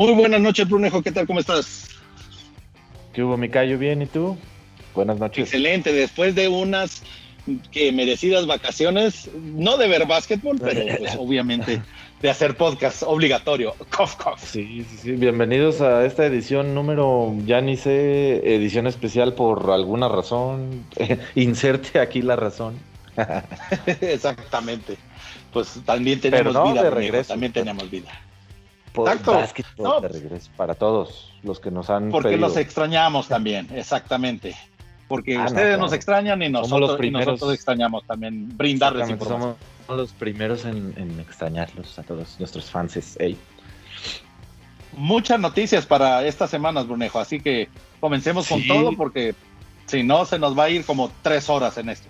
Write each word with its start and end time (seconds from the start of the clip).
Muy 0.00 0.14
buenas 0.14 0.40
noches, 0.40 0.66
Brunejo. 0.66 1.02
¿Qué 1.02 1.12
tal? 1.12 1.26
¿Cómo 1.26 1.40
estás? 1.40 1.88
¿Qué 3.12 3.22
hubo, 3.22 3.36
Micayo? 3.36 3.76
¿Bien? 3.76 4.00
¿Y 4.00 4.06
tú? 4.06 4.38
Buenas 4.94 5.18
noches. 5.18 5.44
Excelente. 5.44 5.92
Después 5.92 6.34
de 6.34 6.48
unas 6.48 7.02
que 7.70 7.92
merecidas 7.92 8.46
vacaciones, 8.46 9.28
no 9.34 9.76
de 9.76 9.88
ver 9.88 10.06
básquetbol, 10.06 10.58
pero 10.58 10.96
pues, 10.96 11.16
obviamente 11.18 11.82
de 12.22 12.30
hacer 12.30 12.56
podcast 12.56 13.02
obligatorio. 13.02 13.74
Cof, 13.94 14.16
cof. 14.16 14.42
Sí, 14.42 14.86
sí, 14.88 14.96
sí. 15.02 15.12
Bienvenidos 15.12 15.82
a 15.82 16.06
esta 16.06 16.24
edición 16.24 16.74
número, 16.74 17.34
ya 17.44 17.60
ni 17.60 17.76
sé, 17.76 18.54
edición 18.54 18.86
especial 18.86 19.34
por 19.34 19.70
alguna 19.70 20.08
razón. 20.08 20.86
Inserte 21.34 22.00
aquí 22.00 22.22
la 22.22 22.36
razón. 22.36 22.78
Exactamente. 24.00 24.96
Pues 25.52 25.78
también 25.84 26.22
tenemos 26.22 26.72
vida. 26.72 26.84
De 26.84 26.90
regreso, 26.90 27.34
también 27.34 27.52
tenemos 27.52 27.90
vida. 27.90 28.08
Exacto. 28.94 29.40
no. 29.78 30.00
de 30.00 30.08
regreso 30.08 30.50
para 30.56 30.74
todos 30.74 31.32
los 31.42 31.60
que 31.60 31.70
nos 31.70 31.90
han 31.90 32.10
Porque 32.10 32.36
los 32.36 32.56
extrañamos 32.56 33.28
también, 33.28 33.68
exactamente. 33.74 34.56
Porque 35.08 35.36
ah, 35.36 35.46
ustedes 35.46 35.78
nos 35.78 35.92
extrañan 35.92 36.40
y 36.42 36.48
nosotros, 36.48 36.98
y 37.02 37.10
nosotros 37.10 37.52
extrañamos 37.52 38.04
también 38.04 38.56
brindarles 38.56 39.08
información. 39.10 39.56
Somos 39.86 40.00
los 40.02 40.12
primeros 40.12 40.64
en, 40.64 41.18
extrañarlos 41.20 41.98
a 41.98 42.02
todos 42.04 42.36
nuestros 42.38 42.70
fans. 42.70 43.18
Muchas 44.92 45.40
noticias 45.40 45.84
para 45.86 46.24
estas 46.24 46.50
semanas, 46.50 46.86
Brunejo, 46.86 47.18
así 47.18 47.40
que 47.40 47.68
comencemos 48.00 48.48
con 48.48 48.64
todo 48.66 48.96
porque 48.96 49.34
si 49.86 50.04
no 50.04 50.24
se 50.24 50.38
nos 50.38 50.56
va 50.56 50.64
a 50.64 50.70
ir 50.70 50.84
como 50.84 51.10
tres 51.22 51.48
horas 51.50 51.76
en 51.78 51.88
esto. 51.88 52.08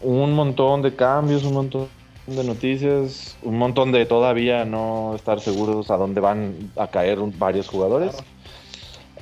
Un 0.00 0.32
montón 0.32 0.82
de 0.82 0.94
cambios, 0.94 1.42
un 1.42 1.54
montón 1.54 1.88
de 2.26 2.44
noticias, 2.44 3.36
un 3.42 3.58
montón 3.58 3.92
de 3.92 4.04
todavía 4.04 4.64
no 4.64 5.14
estar 5.14 5.40
seguros 5.40 5.90
a 5.90 5.96
dónde 5.96 6.20
van 6.20 6.72
a 6.76 6.88
caer 6.88 7.18
varios 7.38 7.68
jugadores. 7.68 8.16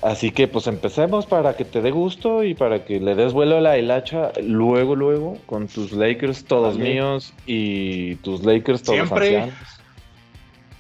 Así 0.02 0.30
que 0.32 0.48
pues 0.48 0.66
empecemos 0.66 1.24
para 1.24 1.56
que 1.56 1.64
te 1.64 1.80
dé 1.80 1.90
gusto 1.90 2.44
y 2.44 2.54
para 2.54 2.84
que 2.84 3.00
le 3.00 3.14
des 3.14 3.32
vuelo 3.32 3.56
a 3.56 3.60
la 3.60 3.78
hilacha 3.78 4.32
luego, 4.42 4.96
luego, 4.96 5.38
con 5.46 5.66
tus 5.66 5.92
Lakers 5.92 6.44
todos 6.44 6.76
míos 6.76 7.32
y 7.46 8.16
tus 8.16 8.44
Lakers 8.44 8.82
todos 8.82 8.98
Siempre. 8.98 9.50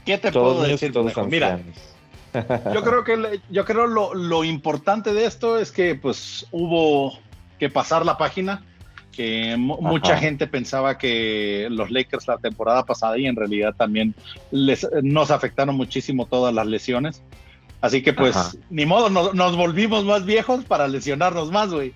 ¿Qué 0.04 0.18
te 0.18 0.30
puedo 0.30 0.62
decir? 0.62 0.92
Mira, 1.28 1.58
yo 2.74 2.82
creo 2.82 3.04
que 3.04 3.40
yo 3.50 3.64
creo 3.64 3.86
lo, 3.86 4.12
lo 4.12 4.44
importante 4.44 5.14
de 5.14 5.24
esto 5.24 5.58
es 5.58 5.72
que 5.72 5.94
pues 5.94 6.46
hubo 6.50 7.18
que 7.58 7.70
pasar 7.70 8.04
la 8.04 8.18
página 8.18 8.62
que 9.14 9.56
mucha 9.56 10.16
gente 10.18 10.46
pensaba 10.46 10.98
que 10.98 11.68
los 11.70 11.90
Lakers 11.90 12.28
la 12.28 12.38
temporada 12.38 12.84
pasada 12.84 13.18
y 13.18 13.26
en 13.26 13.36
realidad 13.36 13.74
también 13.76 14.14
les, 14.50 14.86
nos 15.02 15.30
afectaron 15.30 15.76
muchísimo 15.76 16.26
todas 16.26 16.54
las 16.54 16.66
lesiones. 16.66 17.22
Así 17.80 18.02
que 18.02 18.12
pues 18.12 18.58
ni 18.70 18.86
modo, 18.86 19.10
nos, 19.10 19.56
volvimos 19.56 20.04
más 20.04 20.24
viejos 20.24 20.64
para 20.64 20.88
lesionarnos 20.88 21.50
más, 21.50 21.70
güey. 21.70 21.92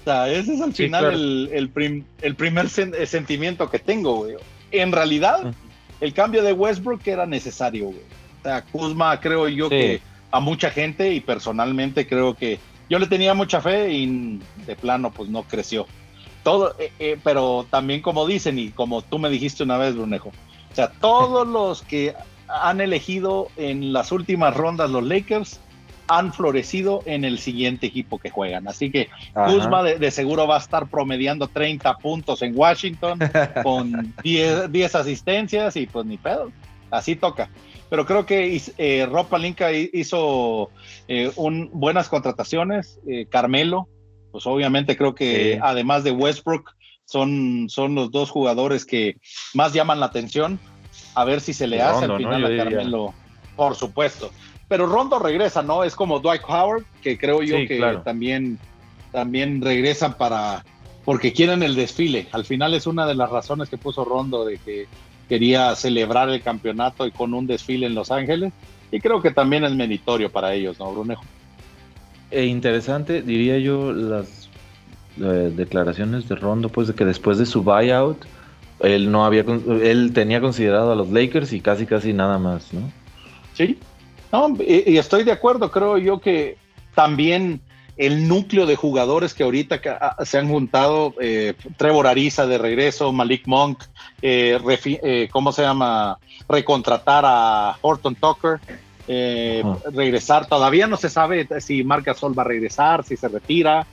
O 0.00 0.04
sea, 0.04 0.28
ese 0.28 0.54
es 0.54 0.60
al 0.60 0.72
final 0.72 1.04
el, 1.52 1.70
el, 2.22 2.34
primer 2.34 2.68
sentimiento 2.68 3.70
que 3.70 3.78
tengo, 3.78 4.16
güey. 4.16 4.36
En 4.72 4.92
realidad, 4.92 5.52
el 6.00 6.14
cambio 6.14 6.42
de 6.42 6.52
Westbrook 6.52 7.06
era 7.06 7.26
necesario, 7.26 7.86
güey. 7.86 8.00
O 8.40 8.42
sea, 8.42 8.62
Kuzma 8.62 9.20
creo 9.20 9.48
yo 9.48 9.68
que 9.68 10.00
a 10.30 10.40
mucha 10.40 10.70
gente 10.70 11.12
y 11.12 11.20
personalmente 11.20 12.06
creo 12.06 12.34
que 12.34 12.58
yo 12.88 12.98
le 12.98 13.06
tenía 13.06 13.34
mucha 13.34 13.60
fe 13.60 13.92
y 13.92 14.40
de 14.66 14.76
plano 14.76 15.12
pues 15.12 15.28
no 15.28 15.42
creció 15.44 15.86
todo, 16.42 16.74
eh, 16.78 16.92
eh, 16.98 17.18
pero 17.22 17.66
también 17.70 18.00
como 18.02 18.26
dicen 18.26 18.58
y 18.58 18.70
como 18.70 19.02
tú 19.02 19.18
me 19.18 19.30
dijiste 19.30 19.62
una 19.62 19.78
vez, 19.78 19.94
Brunejo, 19.94 20.30
o 20.70 20.74
sea, 20.74 20.90
todos 20.90 21.46
los 21.48 21.82
que 21.82 22.14
han 22.48 22.80
elegido 22.80 23.48
en 23.56 23.92
las 23.92 24.12
últimas 24.12 24.56
rondas 24.56 24.90
los 24.90 25.04
Lakers 25.04 25.60
han 26.08 26.32
florecido 26.32 27.02
en 27.06 27.24
el 27.24 27.38
siguiente 27.38 27.86
equipo 27.86 28.18
que 28.18 28.30
juegan. 28.30 28.66
Así 28.66 28.90
que 28.90 29.08
Kuzma 29.32 29.84
de, 29.84 30.10
seguro 30.10 30.48
va 30.48 30.56
a 30.56 30.58
estar 30.58 30.88
promediando 30.88 31.46
30 31.46 31.98
puntos 31.98 32.42
en 32.42 32.58
Washington 32.58 33.20
con 33.62 34.12
10, 34.24 34.94
asistencias 34.96 35.76
y 35.76 35.86
pues 35.86 36.06
ni 36.06 36.16
pedo, 36.16 36.50
así 36.90 37.14
toca. 37.14 37.48
Pero 37.88 38.06
creo 38.06 38.26
que 38.26 38.60
eh, 38.78 39.06
Rob 39.08 39.28
Palinka 39.28 39.72
hizo 39.72 40.70
eh, 41.06 41.30
un, 41.36 41.70
buenas 41.72 42.08
contrataciones. 42.08 42.98
Carmelo, 43.30 43.88
pues 44.30 44.46
obviamente 44.46 44.96
creo 44.96 45.14
que 45.14 45.58
además 45.62 46.04
de 46.04 46.12
Westbrook, 46.12 46.74
son, 47.10 47.66
son 47.68 47.96
los 47.96 48.12
dos 48.12 48.30
jugadores 48.30 48.84
que 48.84 49.16
más 49.52 49.72
llaman 49.72 49.98
la 49.98 50.06
atención. 50.06 50.60
A 51.14 51.24
ver 51.24 51.40
si 51.40 51.52
se 51.52 51.66
le 51.66 51.82
hace 51.82 52.04
al 52.04 52.16
final 52.16 52.44
a 52.44 52.64
Carmelo, 52.64 53.12
por 53.56 53.74
supuesto. 53.74 54.30
Pero 54.68 54.86
Rondo 54.86 55.18
regresa, 55.18 55.62
¿no? 55.62 55.82
Es 55.82 55.96
como 55.96 56.20
Dwight 56.20 56.42
Howard, 56.46 56.84
que 57.02 57.18
creo 57.18 57.42
yo 57.42 57.56
que 57.66 58.00
también, 58.04 58.60
también 59.10 59.60
regresan 59.60 60.14
para, 60.14 60.64
porque 61.04 61.32
quieren 61.32 61.64
el 61.64 61.74
desfile. 61.74 62.28
Al 62.30 62.44
final 62.44 62.74
es 62.74 62.86
una 62.86 63.06
de 63.06 63.16
las 63.16 63.28
razones 63.28 63.68
que 63.68 63.76
puso 63.76 64.04
Rondo 64.04 64.44
de 64.44 64.58
que 64.58 64.86
quería 65.28 65.74
celebrar 65.74 66.28
el 66.28 66.42
campeonato 66.42 67.06
y 67.06 67.10
con 67.10 67.34
un 67.34 67.48
desfile 67.48 67.86
en 67.86 67.96
Los 67.96 68.12
Ángeles. 68.12 68.52
Y 68.92 69.00
creo 69.00 69.20
que 69.20 69.32
también 69.32 69.64
es 69.64 69.72
meritorio 69.72 70.30
para 70.30 70.54
ellos, 70.54 70.78
¿no, 70.78 70.92
Brunejo? 70.92 71.24
E 72.30 72.44
interesante, 72.44 73.22
diría 73.22 73.58
yo, 73.58 73.92
las 73.92 74.48
eh, 75.18 75.52
declaraciones 75.54 76.28
de 76.28 76.36
Rondo, 76.36 76.68
pues 76.68 76.88
de 76.88 76.94
que 76.94 77.04
después 77.04 77.38
de 77.38 77.46
su 77.46 77.62
buyout, 77.62 78.24
él 78.80 79.10
no 79.10 79.24
había, 79.24 79.44
él 79.82 80.12
tenía 80.14 80.40
considerado 80.40 80.92
a 80.92 80.94
los 80.94 81.10
Lakers 81.10 81.52
y 81.52 81.60
casi 81.60 81.86
casi 81.86 82.12
nada 82.12 82.38
más, 82.38 82.72
¿no? 82.72 82.90
Sí, 83.54 83.78
no, 84.32 84.56
y, 84.60 84.96
estoy 84.96 85.24
de 85.24 85.32
acuerdo, 85.32 85.70
creo 85.70 85.98
yo 85.98 86.20
que 86.20 86.56
también 86.94 87.60
el 87.96 88.28
núcleo 88.28 88.64
de 88.64 88.76
jugadores 88.76 89.34
que 89.34 89.42
ahorita 89.42 89.80
ah, 90.00 90.24
se 90.24 90.38
han 90.38 90.48
juntado, 90.48 91.14
eh, 91.20 91.54
Trevor 91.76 92.06
Ariza 92.06 92.46
de 92.46 92.56
regreso, 92.56 93.12
Malik 93.12 93.46
Monk, 93.46 93.82
eh, 94.22 94.58
¿cómo 95.30 95.52
se 95.52 95.62
llama? 95.62 96.18
Recontratar 96.48 97.24
a 97.26 97.76
Horton 97.82 98.14
Tucker, 98.14 98.60
eh, 99.12 99.64
regresar. 99.92 100.46
Todavía 100.46 100.86
no 100.86 100.96
se 100.96 101.10
sabe 101.10 101.48
si 101.58 101.82
Marc 101.82 102.06
Gasol 102.06 102.38
va 102.38 102.42
a 102.42 102.46
regresar, 102.46 103.02
si 103.02 103.16
se 103.16 103.26
retira. 103.26 103.84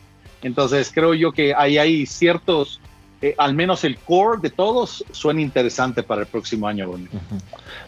Entonces 0.44 0.92
creo 0.94 1.16
yo 1.16 1.32
que 1.32 1.56
ahí 1.56 1.80
hay 1.80 2.06
ciertos, 2.06 2.80
eh, 3.24 3.34
al 3.40 3.56
menos 3.56 3.84
el 3.84 3.98
core 3.98 4.40
de 4.44 4.52
todos 4.52 5.04
suena 5.10 5.42
interesante 5.42 6.04
para 6.04 6.22
el 6.22 6.28
próximo 6.28 6.68
año. 6.68 6.92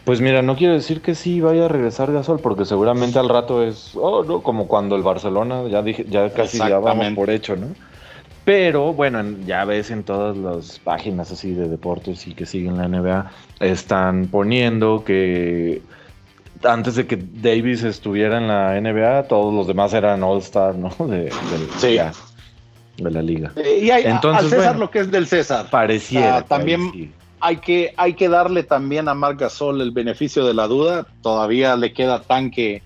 Pues 0.04 0.20
mira, 0.20 0.42
no 0.42 0.56
quiero 0.56 0.74
decir 0.74 1.02
que 1.02 1.14
sí 1.14 1.40
vaya 1.40 1.66
a 1.66 1.68
regresar 1.68 2.12
Gasol, 2.12 2.40
porque 2.40 2.64
seguramente 2.64 3.20
al 3.20 3.28
rato 3.28 3.62
es, 3.62 3.92
oh, 3.94 4.24
no, 4.24 4.42
como 4.42 4.66
cuando 4.66 4.96
el 4.96 5.02
Barcelona, 5.02 5.62
ya 5.68 5.82
dije, 5.82 6.06
ya 6.10 6.32
casi 6.32 6.58
ya 6.58 6.80
vamos 6.80 7.12
por 7.14 7.30
hecho, 7.30 7.54
¿no? 7.54 7.68
Pero 8.44 8.92
bueno, 8.92 9.22
ya 9.46 9.64
ves 9.64 9.92
en 9.92 10.02
todas 10.02 10.36
las 10.36 10.80
páginas 10.80 11.30
así 11.30 11.52
de 11.52 11.68
deportes 11.68 12.26
y 12.26 12.34
que 12.34 12.44
siguen 12.44 12.76
la 12.76 12.88
NBA, 12.88 13.30
están 13.60 14.26
poniendo 14.26 15.04
que 15.04 15.80
antes 16.64 16.94
de 16.96 17.06
que 17.06 17.16
Davis 17.16 17.82
estuviera 17.82 18.38
en 18.38 18.48
la 18.48 18.80
NBA, 18.80 19.28
todos 19.28 19.52
los 19.54 19.66
demás 19.66 19.92
eran 19.94 20.22
All-Star, 20.22 20.74
¿no? 20.74 20.90
De, 21.06 21.32
sí. 21.78 21.98
de 22.96 23.10
la 23.10 23.22
liga. 23.22 23.52
Eh, 23.56 23.80
y 23.82 23.90
hay, 23.90 24.04
Entonces, 24.04 24.44
al 24.44 24.50
César 24.50 24.78
lo 24.78 24.90
que 24.90 25.00
es 25.00 25.10
del 25.10 25.26
César. 25.26 25.68
Pareciera. 25.70 26.42
también 26.42 27.12
hay 27.40 27.56
que, 27.56 27.94
hay 27.96 28.14
que 28.14 28.28
darle 28.28 28.62
también 28.62 29.08
a 29.08 29.14
Marc 29.14 29.40
Gasol 29.40 29.80
el 29.80 29.90
beneficio 29.90 30.44
de 30.44 30.54
la 30.54 30.66
duda. 30.66 31.06
Todavía 31.22 31.76
le 31.76 31.92
queda 31.92 32.22
tanque, 32.22 32.82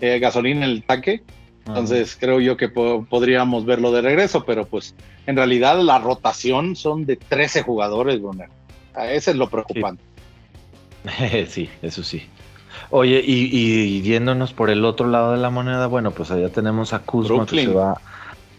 eh, 0.00 0.18
gasolina 0.18 0.64
en 0.64 0.70
el 0.70 0.82
tanque. 0.82 1.22
Entonces 1.66 2.16
creo 2.18 2.40
yo 2.40 2.56
que 2.56 2.70
podríamos 2.70 3.66
verlo 3.66 3.92
de 3.92 4.00
regreso, 4.00 4.46
pero 4.46 4.66
pues 4.66 4.94
en 5.26 5.36
realidad 5.36 5.78
la 5.82 5.98
rotación 5.98 6.76
son 6.76 7.04
de 7.04 7.16
13 7.16 7.62
jugadores, 7.62 8.22
Brunner. 8.22 8.48
Ese 8.96 9.32
es 9.32 9.36
lo 9.36 9.50
preocupante. 9.50 10.02
sí, 11.48 11.68
eso 11.82 12.02
sí. 12.02 12.22
Oye, 12.90 13.22
y, 13.24 14.00
yéndonos 14.02 14.52
por 14.52 14.70
el 14.70 14.84
otro 14.84 15.08
lado 15.08 15.32
de 15.32 15.38
la 15.38 15.50
moneda, 15.50 15.86
bueno, 15.86 16.10
pues 16.10 16.30
allá 16.30 16.48
tenemos 16.48 16.92
a 16.92 17.00
Kuzma 17.00 17.44
que 17.46 17.64
se 17.64 17.72
va 17.72 18.00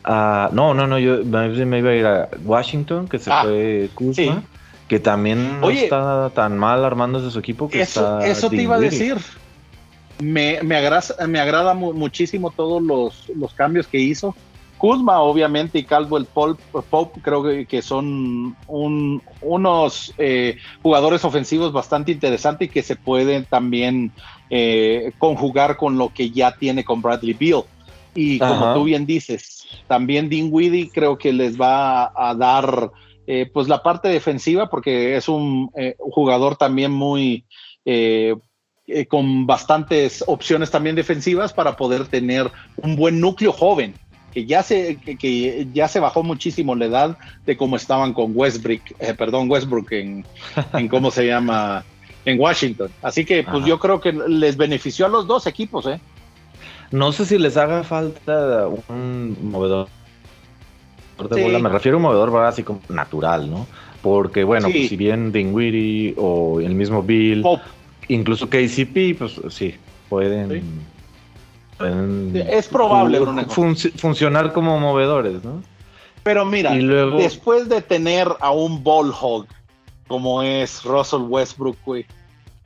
a... 0.03 0.49
No, 0.53 0.73
no, 0.73 0.85
no, 0.85 0.99
yo 0.99 1.23
me 1.23 1.79
iba 1.79 1.89
a 1.89 1.95
ir 1.95 2.05
a 2.05 2.29
Washington, 2.43 3.07
que 3.07 3.17
se 3.17 3.31
ah, 3.31 3.41
fue 3.43 3.89
Kuzma, 3.95 4.43
que 4.87 4.99
también 4.99 5.59
no 5.59 5.69
está 5.71 6.29
tan 6.35 6.57
mal 6.57 6.85
armándose 6.85 7.31
su 7.31 7.39
equipo 7.39 7.69
que 7.69 7.81
eso, 7.81 8.01
está... 8.01 8.27
Eso 8.27 8.49
te 8.49 8.61
iba 8.61 8.75
a 8.75 8.79
decir. 8.79 9.17
Me, 10.19 10.59
me, 10.63 10.75
agrada, 10.75 11.27
me 11.27 11.39
agrada 11.39 11.73
muchísimo 11.73 12.51
todos 12.51 12.83
los, 12.83 13.29
los 13.35 13.53
cambios 13.53 13.87
que 13.87 13.99
hizo. 13.99 14.35
Kuzma, 14.79 15.19
obviamente, 15.19 15.77
y 15.77 15.83
Caldwell 15.83 16.25
Pope, 16.25 17.21
creo 17.21 17.43
que, 17.67 17.81
son 17.83 18.55
unos 18.67 20.13
eh, 20.17 20.57
jugadores 20.81 21.23
ofensivos 21.23 21.71
bastante 21.71 22.11
interesantes 22.11 22.67
y 22.67 22.71
que 22.71 22.81
se 22.81 22.95
pueden 22.95 23.45
también 23.45 24.11
eh, 24.49 25.11
conjugar 25.19 25.77
con 25.77 25.99
lo 25.99 26.09
que 26.09 26.31
ya 26.31 26.55
tiene 26.55 26.83
con 26.83 27.01
Bradley 27.01 27.33
Beal. 27.33 27.63
Y 28.15 28.39
como 28.39 28.73
tú 28.73 28.85
bien 28.85 29.05
dices, 29.05 29.67
también 29.87 30.29
Dinwiddie 30.29 30.89
creo 30.91 31.17
que 31.17 31.31
les 31.31 31.59
va 31.59 32.11
a, 32.15 32.33
dar 32.33 32.89
eh, 33.27 33.49
pues 33.53 33.67
la 33.67 33.83
parte 33.83 34.07
defensiva 34.07 34.69
porque 34.69 35.15
es 35.15 35.29
un, 35.29 35.69
jugador 35.99 36.55
también 36.55 36.91
muy 36.91 37.45
eh, 38.91 39.05
con 39.05 39.45
bastantes 39.45 40.23
opciones 40.25 40.71
también 40.71 40.95
defensivas 40.95 41.53
para 41.53 41.77
poder 41.77 42.07
tener 42.07 42.49
un 42.77 42.95
buen 42.95 43.19
núcleo 43.19 43.51
joven, 43.51 43.93
que 44.33 44.45
ya 44.45 44.63
se, 44.63 44.97
que, 44.97 45.67
ya 45.73 45.87
se 45.87 45.99
bajó 45.99 46.23
muchísimo 46.23 46.75
la 46.75 46.85
edad 46.85 47.17
de 47.45 47.57
cómo 47.57 47.75
estaban 47.75 48.13
con 48.13 48.31
Westbrook, 48.35 48.81
eh, 48.99 49.13
perdón, 49.13 49.49
Westbrook 49.49 49.91
en, 49.91 50.25
en 50.73 50.87
cómo 50.87 51.11
se 51.11 51.25
llama 51.25 51.83
en 52.25 52.39
Washington. 52.39 52.89
Así 53.01 53.25
que 53.25 53.43
pues 53.43 53.65
yo 53.65 53.79
creo 53.79 53.99
que 53.99 54.11
les 54.11 54.57
benefició 54.57 55.05
a 55.05 55.09
los 55.09 55.27
dos 55.27 55.47
equipos, 55.47 55.85
¿eh? 55.87 55.99
No 56.91 57.11
sé 57.11 57.25
si 57.25 57.37
les 57.37 57.55
haga 57.55 57.83
falta 57.83 58.67
un 58.87 59.37
movedor 59.41 59.87
de 61.29 61.43
bola. 61.43 61.59
Me 61.59 61.69
refiero 61.69 61.97
a 61.97 61.99
un 61.99 62.03
movedor 62.03 62.31
básico 62.31 62.79
natural, 62.89 63.49
¿no? 63.49 63.67
Porque, 64.01 64.43
bueno, 64.43 64.69
pues, 64.71 64.89
si 64.89 64.95
bien 64.95 65.31
Dingwiddie 65.31 66.15
o 66.17 66.61
el 66.61 66.73
mismo 66.73 67.03
Bill, 67.03 67.43
incluso 68.07 68.49
KCP, 68.49 69.17
pues 69.17 69.39
sí, 69.49 69.75
pueden. 70.07 70.63
Es 71.79 72.67
probable, 72.67 73.19
funcionar 73.95 74.53
como 74.53 74.79
movedores, 74.79 75.43
¿no? 75.43 75.61
Pero 76.23 76.45
mira, 76.45 76.73
después 76.73 77.69
de 77.69 77.81
tener 77.81 78.27
a 78.39 78.51
un 78.51 78.83
ball 78.83 79.13
hog 79.19 79.47
como 80.07 80.41
es 80.43 80.83
Russell 80.83 81.21
Westbrook, 81.21 81.77
güey, 81.85 82.05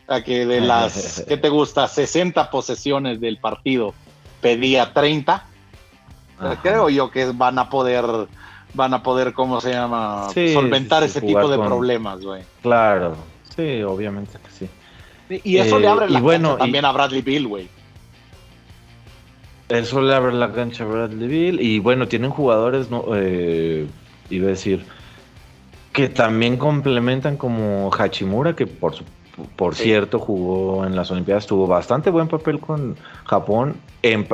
a 0.08 0.22
que 0.22 0.46
de 0.46 0.62
las, 0.62 1.24
¿qué 1.28 1.38
te 1.38 1.50
gusta? 1.50 1.88
60 1.88 2.50
posesiones 2.50 3.20
del 3.22 3.38
partido 3.38 3.94
pedía 4.42 4.94
30. 4.94 5.46
Creo 6.62 6.90
yo 6.90 7.10
que 7.10 7.32
van 7.32 7.60
a 7.60 7.70
poder, 7.70 8.06
van 8.74 8.94
a 8.94 9.04
poder, 9.04 9.34
¿cómo 9.34 9.62
se 9.62 9.72
llama? 9.72 10.28
Solventar 10.34 11.04
ese 11.04 11.22
tipo 11.22 11.48
de 11.48 11.58
problemas, 11.58 12.22
güey. 12.22 12.42
Claro, 12.62 13.16
sí, 13.56 13.82
obviamente 13.84 14.40
que 14.40 14.52
sí. 14.52 15.40
Y 15.44 15.58
eso 15.58 15.80
le 15.80 15.88
abre 15.88 16.10
la 16.10 16.22
cancha 16.22 16.58
también 16.58 16.86
a 16.86 16.92
Bradley 16.92 17.22
Bill, 17.22 17.48
güey. 17.48 17.70
Eso 19.74 20.02
le 20.02 20.14
abre 20.14 20.34
la 20.34 20.52
cancha 20.52 20.84
a 20.84 20.88
Bradley 20.88 21.28
Bill. 21.28 21.62
Y 21.62 21.80
bueno, 21.80 22.08
tienen 22.08 22.30
jugadores, 22.32 22.90
no, 22.90 23.06
eh, 23.16 23.88
iba 24.30 24.48
a 24.48 24.50
decir, 24.50 24.86
que 25.92 26.10
también 26.10 26.58
complementan 26.58 27.38
como 27.38 27.90
Hachimura, 27.92 28.56
que 28.56 28.68
por 28.68 28.94
por 29.56 29.74
cierto, 29.74 30.20
jugó 30.20 30.86
en 30.86 30.96
las 30.96 31.10
Olimpiadas, 31.10 31.48
tuvo 31.48 31.66
bastante 31.66 32.12
buen 32.12 32.28
papel 32.28 32.60
con 32.60 32.96
Japón, 33.26 33.76
en, 34.04 34.28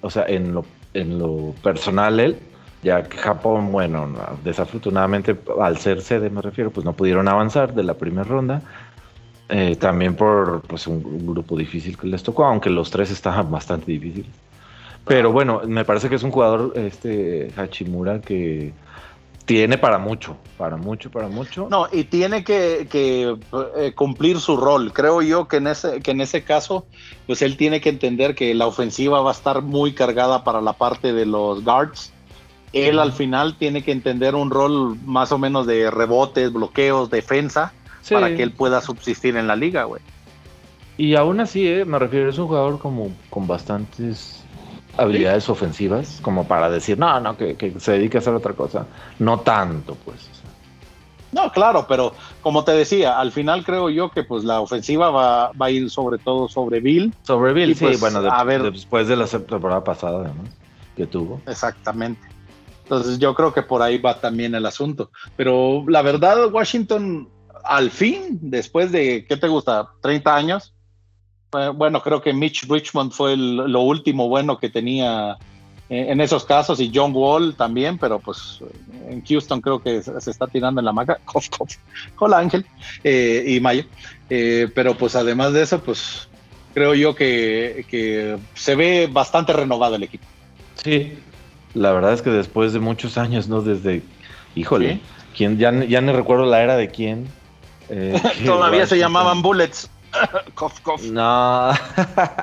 o 0.00 0.10
sea, 0.10 0.24
en 0.26 0.52
lo, 0.52 0.64
en 0.94 1.18
lo 1.18 1.54
personal 1.62 2.18
él, 2.18 2.38
ya 2.82 3.04
que 3.04 3.18
Japón, 3.18 3.70
bueno, 3.70 4.08
desafortunadamente 4.42 5.36
al 5.60 5.78
ser 5.78 6.02
sede 6.02 6.28
me 6.28 6.42
refiero, 6.42 6.72
pues 6.72 6.84
no 6.84 6.92
pudieron 6.92 7.28
avanzar 7.28 7.72
de 7.74 7.84
la 7.84 7.94
primera 7.94 8.24
ronda. 8.24 8.62
Eh, 9.48 9.76
también 9.76 10.16
por 10.16 10.62
pues, 10.62 10.86
un, 10.86 11.26
grupo 11.26 11.56
difícil 11.56 11.96
que 11.96 12.06
les 12.06 12.22
tocó, 12.22 12.44
aunque 12.44 12.70
los 12.70 12.90
tres 12.90 13.10
estaban 13.10 13.50
bastante 13.50 13.92
difíciles. 13.92 14.32
Pero 15.06 15.32
bueno, 15.32 15.62
me 15.66 15.84
parece 15.84 16.08
que 16.08 16.14
es 16.14 16.22
un 16.22 16.30
jugador, 16.30 16.72
este 16.76 17.52
Hachimura, 17.56 18.20
que 18.20 18.72
tiene 19.44 19.76
para 19.76 19.98
mucho, 19.98 20.36
para 20.56 20.76
mucho, 20.76 21.10
para 21.10 21.28
mucho. 21.28 21.66
No, 21.68 21.88
y 21.90 22.04
tiene 22.04 22.44
que, 22.44 22.88
eh, 22.92 23.92
cumplir 23.94 24.38
su 24.38 24.56
rol. 24.56 24.92
Creo 24.92 25.20
yo 25.22 25.48
que 25.48 25.56
en, 25.56 25.66
ese, 25.66 26.00
que 26.00 26.12
en 26.12 26.20
ese 26.20 26.44
caso, 26.44 26.86
pues 27.26 27.42
él 27.42 27.56
tiene 27.56 27.80
que 27.80 27.88
entender 27.88 28.34
que 28.34 28.54
la 28.54 28.66
ofensiva 28.66 29.20
va 29.20 29.30
a 29.30 29.34
estar 29.34 29.62
muy 29.62 29.92
cargada 29.92 30.44
para 30.44 30.60
la 30.60 30.74
parte 30.74 31.12
de 31.12 31.26
los 31.26 31.64
guards. 31.64 32.12
Él 32.72 32.98
al 32.98 33.12
final 33.12 33.58
tiene 33.58 33.82
que 33.82 33.92
entender 33.92 34.34
un 34.34 34.50
rol 34.50 34.96
más 35.04 35.32
o 35.32 35.38
menos 35.38 35.66
de 35.66 35.90
rebotes, 35.90 36.52
bloqueos, 36.52 37.10
defensa, 37.10 37.74
para 38.10 38.34
que 38.34 38.42
él 38.42 38.52
pueda 38.52 38.80
subsistir 38.80 39.36
en 39.36 39.46
la 39.46 39.56
liga, 39.56 39.84
güey. 39.84 40.00
Y 40.96 41.16
aún 41.16 41.40
así, 41.40 41.66
eh, 41.66 41.84
me 41.84 41.98
refiero, 41.98 42.30
es 42.30 42.38
un 42.38 42.46
jugador 42.46 42.78
como 42.78 43.10
con 43.28 43.46
bastantes 43.46 44.41
habilidades 45.02 45.48
ofensivas 45.48 46.20
como 46.22 46.46
para 46.46 46.70
decir, 46.70 46.98
no, 46.98 47.20
no, 47.20 47.36
que, 47.36 47.74
se 47.78 47.92
dedique 47.92 48.18
a 48.18 48.20
hacer 48.20 48.34
otra 48.34 48.52
cosa. 48.54 48.86
No 49.18 49.40
tanto, 49.40 49.96
pues. 50.04 50.28
No, 51.32 51.50
claro, 51.50 51.86
pero 51.88 52.14
como 52.42 52.62
te 52.62 52.72
decía, 52.72 53.18
al 53.18 53.32
final 53.32 53.64
creo 53.64 53.88
yo 53.88 54.10
que 54.10 54.22
pues 54.22 54.44
la 54.44 54.60
ofensiva 54.60 55.10
va, 55.10 55.52
va 55.52 55.66
a 55.66 55.70
ir 55.70 55.90
sobre 55.90 56.18
todo 56.18 56.46
sobre 56.46 56.80
Bill. 56.80 57.14
Sobre 57.22 57.54
Bill, 57.54 57.74
sí, 57.74 57.86
pues, 57.86 58.00
bueno, 58.00 58.18
a 58.18 58.44
ver, 58.44 58.70
después 58.70 59.08
de 59.08 59.16
la 59.16 59.26
temporada 59.26 59.82
pasada, 59.82 60.18
además, 60.18 60.50
que 60.94 61.06
tuvo. 61.06 61.40
Exactamente. 61.46 62.20
Entonces 62.82 63.18
yo 63.18 63.34
creo 63.34 63.54
que 63.54 63.62
por 63.62 63.80
ahí 63.80 63.96
va 63.96 64.20
también 64.20 64.54
el 64.54 64.66
asunto. 64.66 65.10
Pero 65.34 65.84
la 65.88 66.02
verdad, 66.02 66.52
Washington, 66.52 67.28
al 67.64 67.90
fin, 67.90 68.38
después 68.42 68.92
de, 68.92 69.24
¿qué 69.26 69.38
te 69.38 69.48
gusta? 69.48 69.88
30 70.02 70.36
años, 70.36 70.74
bueno, 71.74 72.02
creo 72.02 72.22
que 72.22 72.32
Mitch 72.32 72.68
Richmond 72.68 73.12
fue 73.12 73.36
lo 73.36 73.80
último 73.80 74.28
bueno 74.28 74.58
que 74.58 74.68
tenía 74.68 75.36
en 75.94 76.22
esos 76.22 76.46
casos 76.46 76.80
y 76.80 76.90
John 76.94 77.12
Wall 77.14 77.54
también, 77.54 77.98
pero 77.98 78.18
pues 78.18 78.60
en 79.10 79.22
Houston 79.24 79.60
creo 79.60 79.82
que 79.82 80.02
se 80.02 80.30
está 80.30 80.46
tirando 80.46 80.80
en 80.80 80.86
la 80.86 80.92
maca. 80.92 81.18
Hola 82.18 82.38
Ángel 82.38 82.64
eh, 83.04 83.44
y 83.46 83.60
Mayo. 83.60 83.84
Eh, 84.30 84.68
pero 84.74 84.96
pues 84.96 85.14
además 85.16 85.52
de 85.52 85.62
eso, 85.62 85.80
pues 85.80 86.28
creo 86.72 86.94
yo 86.94 87.14
que, 87.14 88.38
se 88.54 88.74
ve 88.74 89.08
bastante 89.12 89.52
renovado 89.52 89.96
el 89.96 90.04
equipo. 90.04 90.24
Sí, 90.82 91.12
la 91.74 91.92
verdad 91.92 92.14
es 92.14 92.22
que 92.22 92.30
después 92.30 92.72
de 92.72 92.80
muchos 92.80 93.18
años, 93.18 93.48
¿no? 93.48 93.60
Desde, 93.60 94.02
híjole, 94.54 95.00
¿quién? 95.36 95.58
Ya, 95.58 95.72
ya 95.84 96.00
no 96.00 96.14
recuerdo 96.14 96.46
la 96.46 96.62
era 96.62 96.76
de 96.76 96.88
quién. 96.88 97.28
Eh, 97.90 98.18
Todavía 98.46 98.86
se 98.86 98.96
llamaban 98.96 99.42
Bullets. 99.42 99.90
No, 101.10 101.72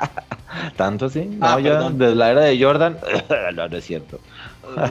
tanto 0.75 1.05
así. 1.05 1.25
No, 1.25 1.45
ah, 1.45 1.59
ya 1.59 1.89
desde 1.89 2.15
la 2.15 2.31
era 2.31 2.41
de 2.41 2.61
Jordan. 2.61 2.97
no, 3.55 3.67
no 3.67 3.77
es 3.77 3.85
cierto. 3.85 4.19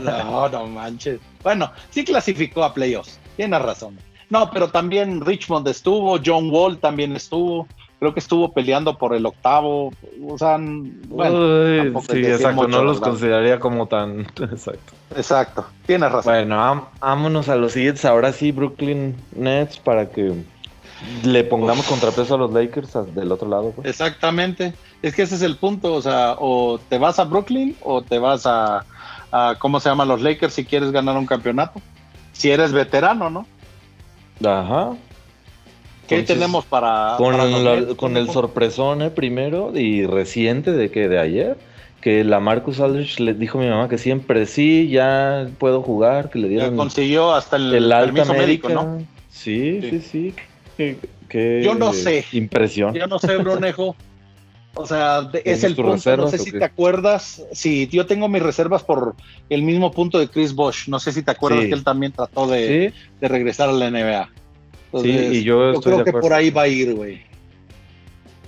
no, 0.02 0.48
no 0.48 0.66
manches. 0.66 1.20
Bueno, 1.42 1.70
sí 1.90 2.04
clasificó 2.04 2.64
a 2.64 2.72
playoffs. 2.72 3.18
Tienes 3.36 3.60
razón. 3.62 3.98
No, 4.30 4.50
pero 4.50 4.68
también 4.68 5.24
Richmond 5.24 5.66
estuvo, 5.68 6.18
John 6.24 6.50
Wall 6.50 6.78
también 6.78 7.16
estuvo. 7.16 7.66
Creo 7.98 8.14
que 8.14 8.20
estuvo 8.20 8.52
peleando 8.52 8.96
por 8.96 9.12
el 9.12 9.26
octavo. 9.26 9.90
O 10.24 10.38
sea, 10.38 10.56
bueno, 10.60 12.00
sí, 12.08 12.18
exacto. 12.18 12.68
No 12.68 12.84
los 12.84 13.00
consideraría 13.00 13.58
como 13.58 13.86
tan. 13.86 14.20
Exacto. 14.20 14.92
Exacto. 15.16 15.66
Tienes 15.84 16.12
razón. 16.12 16.32
Bueno, 16.32 16.88
vámonos 17.00 17.48
a 17.48 17.56
los 17.56 17.72
siguientes. 17.72 18.04
Ahora 18.04 18.32
sí, 18.32 18.52
Brooklyn 18.52 19.16
Nets 19.34 19.80
para 19.80 20.10
que 20.10 20.44
le 21.24 21.44
pongamos 21.44 21.86
contrapeso 21.86 22.34
a 22.34 22.38
los 22.38 22.52
Lakers 22.52 22.92
del 23.14 23.30
otro 23.32 23.48
lado. 23.48 23.72
Pues. 23.72 23.88
Exactamente. 23.88 24.74
Es 25.02 25.14
que 25.14 25.22
ese 25.22 25.36
es 25.36 25.42
el 25.42 25.56
punto. 25.56 25.94
O 25.94 26.02
sea, 26.02 26.36
o 26.38 26.80
te 26.88 26.98
vas 26.98 27.18
a 27.18 27.24
Brooklyn 27.24 27.76
o 27.82 28.02
te 28.02 28.18
vas 28.18 28.46
a, 28.46 28.84
¿cómo 29.58 29.80
se 29.80 29.88
llaman 29.88 30.08
los 30.08 30.20
Lakers 30.20 30.54
si 30.54 30.64
quieres 30.64 30.90
ganar 30.90 31.16
un 31.16 31.26
campeonato? 31.26 31.80
Si 32.32 32.50
eres 32.50 32.72
veterano, 32.72 33.30
¿no? 33.30 33.46
Ajá. 34.44 34.96
¿Qué 36.06 36.22
tenemos 36.22 36.64
para... 36.64 37.14
Con, 37.18 37.94
con 37.96 38.16
el 38.16 38.30
sorpresón 38.30 39.02
eh, 39.02 39.10
primero 39.10 39.72
y 39.76 40.06
reciente 40.06 40.72
de 40.72 40.90
que 40.90 41.06
de 41.06 41.18
ayer, 41.18 41.58
que 42.00 42.24
la 42.24 42.40
Marcus 42.40 42.80
Aldrich 42.80 43.20
le 43.20 43.34
dijo 43.34 43.58
a 43.58 43.62
mi 43.62 43.68
mamá 43.68 43.88
que 43.88 43.98
siempre 43.98 44.46
sí, 44.46 44.88
ya 44.88 45.48
puedo 45.58 45.82
jugar, 45.82 46.30
que 46.30 46.38
le 46.38 46.48
dieron... 46.48 46.76
consiguió 46.76 47.34
hasta 47.34 47.56
el, 47.56 47.74
el 47.74 47.92
alta 47.92 48.24
médico, 48.32 48.70
¿no? 48.70 49.02
Sí, 49.28 49.80
sí, 49.82 50.00
sí, 50.00 50.34
yo 51.30 51.74
no 51.74 51.92
sé. 51.92 52.24
Impresión. 52.32 52.94
Yo 52.94 53.06
no 53.06 53.18
sé, 53.18 53.36
Brunejo. 53.36 53.96
O 54.74 54.86
sea, 54.86 55.28
es 55.44 55.64
el 55.64 55.74
punto. 55.74 56.16
No 56.16 56.28
sé 56.28 56.38
si 56.38 56.52
te 56.52 56.64
acuerdas. 56.64 57.42
Sí, 57.52 57.88
yo 57.90 58.06
tengo 58.06 58.28
mis 58.28 58.42
reservas 58.42 58.84
por 58.84 59.16
el 59.48 59.62
mismo 59.62 59.90
punto 59.90 60.18
de 60.18 60.28
Chris 60.28 60.54
Bosch. 60.54 60.88
No 60.88 61.00
sé 61.00 61.12
si 61.12 61.22
te 61.22 61.32
acuerdas 61.32 61.64
que 61.64 61.72
él 61.72 61.84
también 61.84 62.12
trató 62.12 62.46
de, 62.46 62.92
regresar 63.20 63.68
a 63.68 63.72
la 63.72 63.90
NBA. 63.90 64.30
sí, 65.02 65.10
y 65.10 65.42
yo, 65.42 65.80
creo 65.80 66.04
que 66.04 66.12
por 66.12 66.32
ahí 66.32 66.50
va 66.50 66.62
a 66.62 66.68
ir, 66.68 66.94
güey. 66.94 67.26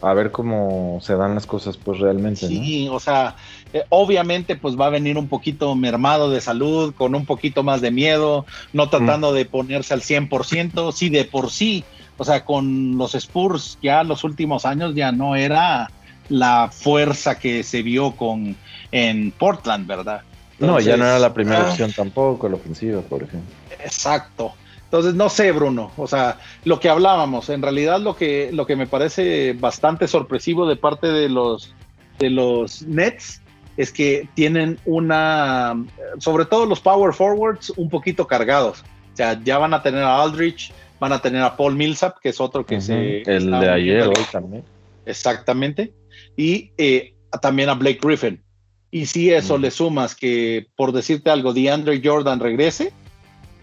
A 0.03 0.15
ver 0.15 0.31
cómo 0.31 0.99
se 1.03 1.15
dan 1.15 1.35
las 1.35 1.47
cosas, 1.47 1.77
pues 1.77 1.99
realmente. 1.99 2.47
Sí, 2.47 2.89
o 2.91 3.01
sea, 3.01 3.37
eh, 3.75 3.83
obviamente, 3.91 4.57
pues 4.57 4.79
va 4.79 4.87
a 4.87 4.91
venir 4.91 5.19
un 5.19 5.29
poquito 5.29 5.75
mermado 5.75 6.31
de 6.31 6.41
salud, 6.41 6.95
con 6.95 7.15
un 7.15 7.27
poquito 7.27 7.63
más 7.63 7.83
de 7.83 7.91
miedo, 7.91 8.47
no 8.73 8.89
tratando 8.89 9.35
de 9.35 9.45
ponerse 9.45 9.93
al 9.93 10.01
100%. 10.01 10.93
Sí, 10.93 11.11
de 11.11 11.25
por 11.25 11.51
sí 11.51 11.85
o 12.21 12.25
sea, 12.25 12.45
con 12.45 12.99
los 12.99 13.15
Spurs 13.15 13.79
ya 13.83 14.05
los 14.05 14.25
últimos 14.25 14.67
años 14.67 14.95
ya 14.95 15.11
no 15.11 15.37
era 15.37 15.91
la 16.29 16.69
fuerza 16.71 17.39
que 17.39 17.63
se 17.63 17.81
vio 17.83 18.13
con 18.13 18.57
en 18.93 19.31
Portland, 19.31 19.87
¿verdad? 19.87 20.21
no, 20.59 20.79
ya 20.81 20.99
no 20.99 21.07
era 21.07 21.19
la 21.19 21.33
primera 21.33 21.67
ah. 21.67 21.71
opción 21.71 21.91
tampoco, 21.95 22.47
la 22.47 22.57
ofensiva, 22.57 23.01
por 23.01 23.23
ejemplo. 23.23 23.55
Exacto. 23.83 24.53
Entonces, 24.85 25.15
no 25.15 25.31
sé, 25.31 25.51
Bruno, 25.53 25.93
o 25.97 26.07
sea, 26.07 26.37
lo 26.65 26.79
que 26.79 26.91
hablábamos, 26.91 27.49
en 27.49 27.63
realidad 27.63 28.01
lo 28.01 28.15
que, 28.15 28.51
lo 28.53 28.67
que 28.67 28.77
me 28.77 28.87
parece 28.87 29.55
bastante 29.55 30.07
sorpresivo 30.07 30.69
de 30.69 30.77
parte 30.77 31.07
de 31.07 31.31
los, 31.31 31.75
de 32.19 32.29
los 32.29 32.83
Nets 32.83 33.41
es 33.79 33.91
que 33.91 34.29
tienen 34.35 34.79
una, 34.85 35.75
sobre 36.19 36.45
todo 36.45 36.67
los 36.67 36.81
power 36.81 37.15
forwards, 37.15 37.73
un 37.79 37.89
poquito 37.89 38.27
cargados. 38.27 38.85
O 39.15 39.17
sea, 39.17 39.41
ya 39.43 39.57
van 39.57 39.73
a 39.73 39.83
tener 39.83 40.03
a 40.03 40.21
Aldrich, 40.21 40.71
Van 41.01 41.13
a 41.13 41.21
tener 41.21 41.43
a 41.43 41.57
Paul 41.57 41.75
Millsap, 41.77 42.19
que 42.21 42.29
es 42.29 42.41
otro 42.41 42.65
que 42.65 42.81
se. 42.81 43.23
El 43.23 43.51
de 43.51 43.69
ayer, 43.71 44.03
hoy 44.03 44.25
también. 44.31 44.63
exactamente. 45.07 45.93
Y 46.37 46.73
eh, 46.77 47.15
también 47.41 47.71
a 47.71 47.75
Blake 47.75 48.01
Griffin. 48.03 48.43
Y 48.91 49.07
si 49.07 49.31
eso 49.31 49.57
le 49.57 49.71
sumas 49.71 50.15
que, 50.15 50.67
por 50.77 50.93
decirte 50.93 51.31
algo, 51.31 51.53
DeAndre 51.53 52.01
Jordan 52.05 52.41
regrese. 52.41 52.93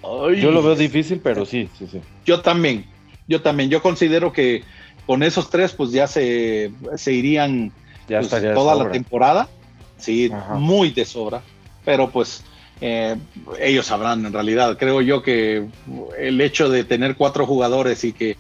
yo 0.02 0.52
lo 0.52 0.64
veo 0.64 0.76
difícil, 0.76 1.20
pero 1.22 1.46
sí, 1.46 1.70
sí, 1.78 1.88
sí. 1.92 2.02
Yo 2.26 2.42
también, 2.42 2.86
yo 3.28 3.42
también. 3.42 3.70
Yo 3.70 3.82
considero 3.82 4.32
que 4.32 4.64
con 5.06 5.24
esos 5.24 5.50
tres, 5.50 5.74
pues 5.74 5.92
ya 5.92 6.08
se, 6.08 6.72
se 6.96 7.14
irían 7.14 7.72
ya 8.08 8.22
pues, 8.22 8.32
toda 8.54 8.76
la 8.76 8.92
temporada. 8.92 9.48
Sí, 9.98 10.32
muy 10.56 10.92
de 10.92 11.06
sobra. 11.06 11.42
Pero 11.84 12.10
pues 12.10 12.44
eh, 12.82 13.16
ellos 13.60 13.86
sabrán 13.86 14.26
en 14.26 14.34
realidad. 14.34 14.78
Creo 14.78 15.02
yo 15.02 15.22
que 15.22 15.68
el 16.18 16.42
hecho 16.42 16.70
de 16.70 16.84
tener 16.84 17.16
cuatro 17.16 17.46
jugadores 17.46 18.04
y 18.04 18.14
que 18.14 18.38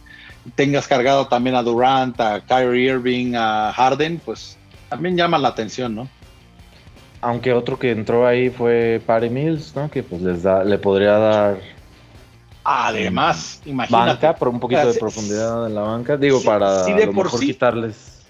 tengas 0.55 0.87
cargado 0.87 1.27
también 1.27 1.55
a 1.55 1.63
Durant, 1.63 2.19
a 2.19 2.41
Kyrie 2.41 2.91
Irving, 2.91 3.33
a 3.35 3.73
Harden, 3.73 4.21
pues 4.23 4.57
también 4.89 5.17
llama 5.17 5.37
la 5.37 5.49
atención, 5.49 5.95
¿no? 5.95 6.09
Aunque 7.21 7.51
otro 7.51 7.79
que 7.79 7.91
entró 7.91 8.27
ahí 8.27 8.49
fue 8.49 9.01
Patty 9.05 9.29
Mills, 9.29 9.75
¿no? 9.75 9.89
Que 9.89 10.03
pues 10.03 10.21
les 10.21 10.43
da, 10.43 10.63
le 10.63 10.77
podría 10.77 11.17
dar. 11.17 11.57
Además, 12.63 13.61
imagínate. 13.65 14.27
Banca, 14.27 14.35
por 14.35 14.49
un 14.49 14.59
poquito 14.59 14.91
de 14.91 14.99
profundidad 14.99 15.67
en 15.67 15.73
la 15.73 15.81
banca. 15.81 16.15
Digo, 16.15 16.41
para 16.43 16.83
de 16.83 17.07
por 17.07 17.39
quitarles. 17.39 18.25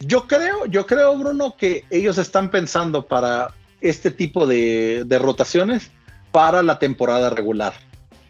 Yo 0.00 0.26
creo, 0.26 0.66
yo 0.66 0.86
creo, 0.86 1.16
Bruno, 1.16 1.56
que 1.56 1.84
ellos 1.90 2.18
están 2.18 2.50
pensando 2.50 3.06
para 3.06 3.52
este 3.84 4.10
tipo 4.10 4.46
de, 4.46 5.06
rotaciones 5.20 5.90
para 6.32 6.62
la 6.62 6.78
temporada 6.78 7.30
regular. 7.30 7.74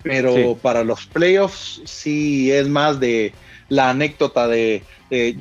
Pero 0.03 0.59
para 0.61 0.85
los 0.85 1.07
playoffs 1.07 1.81
sí 1.85 2.53
es 2.53 2.69
más 2.69 3.01
de 3.01 3.33
la 3.71 3.89
anécdota 3.89 4.47
de, 4.47 4.83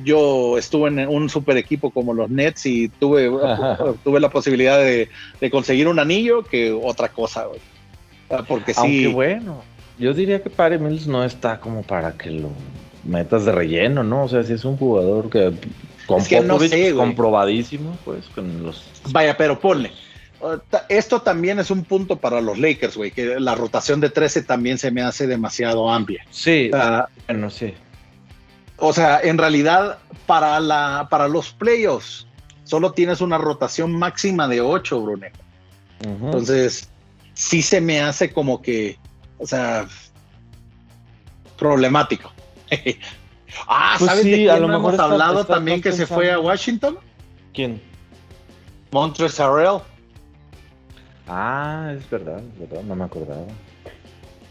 yo 0.02 0.56
estuve 0.56 0.88
en 0.88 1.06
un 1.06 1.28
super 1.28 1.58
equipo 1.58 1.90
como 1.90 2.14
los 2.14 2.30
Nets 2.30 2.64
y 2.64 2.88
tuve, 2.88 3.28
tuve 4.04 4.20
la 4.20 4.30
posibilidad 4.30 4.78
de, 4.78 5.10
conseguir 5.50 5.88
un 5.88 5.98
anillo 5.98 6.42
que 6.42 6.72
otra 6.72 7.08
cosa. 7.08 7.46
Porque 8.48 8.72
sí. 8.72 8.80
Aunque 8.80 9.08
bueno, 9.08 9.62
yo 9.98 10.14
diría 10.14 10.42
que 10.42 10.48
Pare 10.48 10.78
Mills 10.78 11.06
no 11.06 11.24
está 11.24 11.60
como 11.60 11.82
para 11.82 12.12
que 12.12 12.30
lo 12.30 12.50
metas 13.04 13.44
de 13.44 13.52
relleno, 13.52 14.02
¿no? 14.02 14.24
O 14.24 14.28
sea, 14.28 14.42
si 14.44 14.54
es 14.54 14.64
un 14.64 14.76
jugador 14.76 15.28
que 15.28 15.52
con 16.06 16.22
comprobadísimo, 16.96 17.96
pues 18.04 18.26
con 18.34 18.62
los. 18.62 18.84
Vaya, 19.10 19.36
pero 19.36 19.58
ponle. 19.58 19.92
Esto 20.88 21.22
también 21.22 21.58
es 21.58 21.70
un 21.70 21.84
punto 21.84 22.16
para 22.18 22.40
los 22.40 22.58
Lakers, 22.58 22.96
güey, 22.96 23.10
que 23.10 23.40
la 23.40 23.54
rotación 23.54 24.00
de 24.00 24.10
13 24.10 24.42
también 24.42 24.76
se 24.76 24.90
me 24.90 25.00
hace 25.02 25.26
demasiado 25.26 25.90
amplia. 25.90 26.24
Sí, 26.30 26.70
bueno, 27.26 27.50
sí. 27.50 27.72
O 28.76 28.92
sea, 28.92 29.20
en 29.22 29.38
realidad, 29.38 29.98
para, 30.26 30.60
la, 30.60 31.06
para 31.10 31.28
los 31.28 31.50
playoffs, 31.52 32.26
solo 32.64 32.92
tienes 32.92 33.20
una 33.20 33.38
rotación 33.38 33.96
máxima 33.96 34.46
de 34.48 34.60
8, 34.60 35.00
Brune. 35.00 35.32
Entonces, 36.02 36.90
sí 37.32 37.62
se 37.62 37.80
me 37.80 38.00
hace 38.00 38.32
como 38.32 38.60
que, 38.60 38.98
o 39.38 39.46
sea, 39.46 39.86
problemático. 41.56 42.32
ah, 43.66 43.96
pues 43.98 44.10
¿sabes 44.10 44.24
de 44.24 44.32
quién 44.32 44.50
a 44.50 44.58
lo 44.58 44.72
hemos 44.72 44.98
hablado 44.98 45.44
también 45.44 45.80
que 45.80 45.92
se 45.92 46.06
fue 46.06 46.30
a 46.32 46.38
Washington? 46.38 46.98
¿Quién? 47.52 47.80
Montres 48.90 49.38
Harrell. 49.40 49.80
Ah, 51.26 51.92
es 51.96 52.08
verdad, 52.10 52.40
es 52.40 52.58
verdad, 52.58 52.82
no 52.84 52.94
me 52.94 53.04
acordaba. 53.04 53.46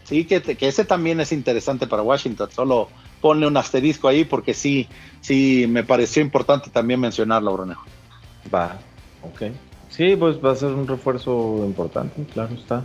Sí, 0.03 0.25
que, 0.25 0.41
que 0.41 0.67
ese 0.67 0.83
también 0.83 1.19
es 1.19 1.31
interesante 1.31 1.87
para 1.87 2.01
Washington, 2.01 2.49
solo 2.51 2.89
ponle 3.21 3.47
un 3.47 3.55
asterisco 3.55 4.09
ahí 4.09 4.25
porque 4.25 4.53
sí, 4.53 4.87
sí, 5.21 5.65
me 5.69 5.83
pareció 5.83 6.21
importante 6.21 6.69
también 6.69 6.99
mencionarlo, 6.99 7.53
Brunejo. 7.53 7.85
Va, 8.53 8.77
ok. 9.21 9.43
Sí, 9.89 10.15
pues 10.17 10.43
va 10.43 10.51
a 10.51 10.55
ser 10.55 10.71
un 10.71 10.87
refuerzo 10.87 11.63
importante, 11.65 12.23
claro 12.33 12.53
está. 12.53 12.83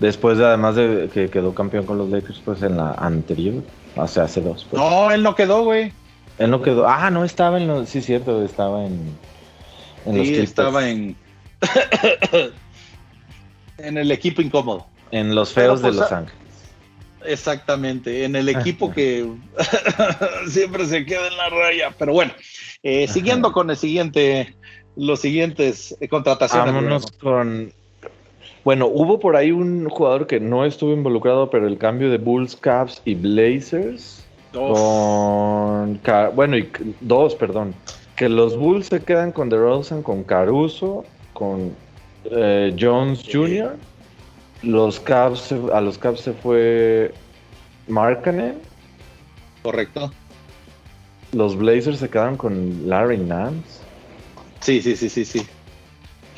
Después 0.00 0.38
de, 0.38 0.46
además 0.46 0.74
de 0.74 1.10
que 1.12 1.28
quedó 1.28 1.54
campeón 1.54 1.86
con 1.86 1.98
los 1.98 2.08
Lakers, 2.08 2.40
pues 2.44 2.62
en 2.62 2.76
la 2.76 2.92
anterior, 2.92 3.62
hace, 3.98 4.20
hace 4.20 4.40
dos. 4.40 4.66
Pues. 4.70 4.80
No, 4.80 5.10
él 5.10 5.22
no 5.22 5.34
quedó, 5.34 5.64
güey. 5.64 5.92
Él 6.38 6.50
no 6.50 6.62
quedó. 6.62 6.88
Ah, 6.88 7.10
no 7.10 7.24
estaba 7.24 7.58
en 7.58 7.66
los. 7.66 7.88
Sí, 7.88 8.00
cierto, 8.00 8.44
estaba 8.44 8.84
en. 8.84 9.16
en 10.06 10.24
sí, 10.24 10.36
los 10.36 10.44
estaba 10.44 10.88
en. 10.88 11.16
en 13.78 13.98
el 13.98 14.10
equipo 14.10 14.42
incómodo. 14.42 14.86
En 15.10 15.34
los 15.34 15.52
feos 15.52 15.80
de 15.80 15.88
pues, 15.88 15.96
Los 15.96 16.12
Ángeles. 16.12 16.38
Exactamente, 17.24 18.24
en 18.24 18.36
el 18.36 18.48
equipo 18.48 18.92
que 18.92 19.28
siempre 20.48 20.86
se 20.86 21.04
queda 21.04 21.26
en 21.26 21.36
la 21.36 21.48
raya. 21.48 21.92
Pero 21.98 22.12
bueno, 22.12 22.32
eh, 22.82 23.08
siguiendo 23.08 23.52
con 23.52 23.70
el 23.70 23.76
siguiente, 23.76 24.54
los 24.96 25.20
siguientes 25.20 25.96
eh, 26.00 26.08
contrataciones. 26.08 26.72
Vámonos 26.72 27.10
con. 27.12 27.72
Bueno, 28.64 28.86
hubo 28.86 29.18
por 29.18 29.36
ahí 29.36 29.50
un 29.52 29.88
jugador 29.88 30.26
que 30.26 30.40
no 30.40 30.64
estuvo 30.64 30.92
involucrado, 30.92 31.50
pero 31.50 31.66
el 31.66 31.78
cambio 31.78 32.10
de 32.10 32.18
Bulls, 32.18 32.56
Cavs 32.56 33.00
y 33.04 33.14
Blazers. 33.14 34.24
Con. 34.52 36.00
Bueno, 36.34 36.56
y 36.56 36.68
dos, 37.00 37.34
perdón. 37.34 37.74
Que 38.16 38.28
los 38.28 38.56
Bulls 38.56 38.86
se 38.86 39.00
quedan 39.00 39.32
con 39.32 39.48
DeRozan, 39.48 40.02
con 40.02 40.24
Caruso, 40.24 41.04
con 41.32 41.72
eh, 42.24 42.74
Jones 42.78 43.22
Jr. 43.30 43.76
Los 44.62 44.98
Cavs, 44.98 45.52
a 45.52 45.80
los 45.80 45.98
Cavs 45.98 46.20
se 46.20 46.32
fue 46.32 47.12
Markkanen. 47.86 48.58
Correcto. 49.62 50.10
Los 51.32 51.56
Blazers 51.56 51.98
se 51.98 52.08
quedaron 52.08 52.36
con 52.36 52.88
Larry 52.88 53.18
Nance. 53.18 53.80
Sí, 54.60 54.82
sí, 54.82 54.96
sí, 54.96 55.08
sí, 55.08 55.24
sí. 55.24 55.46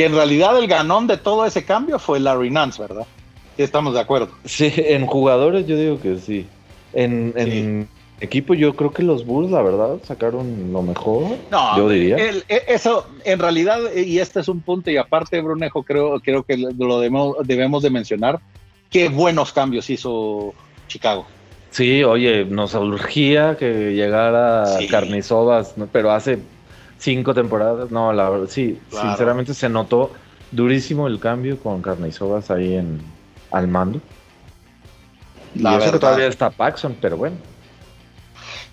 Que 0.00 0.07
en 0.07 0.14
realidad 0.14 0.59
el 0.59 0.66
ganón 0.66 1.07
de 1.07 1.19
todo 1.19 1.45
ese 1.45 1.62
cambio 1.62 1.99
fue 1.99 2.21
Larry 2.21 2.49
Nance, 2.49 2.80
¿verdad? 2.80 3.07
Sí, 3.54 3.62
estamos 3.62 3.92
de 3.92 4.00
acuerdo. 4.00 4.30
Sí, 4.47 4.73
en 4.75 5.04
jugadores 5.04 5.66
yo 5.66 5.76
digo 5.76 6.00
que 6.00 6.16
sí. 6.16 6.47
En, 6.95 7.87
equipo 8.19 8.54
yo 8.54 8.75
creo 8.75 8.92
que 8.92 9.02
los 9.02 9.26
Bulls, 9.26 9.50
la 9.50 9.61
verdad, 9.61 9.99
sacaron 10.02 10.73
lo 10.73 10.80
mejor. 10.80 11.37
No, 11.50 11.76
yo 11.76 11.90
diría. 11.90 12.16
E, 12.16 12.42
eso, 12.69 13.09
en 13.26 13.40
realidad, 13.40 13.78
y 13.95 14.21
este 14.21 14.40
es 14.40 14.49
un 14.49 14.62
punto, 14.62 14.90
y 14.90 14.97
aparte, 14.97 15.38
Brunejo, 15.42 15.83
creo, 15.83 16.19
creo 16.21 16.45
que 16.45 16.57
lo 16.57 16.99
debemos, 16.99 17.83
de 17.83 17.90
mencionar, 17.90 18.40
qué 18.88 19.11
buenos 19.11 19.52
cambios 19.52 19.90
hizo 19.90 20.54
Chicago. 20.88 21.26
Sí, 21.73 22.04
oye, 22.04 22.47
nos 22.47 22.73
urgía 22.73 23.54
que 23.59 23.92
llegara 23.92 24.64
Carnizovas, 24.88 25.75
pero 25.92 26.11
hace 26.11 26.38
cinco 27.00 27.35
temporadas, 27.35 27.90
no, 27.90 28.12
la 28.12 28.28
verdad, 28.28 28.47
sí, 28.49 28.78
sinceramente 28.90 29.54
se 29.54 29.69
notó 29.69 30.12
durísimo 30.52 31.07
el 31.07 31.19
cambio 31.19 31.59
con 31.59 31.83
Carnizovas 31.83 32.50
ahí 32.50 32.75
en 32.75 33.00
al 33.50 33.66
mando. 33.66 34.00
y 35.54 35.66
eso 35.66 35.92
que 35.92 35.99
todavía 35.99 36.26
está 36.26 36.50
Paxson, 36.50 36.97
pero 37.00 37.16
bueno. 37.16 37.37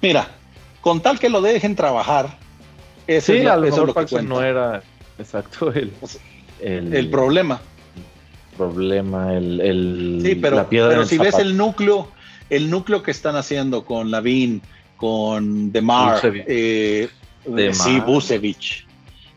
Mira, 0.02 0.28
con 0.82 1.02
tal 1.02 1.20
que 1.20 1.30
lo 1.30 1.42
dejen 1.42 1.76
trabajar, 1.76 2.38
ese 3.08 3.42
sí, 3.42 3.48
a 3.48 3.56
lo 3.56 3.62
mejor 3.64 4.24
no 4.24 4.44
era 4.44 4.84
exacto 5.18 5.72
el, 5.72 5.92
el, 6.62 7.10
problema. 7.10 7.62
Problema, 8.58 9.34
el, 9.36 9.62
el 9.62 10.20
sí, 10.22 10.36
pero, 10.36 10.58
la 10.58 10.70
piedra 10.70 10.90
pero 10.90 11.06
si 11.06 11.18
ves 11.18 11.40
el 11.40 11.56
núcleo, 11.56 12.10
el 12.50 12.70
núcleo 12.70 13.02
que 13.02 13.12
están 13.12 13.36
haciendo 13.36 13.86
con 13.86 14.12
Lavin, 14.12 14.62
con 14.98 15.72
Demar, 15.72 16.20
eh, 16.24 17.10
Demar. 17.48 17.74
sí, 17.74 18.00
Busevich, 18.00 18.86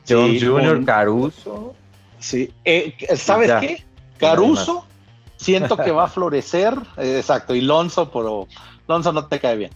John 0.09 0.39
Jr., 0.39 0.85
Caruso. 0.85 1.75
Sí, 2.19 2.51
eh, 2.65 2.95
¿sabes 3.17 3.51
qué? 3.61 3.85
Caruso 4.19 4.85
siento 5.37 5.77
que 5.77 5.91
va 5.91 6.05
a 6.05 6.09
florecer, 6.09 6.75
eh, 6.99 7.19
exacto, 7.19 7.55
y 7.55 7.61
Lonzo, 7.61 8.11
pero 8.11 8.47
Lonzo 8.87 9.13
no 9.13 9.27
te 9.27 9.41
cae 9.41 9.57
bien. 9.57 9.71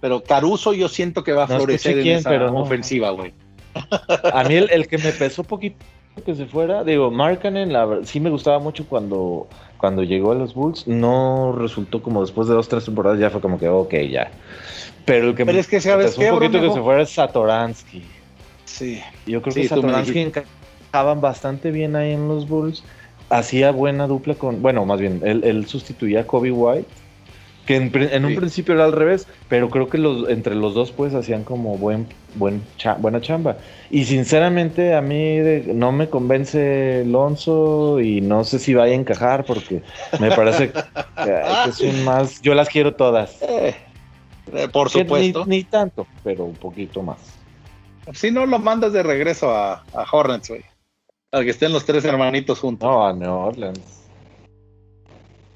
Pero 0.00 0.22
Caruso 0.22 0.72
yo 0.72 0.88
siento 0.88 1.22
que 1.22 1.32
va 1.32 1.44
a 1.44 1.46
florecer 1.46 1.98
en 1.98 2.06
esa 2.06 2.52
ofensiva, 2.52 3.10
güey. 3.10 3.34
A 4.32 4.44
mí 4.44 4.56
el, 4.56 4.88
que 4.88 4.98
me 4.98 5.12
pesó 5.12 5.44
poquito 5.44 5.84
que 6.24 6.34
se 6.34 6.46
fuera, 6.46 6.84
digo, 6.84 7.10
Markkanen 7.10 7.72
la, 7.72 8.00
sí 8.04 8.20
me 8.20 8.30
gustaba 8.30 8.58
mucho 8.58 8.84
cuando, 8.86 9.46
cuando 9.78 10.02
llegó 10.02 10.32
a 10.32 10.34
los 10.34 10.52
Bulls, 10.54 10.86
no 10.86 11.54
resultó 11.56 12.02
como 12.02 12.20
después 12.20 12.48
de 12.48 12.54
dos, 12.54 12.68
tres 12.68 12.84
temporadas, 12.84 13.18
ya 13.18 13.30
fue 13.30 13.40
como 13.40 13.58
que, 13.58 13.68
ok, 13.68 13.94
ya. 14.10 14.30
Pero 15.04 15.30
el 15.30 15.34
que 15.34 15.44
me 15.44 15.58
es 15.58 15.66
que 15.66 15.80
sabes 15.80 16.16
un 16.18 16.28
poquito 16.28 16.60
que 16.60 16.70
se 16.70 16.80
fuera 16.80 17.02
es 17.02 17.10
Satoransky. 17.10 18.02
Sí. 18.64 19.00
Yo 19.26 19.42
creo 19.42 19.54
que 19.54 19.68
Satoransky 19.68 20.20
encajaban 20.20 21.20
bastante 21.20 21.70
bien 21.70 21.96
ahí 21.96 22.12
en 22.12 22.28
los 22.28 22.48
Bulls. 22.48 22.84
Hacía 23.28 23.70
buena 23.70 24.06
dupla 24.06 24.34
con, 24.34 24.60
bueno, 24.60 24.84
más 24.84 25.00
bien, 25.00 25.20
él, 25.24 25.42
él 25.44 25.66
sustituía 25.66 26.20
a 26.20 26.26
Kobe 26.26 26.50
White 26.50 26.88
que 27.70 27.76
en, 27.76 28.24
un 28.24 28.34
principio 28.34 28.74
era 28.74 28.84
al 28.84 28.92
revés, 28.92 29.28
pero 29.48 29.70
creo 29.70 29.88
que 29.88 29.96
los, 29.96 30.28
entre 30.28 30.56
los 30.56 30.74
dos 30.74 30.90
pues 30.90 31.14
hacían 31.14 31.44
como 31.44 31.78
buen, 31.78 32.08
buen 32.34 32.62
buena 32.98 33.20
chamba. 33.20 33.58
Y 33.90 34.06
sinceramente 34.06 34.92
a 34.92 35.00
mí 35.00 35.38
no 35.66 35.92
me 35.92 36.08
convence 36.08 37.02
Alonso 37.06 38.00
y 38.00 38.22
no 38.22 38.42
sé 38.42 38.58
si 38.58 38.74
vaya 38.74 38.92
a 38.92 38.96
encajar 38.96 39.44
porque 39.44 39.82
me 40.18 40.32
parece 40.32 40.72
que, 40.72 40.80
es 41.68 41.80
un 41.80 42.04
más... 42.04 42.42
Yo 42.42 42.54
las 42.54 42.68
quiero 42.68 42.94
todas. 42.94 43.40
Eh, 43.42 43.76
por 44.72 44.90
supuesto. 44.90 45.44
Ni, 45.46 45.64
tanto, 45.64 46.06
pero 46.22 46.44
un 46.44 46.54
poquito 46.54 47.02
más. 47.02 47.18
Si 48.12 48.30
no, 48.30 48.46
lo 48.46 48.58
mandas 48.58 48.92
de 48.92 49.02
regreso 49.02 49.50
a, 49.50 49.84
a 49.92 50.06
Hornets, 50.10 50.48
güey. 50.48 50.64
Al 51.32 51.44
que 51.44 51.50
estén 51.50 51.72
los 51.72 51.84
tres 51.84 52.04
hermanitos 52.04 52.58
juntos. 52.58 52.88
No, 52.88 53.06
a 53.06 53.12
New 53.12 53.30
Orleans. 53.30 54.08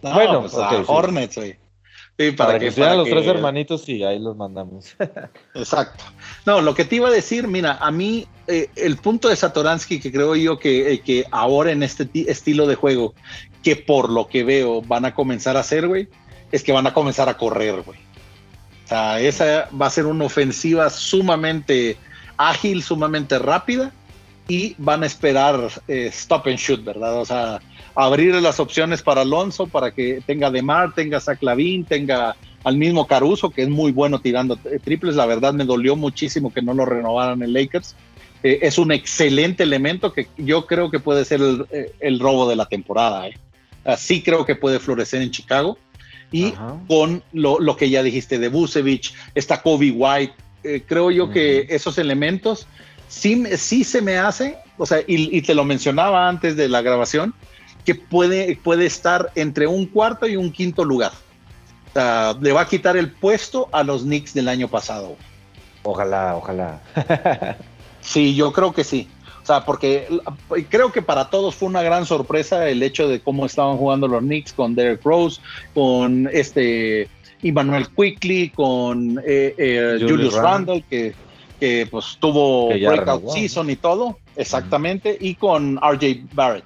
bueno, 0.03 0.43
pues 0.43 0.55
a 0.55 0.85
Hornets, 0.87 1.37
güey. 1.37 1.57
Sí, 2.17 2.31
para, 2.31 2.61
que, 2.61 2.71
sean 2.71 2.97
los 2.97 3.09
tres 3.09 3.27
hermanitos, 3.27 3.83
sí, 3.83 4.05
ahí 4.05 4.21
los 4.21 4.37
mandamos. 4.37 4.95
Exacto. 5.55 6.05
No, 6.47 6.61
lo 6.61 6.73
que 6.73 6.85
te 6.85 6.97
iba 6.97 7.09
a 7.09 7.11
decir, 7.11 7.49
mira, 7.49 7.79
a 7.81 7.91
mí 7.91 8.29
eh, 8.47 8.69
el 8.77 8.99
punto 8.99 9.29
de 9.29 9.35
Satoransky 9.35 9.99
que 9.99 10.13
creo 10.13 10.37
yo 10.37 10.61
que, 10.61 10.93
eh, 10.93 11.01
que 11.01 11.25
ahora 11.33 11.73
en 11.73 11.83
este 11.83 12.09
estilo 12.31 12.69
de 12.69 12.77
juego, 12.77 13.15
que 13.65 13.75
por 13.75 14.11
lo 14.11 14.29
que 14.29 14.45
veo 14.45 14.81
van 14.81 15.07
a 15.07 15.15
comenzar 15.15 15.57
a 15.57 15.61
hacer, 15.61 15.89
güey, 15.89 16.09
es 16.53 16.63
que 16.63 16.73
van 16.73 16.87
a 16.87 16.95
comenzar 16.95 17.29
a 17.29 17.37
correr, 17.37 17.83
güey. 17.83 17.99
O 18.85 18.88
sea, 18.88 19.21
esa 19.21 19.69
va 19.81 19.87
a 19.87 19.91
ser 19.91 20.07
una 20.07 20.25
ofensiva 20.25 20.91
sumamente 20.91 21.97
ágil, 22.37 22.83
sumamente 22.83 23.38
rápida 23.38 23.93
y 24.49 24.75
van 24.79 25.03
a 25.03 25.07
esperar 25.07 25.71
eh, 25.88 26.11
stop 26.12 26.49
and 26.49 26.59
shoot, 26.59 26.85
¿verdad? 26.85 27.21
O 27.21 27.25
sea, 27.25 27.61
abrir 27.95 28.35
las 28.37 28.61
opciones 28.61 29.03
para 29.03 29.23
Alonso 29.23 29.67
para 29.67 29.91
que 29.91 30.23
tenga 30.26 30.50
Demar, 30.50 30.95
tenga 30.95 31.21
Saclavín, 31.21 31.85
tenga 31.85 32.37
al 32.64 32.76
mismo 32.76 33.07
Caruso, 33.07 33.50
que 33.50 33.62
es 33.62 33.69
muy 33.69 33.93
bueno 33.93 34.21
tirando 34.21 34.57
triples. 34.57 35.17
La 35.17 35.26
verdad 35.26 35.53
me 35.55 35.64
dolió 35.64 35.97
muchísimo 35.97 36.53
que 36.53 36.62
no 36.62 36.75
lo 36.75 36.85
renovaran 36.85 37.43
en 37.43 37.53
Lakers. 37.53 37.95
Eh, 38.43 38.59
es 38.62 38.79
un 38.79 38.93
excelente 38.93 39.62
elemento 39.62 40.12
que 40.12 40.29
yo 40.37 40.67
creo 40.67 40.91
que 40.91 40.99
puede 40.99 41.25
ser 41.25 41.41
el, 41.41 41.67
eh, 41.71 42.19
robo 42.19 42.49
de 42.49 42.57
la 42.57 42.67
temporada. 42.67 43.29
Así 43.85 44.23
creo 44.23 44.45
que 44.45 44.57
puede 44.57 44.79
florecer 44.79 45.23
en 45.23 45.31
Chicago. 45.31 45.79
Y 46.35 46.53
con 46.88 47.23
lo, 47.33 47.76
que 47.76 47.88
ya 47.88 48.03
dijiste 48.03 48.41
de 48.41 48.49
Busevich, 48.49 49.14
está 49.37 49.62
Kobe 49.62 49.93
White, 49.93 50.35
creo 50.87 51.12
yo 51.12 51.31
que 51.31 51.67
esos 51.71 51.97
elementos 51.97 52.67
sí, 53.09 53.45
sí 53.57 53.85
se 53.85 54.03
me 54.03 54.19
hace, 54.19 54.59
o 54.76 54.87
sea, 54.87 54.99
y, 55.07 55.41
te 55.43 55.55
lo 55.55 55.64
mencionaba 55.64 56.29
antes 56.29 56.57
de 56.57 56.69
la 56.69 56.83
grabación, 56.83 57.35
que 57.85 57.95
puede, 57.95 58.57
puede 58.57 58.87
estar 58.87 59.31
entre 59.37 59.67
un 59.67 59.87
cuarto 59.87 60.26
y 60.26 60.37
un 60.37 60.50
quinto 60.50 60.85
lugar. 60.85 61.12
O 61.91 61.93
sea, 61.93 62.37
le 62.41 62.53
va 62.53 62.62
a 62.62 62.69
quitar 62.69 62.97
el 62.97 63.12
puesto 63.12 63.69
a 63.71 63.85
los 63.85 64.03
Knicks 64.03 64.35
del 64.35 64.49
año 64.49 64.69
pasado. 64.69 65.17
Ojalá, 65.85 66.35
ojalá. 66.35 66.81
sí, 68.00 68.35
yo 68.35 68.53
creo 68.53 68.73
que 68.73 68.83
sí. 68.83 69.09
O 69.45 69.47
sea, 69.47 69.63
porque 69.63 70.09
creo 70.71 70.91
que 70.91 71.03
para 71.03 71.29
todos 71.29 71.55
fue 71.55 71.69
una 71.69 71.83
gran 71.83 72.07
sorpresa 72.07 72.67
el 72.67 72.83
hecho 72.83 73.09
de 73.09 73.21
cómo 73.21 73.45
estaban 73.45 73.77
jugando 73.77 74.09
los 74.09 74.23
Knicks 74.23 74.55
con 74.55 74.75
Derek 74.75 75.05
Rose, 75.05 75.39
con 75.75 76.31
este 76.33 77.11
Emmanuel 77.43 77.87
Quickly, 77.95 78.49
con 78.49 79.19
eh, 79.19 79.55
eh, 79.59 79.99
Julius, 80.01 80.33
Randle, 80.33 80.83
que 80.89 81.15
que 81.61 81.87
pues 81.91 82.17
tuvo 82.19 82.69
breakout 82.69 83.29
season 83.29 83.69
y 83.69 83.77
todo, 83.77 84.19
exactamente, 84.35 85.17
y 85.21 85.35
con 85.35 85.77
RJ 85.77 86.25
Barrett. 86.33 86.65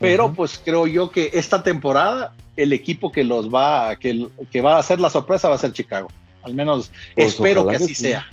Pero 0.00 0.32
pues 0.32 0.60
creo 0.64 0.88
yo 0.88 1.10
que 1.12 1.30
esta 1.32 1.62
temporada 1.62 2.34
el 2.56 2.72
equipo 2.72 3.12
que 3.12 3.22
los 3.22 3.48
va, 3.48 3.94
que, 3.94 4.26
que 4.50 4.60
va 4.60 4.74
a 4.74 4.78
hacer 4.80 4.98
la 4.98 5.08
sorpresa 5.08 5.48
va 5.48 5.54
a 5.54 5.58
ser 5.58 5.72
Chicago. 5.72 6.08
Al 6.42 6.54
menos 6.54 6.90
pues, 7.14 7.34
espero 7.34 7.66
que 7.66 7.76
así 7.76 7.94
sea. 7.94 8.26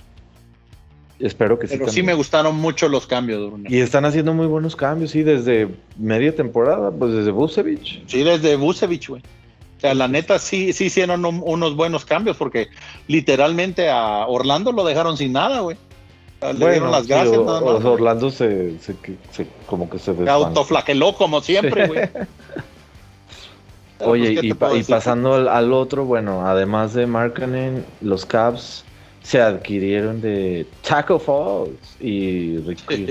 Espero 1.19 1.57
que 1.57 1.67
sí. 1.67 1.77
Pero 1.77 1.91
sí 1.91 2.03
me 2.03 2.13
gustaron 2.13 2.57
mucho 2.57 2.89
los 2.89 3.07
cambios. 3.07 3.53
Y 3.67 3.79
están 3.79 4.05
haciendo 4.05 4.33
muy 4.33 4.47
buenos 4.47 4.75
cambios, 4.75 5.11
sí, 5.11 5.23
desde 5.23 5.69
media 5.97 6.35
temporada, 6.35 6.91
pues 6.91 7.13
desde 7.13 7.31
Busevich. 7.31 8.03
Sí, 8.07 8.23
desde 8.23 8.55
Busevich, 8.55 9.07
güey. 9.07 9.21
O 9.77 9.79
sea, 9.81 9.93
la 9.93 10.07
neta 10.07 10.39
sí, 10.39 10.73
sí 10.73 10.85
hicieron 10.85 11.25
unos 11.25 11.75
buenos 11.75 12.05
cambios 12.05 12.37
porque 12.37 12.67
literalmente 13.07 13.89
a 13.89 14.25
Orlando 14.27 14.71
lo 14.71 14.83
dejaron 14.83 15.17
sin 15.17 15.33
nada, 15.33 15.59
güey. 15.61 15.77
Le 16.41 16.71
dieron 16.71 16.91
las 16.91 17.07
gracias 17.07 17.39
nada 17.39 17.61
más. 17.61 17.83
Orlando 17.83 18.29
se, 18.29 18.77
se, 18.79 18.95
como 19.65 19.89
que 19.89 19.99
se 19.99 20.11
autoflaqueló 20.29 21.13
como 21.13 21.41
siempre, 21.41 21.87
güey. 21.87 22.09
Oye, 23.99 24.53
pues, 24.53 24.87
y, 24.87 24.91
pasando 24.91 25.33
al, 25.33 25.73
otro, 25.73 26.03
bueno, 26.05 26.45
además 26.45 26.93
de 26.93 27.07
Markkanen, 27.07 27.85
los 28.01 28.25
Cavs 28.25 28.84
se 29.25 29.41
adquirieron 29.41 30.21
de 30.21 30.65
Taco 30.87 31.19
Falls 31.19 31.97
y 31.99 32.57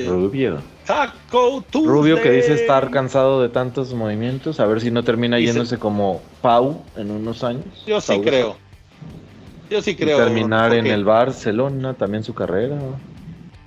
Rubio. 0.06 0.62
Taco 0.86 1.62
Rubio 1.72 2.22
que 2.22 2.30
dice 2.30 2.54
estar 2.54 2.90
cansado 2.90 3.42
de 3.42 3.48
tantos 3.48 3.92
movimientos, 3.92 4.60
a 4.60 4.66
ver 4.66 4.80
si 4.80 4.90
no 4.90 5.02
termina 5.02 5.38
yéndose 5.38 5.78
como 5.78 6.22
Pau 6.40 6.82
en 6.96 7.10
unos 7.10 7.44
años. 7.44 7.64
Yo 7.86 8.00
sí 8.00 8.20
creo. 8.20 8.56
Yo 9.68 9.82
sí 9.82 9.96
creo. 9.96 10.18
terminar 10.18 10.72
en 10.72 10.86
el 10.86 11.04
Barcelona 11.04 11.94
también 11.94 12.22
su 12.22 12.32
carrera 12.32 12.78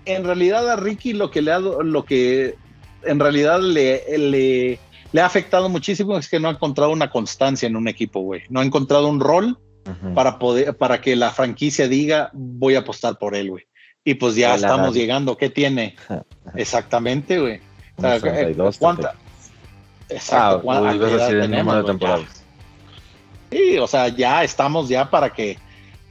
en 0.07 0.23
realidad 0.23 0.69
a 0.69 0.75
Ricky 0.75 1.13
lo 1.13 1.29
que 1.29 1.41
le 1.41 1.51
ha, 1.51 1.59
lo 1.59 2.05
que 2.05 2.55
en 3.03 3.19
realidad 3.19 3.59
le, 3.59 4.03
le, 4.17 4.79
ha 5.21 5.25
afectado 5.25 5.69
muchísimo 5.69 6.17
es 6.17 6.29
que 6.29 6.39
no 6.39 6.47
ha 6.47 6.51
encontrado 6.51 6.91
una 6.91 7.09
constancia 7.09 7.67
en 7.67 7.75
un 7.75 7.87
equipo, 7.87 8.21
güey. 8.21 8.43
No 8.49 8.61
ha 8.61 8.65
encontrado 8.65 9.07
un 9.07 9.19
rol 9.19 9.57
para 10.13 10.39
poder, 10.39 10.75
para 10.75 11.01
que 11.01 11.15
la 11.15 11.31
franquicia 11.31 11.87
diga 11.87 12.29
voy 12.33 12.75
a 12.75 12.79
apostar 12.79 13.17
por 13.17 13.35
él, 13.35 13.49
güey. 13.49 13.67
Y 14.03 14.15
pues 14.15 14.35
ya 14.35 14.55
estamos 14.55 14.93
llegando. 14.93 15.37
¿Qué 15.37 15.49
tiene? 15.49 15.95
Exactamente, 16.55 17.39
güey. 17.39 17.59
¿Cuánta? 18.79 19.15
Exacto. 20.09 20.71
Ah, 20.71 20.93
de 20.93 22.25
Sí, 23.51 23.77
o 23.77 23.87
sea, 23.87 24.07
ya 24.09 24.43
estamos 24.43 24.89
ya 24.89 25.09
para 25.09 25.31
que 25.31 25.57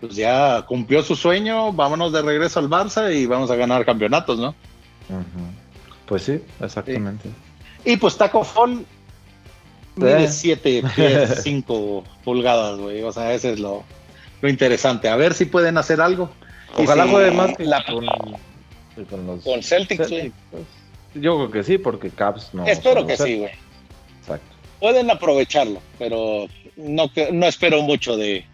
pues 0.00 0.14
ya 0.14 0.64
cumplió 0.66 1.02
su 1.02 1.16
sueño, 1.16 1.72
vámonos 1.72 2.12
de 2.12 2.22
regreso 2.22 2.60
al 2.60 2.68
Barça 2.68 3.14
y 3.14 3.26
vamos 3.26 3.50
a 3.50 3.56
ganar 3.56 3.84
campeonatos, 3.84 4.38
¿no? 4.38 4.54
Pues 6.06 6.22
sí, 6.24 6.40
exactamente. 6.60 7.30
Y 7.84 7.96
pues 7.96 8.16
Taco 8.16 8.44
Fall 8.44 8.84
mide 9.96 10.28
7 10.28 10.84
pies 10.94 11.40
5 11.42 12.04
pulgadas, 12.24 12.78
güey. 12.78 13.02
O 13.02 13.12
sea, 13.12 13.32
ese 13.34 13.52
es 13.52 13.60
lo, 13.60 13.84
interesante. 14.42 15.08
A 15.08 15.16
ver 15.16 15.34
si 15.34 15.46
pueden 15.46 15.78
hacer 15.78 16.00
algo. 16.00 16.30
Ojalá 16.76 17.06
juegue 17.08 17.30
más 17.30 17.56
que 17.56 17.64
la, 17.64 17.84
con, 17.84 18.04
los 19.26 19.44
con 19.44 19.62
Celtics, 19.62 20.08
güey. 20.08 20.32
Pues, 20.50 20.62
yo 21.14 21.36
creo 21.36 21.50
que 21.50 21.62
sí, 21.62 21.78
porque 21.78 22.10
Caps 22.10 22.50
no. 22.52 22.66
Espero 22.66 23.06
que 23.06 23.16
sí, 23.16 23.38
güey. 23.38 23.52
Exacto. 24.20 24.54
Pueden 24.80 25.10
aprovecharlo, 25.10 25.80
pero 25.98 26.46
no, 26.76 27.10
no 27.32 27.46
espero 27.46 27.80
mucho 27.82 28.16
de, 28.16 28.44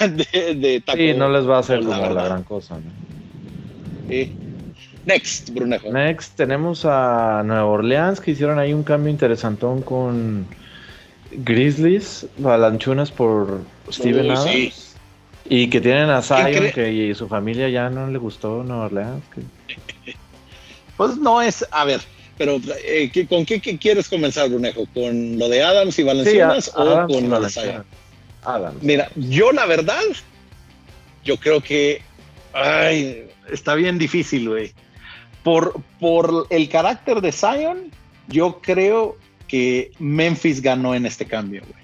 de, 0.00 0.54
de 0.54 0.82
Sí, 0.94 1.14
no 1.14 1.28
les 1.28 1.48
va 1.48 1.56
a 1.56 1.60
hacer 1.60 1.80
como 1.80 1.90
la, 1.90 2.24
gran 2.24 2.44
cosa. 2.44 2.78
Next, 5.04 5.50
Brunejo. 5.50 5.90
Next, 5.92 6.36
tenemos 6.36 6.84
a 6.84 7.42
Nueva 7.44 7.64
Orleans 7.64 8.20
que 8.20 8.32
hicieron 8.32 8.58
ahí 8.58 8.72
un 8.72 8.84
cambio 8.84 9.10
interesantón 9.10 9.82
con 9.82 10.46
Grizzlies, 11.32 12.26
balanchunas 12.38 13.10
por 13.10 13.60
Steven 13.90 14.30
Adams. 14.30 14.96
Y 15.44 15.68
que 15.68 15.80
tienen 15.80 16.08
a 16.08 16.22
Zion, 16.22 16.70
que 16.72 16.92
y 16.92 17.14
su 17.14 17.28
familia 17.28 17.68
ya 17.68 17.90
no 17.90 18.06
le 18.06 18.18
gustó 18.18 18.62
Nueva 18.62 18.86
Orleans. 18.86 19.24
Pues 20.94 21.16
no 21.16 21.40
es, 21.40 21.66
a 21.70 21.86
ver, 21.86 22.00
pero 22.36 22.60
eh, 22.84 23.10
¿con 23.28 23.46
qué, 23.46 23.60
quieres 23.60 24.08
comenzar, 24.08 24.50
Brunejo? 24.50 24.86
¿Con 24.92 25.38
lo 25.38 25.48
de 25.48 25.62
Adams 25.62 25.98
y 25.98 26.02
Valencianas 26.02 26.70
o 26.76 27.06
con 27.06 27.30
lo 27.30 27.40
de 27.40 27.48
Zion? 27.48 27.84
Mira, 28.82 29.10
yo 29.16 29.52
la 29.52 29.64
verdad, 29.66 30.02
yo 31.24 31.38
creo 31.38 31.60
que 31.60 32.02
ay, 32.52 33.26
está 33.50 33.74
bien 33.74 33.98
difícil, 33.98 34.48
güey. 34.48 34.72
Por, 35.42 35.80
por 35.98 36.46
el 36.50 36.68
carácter 36.68 37.20
de 37.20 37.32
Zion, 37.32 37.90
yo 38.28 38.60
creo 38.62 39.16
que 39.52 39.92
Memphis 39.98 40.62
ganó 40.62 40.94
en 40.94 41.04
este 41.04 41.26
cambio, 41.26 41.60
güey. 41.68 41.82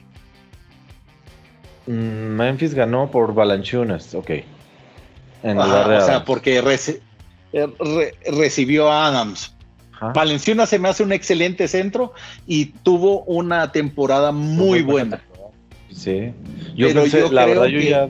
Mm, 1.98 2.35
Memphis 2.35 2.72
ganó 2.72 3.11
por 3.11 3.35
Balanchunas, 3.35 4.14
ok. 4.14 4.31
En 5.42 5.59
o 5.59 6.00
sea, 6.00 6.24
porque 6.24 6.62
eh, 7.52 7.68
recibió 8.33 8.90
a 8.90 9.09
Adams. 9.09 9.54
Valenciunas 10.14 10.70
se 10.70 10.78
me 10.78 10.88
hace 10.88 11.02
un 11.02 11.12
excelente 11.12 11.68
centro 11.68 12.14
y 12.46 12.66
tuvo 12.66 13.24
una 13.24 13.70
temporada 13.70 14.33
muy 14.33 14.81
buena. 14.81 15.20
Sí. 15.92 16.33
Yo 16.74 16.90
pensé, 16.94 17.31
la 17.31 17.44
verdad, 17.44 17.66
yo 17.66 17.81
ya, 17.81 18.09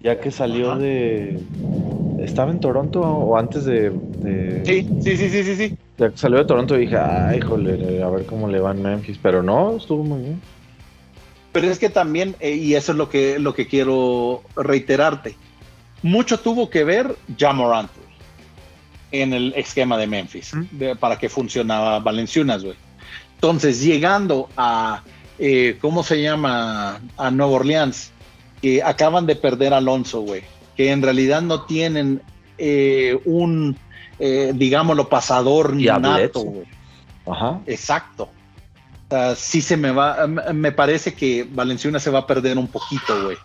ya 0.00 0.18
que 0.18 0.32
salió 0.32 0.74
de. 0.74 1.38
¿Estaba 2.18 2.50
en 2.50 2.58
Toronto 2.58 3.02
o 3.02 3.36
antes 3.36 3.66
de, 3.66 3.92
Sí, 4.22 4.86
sí, 4.98 5.16
sí, 5.16 5.28
sí, 5.30 5.56
sí, 5.56 5.74
Ya 5.98 6.10
que 6.10 6.16
salió 6.16 6.38
de 6.38 6.44
Toronto 6.44 6.76
dije, 6.76 6.96
ay, 6.98 7.40
jole, 7.40 8.02
a 8.02 8.08
ver 8.08 8.26
cómo 8.26 8.48
le 8.48 8.60
va 8.60 8.72
en 8.72 8.82
Memphis. 8.82 9.18
Pero 9.22 9.42
no, 9.42 9.76
estuvo 9.76 10.02
muy 10.02 10.20
bien. 10.20 10.40
Pero 11.52 11.68
es 11.68 11.78
que 11.78 11.88
también, 11.88 12.36
eh, 12.40 12.54
y 12.54 12.74
eso 12.74 12.92
es 12.92 12.98
lo 12.98 13.08
que, 13.08 13.38
lo 13.38 13.54
que 13.54 13.66
quiero 13.66 14.42
reiterarte, 14.56 15.36
mucho 16.02 16.38
tuvo 16.38 16.68
que 16.68 16.84
ver 16.84 17.16
Jamorant 17.38 17.90
en 19.12 19.32
el 19.32 19.54
esquema 19.56 19.96
de 19.96 20.06
Memphis, 20.06 20.52
para 21.00 21.18
que 21.18 21.28
funcionaba 21.28 22.00
Valenciunas, 22.00 22.62
güey. 22.62 22.76
Entonces, 23.36 23.82
llegando 23.82 24.48
a 24.56 25.02
eh, 25.38 25.76
¿cómo 25.80 26.02
se 26.02 26.22
llama? 26.22 27.00
A 27.16 27.30
Nueva 27.30 27.52
Orleans, 27.52 28.10
que 28.62 28.82
acaban 28.82 29.26
de 29.26 29.36
perder 29.36 29.74
a 29.74 29.78
Alonso, 29.78 30.20
güey, 30.20 30.42
que 30.76 30.90
en 30.90 31.02
realidad 31.02 31.42
no 31.42 31.64
tienen 31.64 32.22
eh, 32.58 33.18
un 33.24 33.76
eh, 34.18 34.52
digámoslo, 34.54 35.08
pasador 35.08 35.74
nato. 35.76 36.52
Ajá. 37.26 37.60
Exacto. 37.66 38.28
sí 39.36 39.60
se 39.60 39.76
me 39.76 39.90
va, 39.90 40.26
me 40.26 40.72
parece 40.72 41.14
que 41.14 41.46
Valenciuna 41.50 41.98
se 41.98 42.10
va 42.10 42.20
a 42.20 42.26
perder 42.26 42.58
un 42.58 42.68
poquito, 42.68 43.24
güey. 43.24 43.36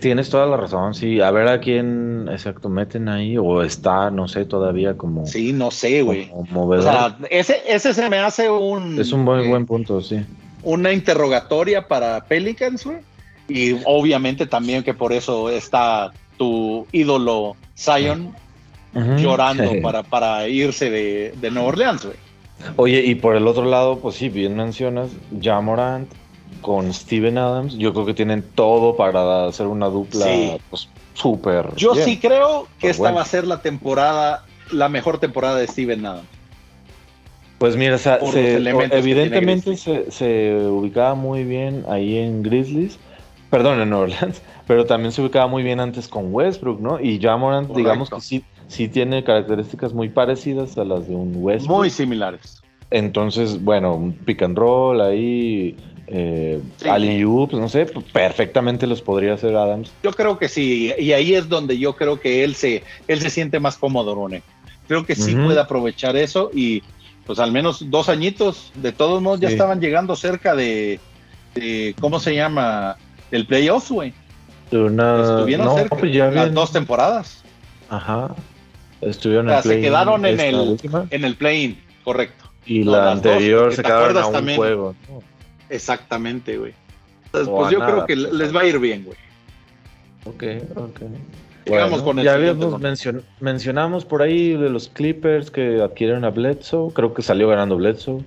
Tienes 0.00 0.28
toda 0.28 0.46
la 0.46 0.56
razón, 0.56 0.94
sí. 0.94 1.20
A 1.20 1.30
ver 1.30 1.48
a 1.48 1.60
quién 1.60 2.28
exacto 2.30 2.68
meten 2.68 3.08
ahí 3.08 3.38
o 3.38 3.62
está, 3.62 4.10
no 4.10 4.26
sé, 4.28 4.44
todavía 4.44 4.96
como. 4.96 5.24
Sí, 5.26 5.52
no 5.52 5.70
sé, 5.70 6.02
güey. 6.02 6.30
O 6.32 6.82
sea, 6.82 7.16
ese, 7.30 7.62
ese 7.66 7.94
se 7.94 8.10
me 8.10 8.18
hace 8.18 8.50
un. 8.50 9.00
Es 9.00 9.12
un 9.12 9.24
buen, 9.24 9.48
buen 9.48 9.66
punto, 9.66 10.00
sí. 10.00 10.20
Una 10.62 10.92
interrogatoria 10.92 11.86
para 11.86 12.24
Pelicans, 12.24 12.84
güey. 12.84 12.98
Y 13.48 13.76
obviamente 13.84 14.46
también 14.46 14.82
que 14.82 14.94
por 14.94 15.12
eso 15.12 15.48
está 15.50 16.12
tu 16.38 16.86
ídolo 16.92 17.56
Zion 17.78 18.34
llorando 18.94 19.70
para, 19.82 20.02
para 20.02 20.48
irse 20.48 20.90
de, 20.90 21.34
de 21.40 21.50
Nueva 21.50 21.68
Orleans, 21.68 22.04
güey. 22.04 22.16
Oye, 22.76 23.02
y 23.04 23.14
por 23.16 23.36
el 23.36 23.46
otro 23.46 23.64
lado, 23.64 23.98
pues 23.98 24.16
sí, 24.16 24.28
bien 24.28 24.56
mencionas, 24.56 25.10
Jamorant 25.40 26.10
con 26.60 26.92
Steven 26.94 27.36
Adams, 27.36 27.76
yo 27.76 27.92
creo 27.92 28.06
que 28.06 28.14
tienen 28.14 28.42
todo 28.54 28.96
para 28.96 29.46
hacer 29.46 29.66
una 29.66 29.86
dupla 29.88 30.26
pues, 30.70 30.88
súper. 31.12 31.74
Yo 31.76 31.94
sí 31.94 32.18
creo 32.18 32.68
que 32.78 32.88
pues 32.88 32.96
esta 32.96 33.10
va 33.10 33.20
a 33.20 33.26
ser 33.26 33.46
la 33.46 33.60
temporada, 33.60 34.46
la 34.72 34.88
mejor 34.88 35.18
temporada 35.18 35.58
de 35.58 35.66
Steven 35.66 36.06
Adams. 36.06 36.28
Pues 37.58 37.76
mira, 37.76 37.98
evidentemente 38.92 39.76
se, 39.76 40.66
ubicaba 40.66 41.14
muy 41.14 41.44
bien 41.44 41.84
ahí 41.88 42.18
en 42.18 42.42
Grizzlies, 42.42 42.98
perdón, 43.50 43.80
en 43.80 43.92
Orleans, 43.92 44.40
pero 44.66 44.86
también 44.86 45.12
se 45.12 45.22
ubicaba 45.22 45.46
muy 45.46 45.62
bien 45.62 45.80
antes 45.80 46.08
con 46.08 46.32
Westbrook, 46.32 46.80
¿no? 46.80 47.00
Y 47.00 47.20
Jamorant, 47.20 47.70
digamos 47.74 48.10
que 48.10 48.20
sí, 48.20 48.44
sí 48.68 48.88
tiene 48.88 49.24
características 49.24 49.92
muy 49.92 50.08
parecidas 50.08 50.76
a 50.78 50.84
las 50.84 51.08
de 51.08 51.14
un 51.14 51.32
Westbrook. 51.36 51.78
Muy 51.78 51.90
similares. 51.90 52.60
Entonces, 52.90 53.62
bueno, 53.62 53.94
un 53.94 54.12
pick 54.12 54.42
and 54.42 54.56
roll 54.56 55.00
ahí, 55.00 55.76
eh, 56.06 56.60
pues 56.78 57.52
no 57.52 57.68
sé, 57.68 57.86
perfectamente 58.12 58.86
los 58.86 59.02
podría 59.02 59.34
hacer 59.34 59.56
Adams. 59.56 59.92
Yo 60.02 60.12
creo 60.12 60.38
que 60.38 60.48
sí, 60.48 60.92
y 60.98 61.12
ahí 61.12 61.34
es 61.34 61.48
donde 61.48 61.78
yo 61.78 61.96
creo 61.96 62.20
que 62.20 62.44
él 62.44 62.54
se, 62.54 62.84
él 63.08 63.20
se 63.20 63.30
siente 63.30 63.58
más 63.58 63.78
cómodo, 63.78 64.14
Rune. 64.14 64.42
Creo 64.86 65.04
que 65.06 65.16
sí 65.16 65.34
puede 65.34 65.58
aprovechar 65.58 66.14
eso 66.16 66.50
y 66.52 66.82
pues 67.26 67.38
al 67.38 67.52
menos 67.52 67.90
dos 67.90 68.08
añitos, 68.08 68.70
de 68.74 68.92
todos 68.92 69.22
modos 69.22 69.40
ya 69.40 69.48
estaban 69.48 69.80
llegando 69.80 70.14
cerca 70.14 70.54
de, 70.54 71.00
¿cómo 72.00 72.20
se 72.20 72.34
llama? 72.34 72.96
El 73.30 73.46
playoff, 73.46 73.90
güey. 73.90 74.12
Estuvieron 74.66 75.74
cerca, 75.74 75.96
pues 75.96 76.14
las 76.14 76.52
dos 76.52 76.70
temporadas. 76.70 77.42
Ajá. 77.88 78.34
Estuvieron 79.06 79.50
en 79.50 79.62
Se 79.62 79.80
quedaron 79.80 80.24
en 80.26 80.40
el, 80.40 80.78
en 81.10 81.24
el 81.24 81.36
play 81.36 81.78
correcto. 82.04 82.44
Y 82.66 82.84
la 82.84 83.12
anterior 83.12 83.74
se 83.74 83.82
quedaron 83.82 84.16
a 84.16 84.26
un 84.26 84.56
juego. 84.56 84.94
Exactamente, 85.68 86.56
güey. 86.56 86.72
Entonces, 87.26 87.52
pues 87.54 87.70
yo 87.72 87.80
creo 87.80 88.06
que 88.06 88.16
les 88.16 88.54
va 88.54 88.60
a 88.60 88.66
ir 88.66 88.78
bien, 88.78 89.04
güey. 89.04 89.16
Ok, 90.24 90.44
ok. 90.76 91.00
Digamos 91.64 92.02
con 92.02 92.18
el 92.18 92.24
ya 92.24 92.34
habíamos 92.34 92.80
mencionamos 93.40 94.04
por 94.04 94.22
ahí 94.22 94.52
de 94.52 94.68
los 94.68 94.88
Clippers 94.88 95.50
que 95.50 95.80
adquieren 95.82 96.24
a 96.24 96.30
Bledsoe. 96.30 96.92
Creo 96.92 97.14
que 97.14 97.22
salió 97.22 97.48
ganando 97.48 97.76
Bledsoe. 97.76 98.22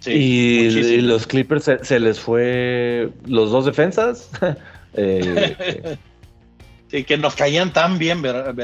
Sí, 0.00 0.12
y, 0.12 1.00
los 1.00 1.26
Clippers 1.26 1.70
se, 1.82 2.00
les 2.00 2.20
fue 2.20 3.10
los 3.26 3.50
dos 3.50 3.66
defensas. 3.66 4.30
eh, 4.94 5.96
sí, 6.90 7.04
que 7.04 7.16
nos 7.16 7.34
caían 7.34 7.72
tan 7.72 7.98
bien, 7.98 8.22
¿verdad? 8.22 8.54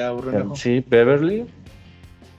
Sí, 0.55 0.85
Beverly. 0.87 1.45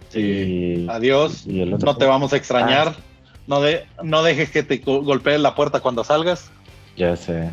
Sí. 0.10 0.86
Adiós. 0.90 1.46
no 1.48 1.98
te 1.98 2.06
vamos 2.06 2.34
a 2.34 2.38
extrañar. 2.38 2.96
Ah. 2.98 3.02
No, 3.46 3.62
de, 3.62 3.86
no 4.02 4.24
dejes 4.24 4.50
que 4.52 4.64
te 4.64 4.78
golpee 4.78 5.38
la 5.38 5.56
puerta 5.56 5.82
cuando 5.82 6.04
salgas. 6.04 6.50
Ya 6.96 7.16
sé. 7.16 7.52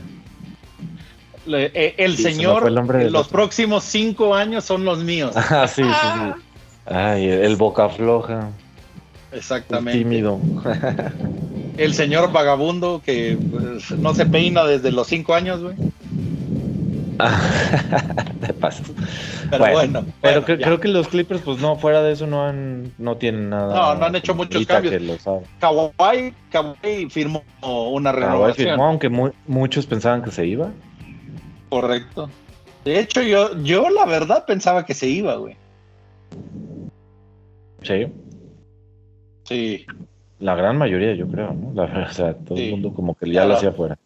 Eh, 1.46 1.94
el 1.98 2.16
señor, 2.16 2.70
los 2.70 3.28
próximos 3.28 3.84
cinco 3.84 4.34
años 4.34 4.64
son 4.64 4.84
los 4.84 5.02
míos. 5.02 5.34
Ah, 5.50 5.66
sí, 5.66 5.82
sí, 5.82 5.88
sí. 5.90 6.42
Ay, 6.86 7.26
el 7.26 7.56
boca 7.56 7.88
floja. 7.88 8.50
Exactamente. 9.32 9.98
tímido. 9.98 10.40
el 11.76 11.94
señor 11.94 12.32
vagabundo 12.32 13.00
que 13.04 13.38
pues, 13.50 13.90
no 13.92 14.14
se 14.14 14.26
peina 14.26 14.64
desde 14.64 14.92
los 14.92 15.06
cinco 15.06 15.34
años, 15.34 15.62
güey. 15.62 15.76
de 18.40 18.52
paso. 18.54 18.82
Pero 19.50 19.72
bueno, 19.72 20.04
pero 20.20 20.44
creo 20.44 20.80
que 20.80 20.88
los 20.88 21.08
Clippers, 21.08 21.40
pues 21.42 21.60
no, 21.60 21.76
fuera 21.76 22.02
de 22.02 22.12
eso 22.12 22.26
no 22.26 22.46
han, 22.46 22.92
no 22.98 23.16
tienen 23.16 23.50
nada. 23.50 23.74
No, 23.74 23.94
no 23.96 24.06
han 24.06 24.16
hecho 24.16 24.34
muchos 24.34 24.66
cambios. 24.66 25.26
Kawhi, 25.60 26.34
firmó 27.10 27.42
una 27.62 28.12
renovación. 28.12 28.68
firmó, 28.68 28.86
aunque 28.86 29.08
muchos 29.46 29.86
pensaban 29.86 30.22
que 30.22 30.30
se 30.30 30.46
iba. 30.46 30.70
Correcto. 31.68 32.30
De 32.84 32.98
hecho, 32.98 33.22
yo, 33.22 33.56
yo 33.62 33.90
la 33.90 34.06
verdad 34.06 34.44
pensaba 34.46 34.86
que 34.86 34.94
se 34.94 35.06
iba, 35.06 35.36
güey. 35.36 35.56
Sí. 37.82 38.06
Sí. 39.44 39.86
La 40.38 40.54
gran 40.54 40.78
mayoría, 40.78 41.14
yo 41.14 41.28
creo, 41.28 41.52
¿no? 41.52 41.82
o 41.82 42.12
sea, 42.12 42.34
todo 42.34 42.58
el 42.58 42.70
mundo 42.70 42.92
como 42.94 43.14
que 43.14 43.30
ya 43.30 43.44
lo 43.44 43.54
hacía 43.54 43.70
afuera. 43.70 43.98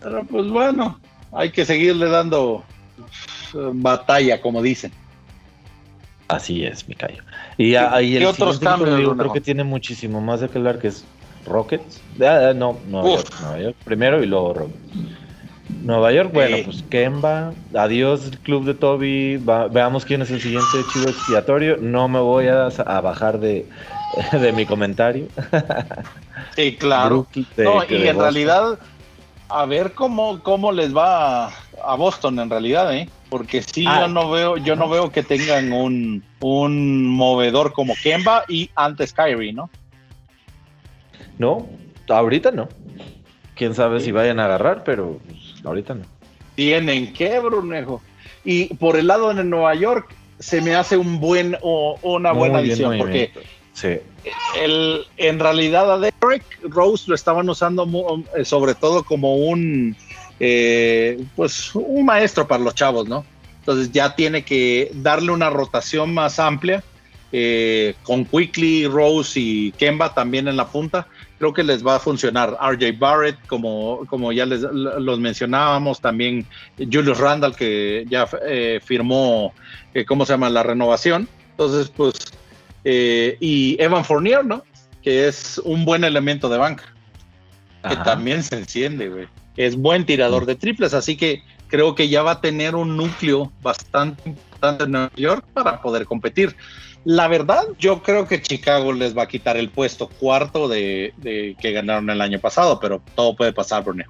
Pero 0.00 0.24
pues 0.24 0.48
bueno, 0.48 1.00
hay 1.32 1.50
que 1.50 1.64
seguirle 1.64 2.08
dando 2.08 2.62
eh, 3.54 3.70
batalla, 3.72 4.40
como 4.40 4.62
dicen. 4.62 4.92
Así 6.28 6.64
es, 6.64 6.88
mi 6.88 6.94
callo. 6.94 7.22
Y 7.58 7.74
ahí 7.74 8.16
el 8.16 8.26
otros 8.26 8.58
cambios? 8.58 9.00
Yo 9.00 9.16
creo 9.16 9.32
que 9.32 9.40
tiene 9.40 9.64
muchísimo 9.64 10.20
más 10.20 10.40
de 10.40 10.48
que 10.48 10.58
hablar, 10.58 10.78
que 10.78 10.88
es 10.88 11.04
Rockets. 11.46 12.00
Ah, 12.20 12.48
ah, 12.50 12.54
no, 12.54 12.78
Nueva 12.88 13.58
York, 13.58 13.76
primero 13.84 14.22
y 14.22 14.26
luego 14.26 14.54
Rockets. 14.54 14.78
Nueva 15.82 16.12
York, 16.12 16.30
bueno, 16.32 16.58
pues 16.64 16.84
Kemba, 16.90 17.52
adiós 17.74 18.30
club 18.42 18.64
de 18.64 18.74
Toby, 18.74 19.38
veamos 19.70 20.04
quién 20.04 20.22
es 20.22 20.30
el 20.30 20.40
siguiente 20.40 20.78
chivo 20.92 21.08
expiatorio. 21.08 21.76
No 21.78 22.08
me 22.08 22.20
voy 22.20 22.46
a, 22.48 22.68
bajar 23.00 23.40
de, 23.40 23.66
de, 24.32 24.52
mi 24.52 24.66
comentario. 24.66 25.28
Sí, 26.56 26.76
claro. 26.76 27.26
no, 27.56 27.84
y 27.88 28.06
en 28.06 28.18
realidad 28.18 28.78
a 29.52 29.66
ver 29.66 29.92
cómo, 29.92 30.42
cómo 30.42 30.72
les 30.72 30.96
va 30.96 31.48
a, 31.48 31.96
Boston 31.96 32.38
en 32.38 32.50
realidad, 32.50 32.94
¿eh? 32.94 33.08
Porque 33.28 33.62
sí, 33.62 33.84
yo 33.84 34.08
no 34.08 34.30
veo, 34.30 34.56
yo 34.56 34.76
no 34.76 34.88
veo 34.88 35.10
que 35.10 35.22
tengan 35.22 35.72
un, 35.72 36.22
un 36.40 37.06
movedor 37.06 37.72
como 37.72 37.94
Kemba 38.02 38.44
y 38.48 38.70
antes 38.74 39.12
Kyrie, 39.12 39.52
¿no? 39.52 39.70
No, 41.38 41.66
ahorita 42.08 42.50
no. 42.50 42.68
Quién 43.54 43.74
sabe 43.74 44.00
si 44.00 44.12
vayan 44.12 44.40
a 44.40 44.46
agarrar, 44.46 44.84
pero 44.84 45.20
ahorita 45.64 45.94
no. 45.94 46.04
Tienen 46.54 47.12
que, 47.12 47.38
Brunejo. 47.38 48.02
Y 48.44 48.74
por 48.74 48.96
el 48.96 49.06
lado 49.06 49.32
de 49.32 49.44
Nueva 49.44 49.74
York, 49.74 50.14
se 50.38 50.60
me 50.60 50.74
hace 50.74 50.96
un 50.96 51.20
buen 51.20 51.56
o 51.62 51.98
una 52.02 52.32
buena 52.32 52.58
adición, 52.58 52.98
porque 52.98 53.32
Sí. 53.74 53.98
El, 54.56 55.06
en 55.16 55.38
realidad 55.38 55.90
a 55.92 55.98
Derek 55.98 56.44
Rose 56.62 57.04
lo 57.08 57.14
estaban 57.14 57.48
usando 57.48 57.88
eh, 58.36 58.44
sobre 58.44 58.74
todo 58.74 59.02
como 59.02 59.36
un 59.36 59.96
eh, 60.38 61.24
pues 61.34 61.74
un 61.74 62.04
maestro 62.04 62.46
para 62.46 62.62
los 62.62 62.74
chavos, 62.74 63.08
¿no? 63.08 63.24
Entonces 63.60 63.92
ya 63.92 64.14
tiene 64.14 64.44
que 64.44 64.90
darle 64.94 65.30
una 65.32 65.50
rotación 65.50 66.12
más 66.12 66.38
amplia 66.38 66.82
eh, 67.30 67.94
con 68.02 68.24
Quickly, 68.24 68.86
Rose 68.86 69.40
y 69.40 69.72
Kemba 69.72 70.12
también 70.12 70.48
en 70.48 70.56
la 70.56 70.66
punta. 70.66 71.06
Creo 71.38 71.52
que 71.52 71.62
les 71.62 71.84
va 71.84 71.96
a 71.96 72.00
funcionar. 72.00 72.56
RJ 72.60 72.98
Barrett, 72.98 73.46
como, 73.46 74.04
como 74.06 74.32
ya 74.32 74.46
les 74.46 74.60
los 74.60 75.18
mencionábamos, 75.18 76.00
también 76.00 76.46
Julius 76.76 77.18
Randall, 77.18 77.56
que 77.56 78.04
ya 78.08 78.28
firmó, 78.84 79.52
¿cómo 80.06 80.26
se 80.26 80.34
llama? 80.34 80.50
La 80.50 80.62
renovación. 80.62 81.28
Entonces, 81.52 81.90
pues 81.96 82.14
eh, 82.84 83.36
y 83.40 83.80
Evan 83.82 84.04
Fournier, 84.04 84.44
¿no? 84.44 84.64
Que 85.02 85.28
es 85.28 85.58
un 85.64 85.84
buen 85.84 86.04
elemento 86.04 86.48
de 86.48 86.58
banca. 86.58 86.84
Que 87.88 87.96
también 87.96 88.42
se 88.42 88.56
enciende, 88.56 89.08
güey. 89.08 89.28
Es 89.56 89.76
buen 89.76 90.06
tirador 90.06 90.46
de 90.46 90.54
triples, 90.54 90.94
así 90.94 91.16
que 91.16 91.42
creo 91.66 91.94
que 91.94 92.08
ya 92.08 92.22
va 92.22 92.32
a 92.32 92.40
tener 92.40 92.74
un 92.74 92.96
núcleo 92.96 93.50
bastante 93.60 94.28
importante 94.28 94.84
en 94.84 94.92
Nueva 94.92 95.10
York 95.16 95.44
para 95.52 95.82
poder 95.82 96.06
competir. 96.06 96.54
La 97.04 97.26
verdad, 97.26 97.64
yo 97.78 98.02
creo 98.02 98.28
que 98.28 98.40
Chicago 98.40 98.92
les 98.92 99.16
va 99.16 99.24
a 99.24 99.26
quitar 99.26 99.56
el 99.56 99.70
puesto 99.70 100.08
cuarto 100.08 100.68
de, 100.68 101.12
que 101.60 101.72
ganaron 101.72 102.08
el 102.10 102.20
año 102.20 102.38
pasado, 102.38 102.78
pero 102.78 103.02
todo 103.16 103.34
puede 103.34 103.52
pasar, 103.52 103.82
Bruneo. 103.82 104.06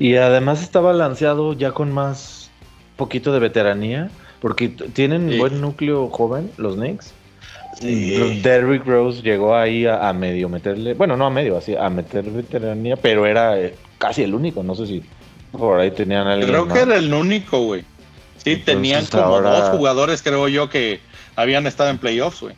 Y 0.00 0.16
además 0.16 0.62
está 0.62 0.80
balanceado 0.80 1.52
ya 1.52 1.72
con 1.72 1.92
más 1.92 2.50
poquito 2.96 3.32
de 3.32 3.38
veteranía 3.38 4.10
porque 4.40 4.68
tienen 4.68 5.38
buen 5.38 5.60
núcleo 5.60 6.08
joven, 6.08 6.50
los 6.56 6.76
Knicks. 6.76 7.12
Sí. 7.80 8.40
Derrick 8.42 8.84
Rose 8.86 9.22
llegó 9.22 9.54
ahí 9.54 9.86
a, 9.86 10.12
medio 10.12 10.48
meterle, 10.48 10.94
bueno, 10.94 11.16
no 11.16 11.26
a 11.26 11.30
medio, 11.30 11.56
así, 11.56 11.76
a 11.76 11.88
meter 11.88 12.24
veteranía, 12.24 12.96
pero 12.96 13.24
era 13.24 13.60
eh, 13.60 13.74
casi 13.98 14.22
el 14.22 14.34
único, 14.34 14.62
no 14.62 14.74
sé 14.74 14.86
si 14.86 15.02
por 15.52 15.78
ahí 15.78 15.90
tenían 15.90 16.26
alguien. 16.26 16.48
Creo 16.48 16.66
que 16.66 16.80
era 16.80 16.96
el 16.96 17.12
único, 17.12 17.62
güey. 17.62 17.84
Sí, 18.38 18.56
tenían 18.56 19.06
como 19.06 19.40
dos 19.40 19.68
jugadores, 19.70 20.22
creo 20.22 20.48
yo, 20.48 20.68
que 20.68 21.00
habían 21.36 21.66
estado 21.66 21.90
en 21.90 21.98
playoffs, 21.98 22.40
güey. 22.40 22.54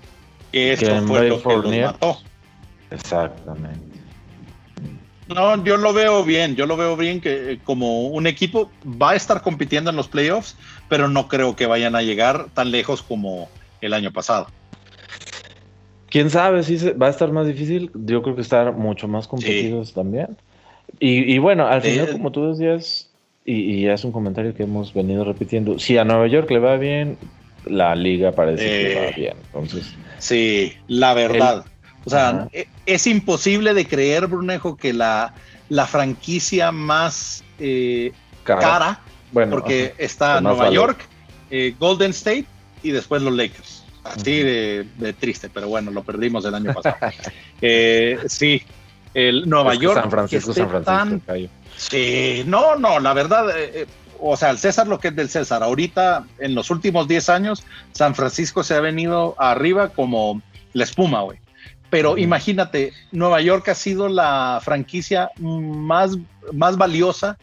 Y 0.53 0.59
eso 0.61 1.03
fue 1.07 1.29
lo 1.29 1.43
que 1.43 1.57
los 1.57 1.77
mató. 1.77 2.19
Exactamente. 2.91 3.90
No, 5.35 5.63
yo 5.65 5.77
lo 5.77 5.93
veo 5.93 6.25
bien, 6.25 6.57
yo 6.57 6.67
lo 6.67 6.77
veo 6.77 6.97
bien 6.97 7.21
que 7.21 7.53
eh, 7.53 7.59
como 7.63 8.09
un 8.09 8.27
equipo 8.27 8.71
va 8.85 9.11
a 9.11 9.15
estar 9.15 9.43
compitiendo 9.43 9.91
en 9.91 9.97
los 9.97 10.09
playoffs, 10.09 10.57
pero 10.89 11.09
no 11.09 11.29
creo 11.29 11.55
que 11.55 11.67
vayan 11.67 11.95
a 11.95 12.03
llegar 12.03 12.47
tan 12.53 12.73
lejos 12.73 13.01
como 13.03 13.49
el 13.81 13.93
año 13.93 14.13
pasado. 14.13 14.49
Quién 16.09 16.31
sabe 16.31 16.65
si 16.65 16.77
va 16.91 17.07
a 17.07 17.11
estar 17.11 17.31
más 17.31 17.47
difícil. 17.47 17.93
Yo 17.95 18.23
creo 18.23 18.35
que 18.35 18.43
estar 18.43 18.73
mucho 18.73 19.07
más 19.07 19.29
competidos 19.29 19.95
también. 19.95 20.37
Y, 20.99 21.39
bueno, 21.39 21.69
al 21.69 21.83
final, 21.83 22.11
como 22.11 22.33
tú 22.33 22.49
decías, 22.49 23.09
y, 23.45 23.87
es 23.87 24.05
un 24.05 24.11
comentario 24.11 24.53
que 24.55 24.65
hemos 24.65 24.93
venido 24.93 25.25
repitiendo, 25.25 25.79
si 25.79 25.97
a 25.97 26.05
Nueva 26.05 26.27
York 26.27 26.51
le 26.51 26.59
va 26.59 26.77
bien, 26.77 27.17
la 27.65 27.95
liga 27.95 28.33
parece 28.33 28.65
que 28.65 29.01
va 29.01 29.17
bien. 29.17 29.35
Entonces, 29.47 29.95
sí, 30.19 30.73
la 30.89 31.15
verdad. 31.15 31.65
O 32.11 32.19
sea, 32.19 32.49
e, 32.53 32.67
es 32.87 33.07
imposible 33.07 33.73
de 33.73 33.87
creer, 33.87 34.27
Brunejo, 34.27 34.77
que 34.77 34.93
la, 34.93 35.33
la 35.69 35.87
franquicia 35.87 36.73
más 36.73 37.45
eh, 37.61 38.13
cara, 38.43 39.01
bueno, 39.31 39.53
porque 39.53 39.95
está 39.97 40.41
Nueva 40.41 40.71
York, 40.71 40.99
eh, 41.51 41.75
Golden 41.79 42.11
State 42.11 42.47
y 42.83 42.91
después 42.91 43.23
los 43.23 43.33
Lakers. 43.33 43.85
Así 44.03 44.43
de, 44.43 45.15
triste, 45.21 45.49
pero 45.51 45.69
bueno, 45.69 45.93
lo 45.93 46.03
perdimos 46.03 46.45
el 46.45 46.55
año 46.55 46.75
pasado. 46.75 46.97
Eh, 47.63 48.19
sí, 48.27 48.63
el 49.13 49.47
Nueva 49.47 49.75
York. 49.75 50.01
San 50.01 50.11
Francisco, 50.11 50.55
San 50.55 50.71
Francisco. 50.71 51.53
sí, 51.77 52.43
no, 52.47 52.75
no, 52.77 52.99
la 52.99 53.13
verdad, 53.13 53.45
o 54.19 54.35
sea, 54.35 54.49
el 54.49 54.57
César 54.57 54.89
lo 54.89 54.99
que 54.99 55.09
es 55.09 55.17
del 55.17 55.29
César. 55.29 55.63
Ahorita, 55.63 56.25
en 56.39 56.55
los 56.55 56.71
últimos 56.71 57.07
10 57.07 57.29
años, 57.29 57.63
San 57.93 58.15
Francisco 58.15 58.65
se 58.65 58.75
ha 58.75 58.81
venido 58.81 59.37
arriba 59.39 59.91
como 59.91 60.41
la 60.73 60.85
espuma, 60.85 61.21
güey. 61.21 61.39
Pero 61.91 62.17
imagínate, 62.17 62.93
Nueva 63.11 63.41
York 63.41 63.69
ha 63.69 63.75
sido 63.75 64.09
la 64.09 64.61
franquicia 64.63 65.31
más, 65.39 66.17
más 66.53 66.77
valiosa 66.77 67.37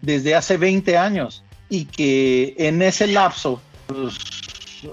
desde 0.00 0.36
hace 0.36 0.56
20 0.56 0.96
años 0.96 1.42
y 1.68 1.84
que 1.84 2.54
en 2.58 2.80
ese 2.80 3.08
lapso 3.08 3.60
pues, 3.86 4.14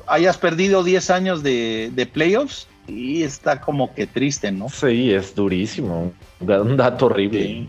hayas 0.08 0.38
perdido 0.38 0.84
10 0.84 1.10
años 1.12 1.44
de, 1.44 2.10
playoffs 2.12 2.68
y 2.88 3.24
está 3.24 3.62
como 3.62 3.94
que 3.94 4.08
triste, 4.08 4.52
¿no? 4.52 4.70
Sí, 4.70 5.12
es 5.12 5.36
durísimo. 5.36 6.14
Un 6.40 6.78
dato 6.78 7.08
horrible. 7.08 7.68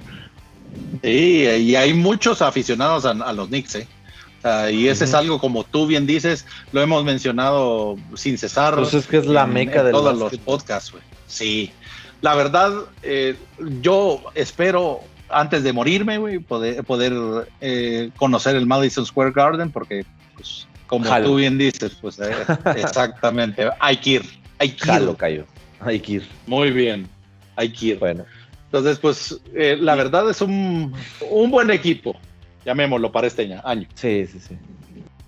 Sí, 1.02 1.46
y 1.46 1.76
hay 1.76 1.94
muchos 1.94 2.42
aficionados 2.42 3.04
a, 3.06 3.32
los 3.32 3.48
Knicks, 3.48 3.76
¿eh? 3.76 3.88
Y 4.72 4.88
ese 4.88 5.04
es 5.04 5.14
algo 5.14 5.40
como 5.40 5.64
tú 5.64 5.86
bien 5.86 6.06
dices, 6.06 6.46
lo 6.72 6.80
hemos 6.80 7.04
mencionado 7.04 7.96
sin 8.14 8.38
cesar. 8.38 8.74
Pues 8.76 8.94
es 8.94 9.06
que 9.06 9.18
es 9.18 9.26
la 9.26 9.46
meca 9.46 9.82
de 9.82 9.90
todos 9.90 10.16
los 10.16 10.36
podcasts, 10.38 10.92
güey. 10.92 11.02
Sí, 11.26 11.72
la 12.20 12.34
verdad, 12.34 12.72
eh, 13.02 13.36
yo 13.82 14.22
espero 14.34 15.00
antes 15.28 15.62
de 15.62 15.72
morirme, 15.72 16.18
güey, 16.18 16.38
poder, 16.38 16.82
poder 16.84 17.12
eh, 17.60 18.10
conocer 18.16 18.56
el 18.56 18.66
Madison 18.66 19.04
Square 19.04 19.32
Garden, 19.32 19.70
porque, 19.70 20.04
pues, 20.34 20.66
como 20.86 21.04
tú 21.22 21.36
bien 21.36 21.58
dices, 21.58 21.96
pues, 22.00 22.18
eh, 22.18 22.32
exactamente, 22.76 23.68
hay 23.80 23.96
que 23.98 24.10
ir, 24.10 24.22
hay 24.58 24.70
que 24.70 24.92
ir. 24.92 25.46
hay 25.80 26.00
que 26.00 26.12
ir. 26.12 26.28
Muy 26.46 26.70
bien, 26.70 27.08
hay 27.56 27.70
que 27.70 27.86
ir. 27.86 27.98
Bueno. 27.98 28.24
Entonces, 28.66 28.98
pues, 28.98 29.40
la 29.54 29.94
verdad 29.94 30.28
es 30.28 30.40
un, 30.40 30.94
un 31.30 31.50
buen 31.50 31.70
equipo, 31.70 32.16
llamémoslo 32.66 33.10
para 33.12 33.28
este 33.28 33.50
año. 33.64 33.86
Sí, 33.94 34.26
sí, 34.26 34.40
sí. 34.40 34.56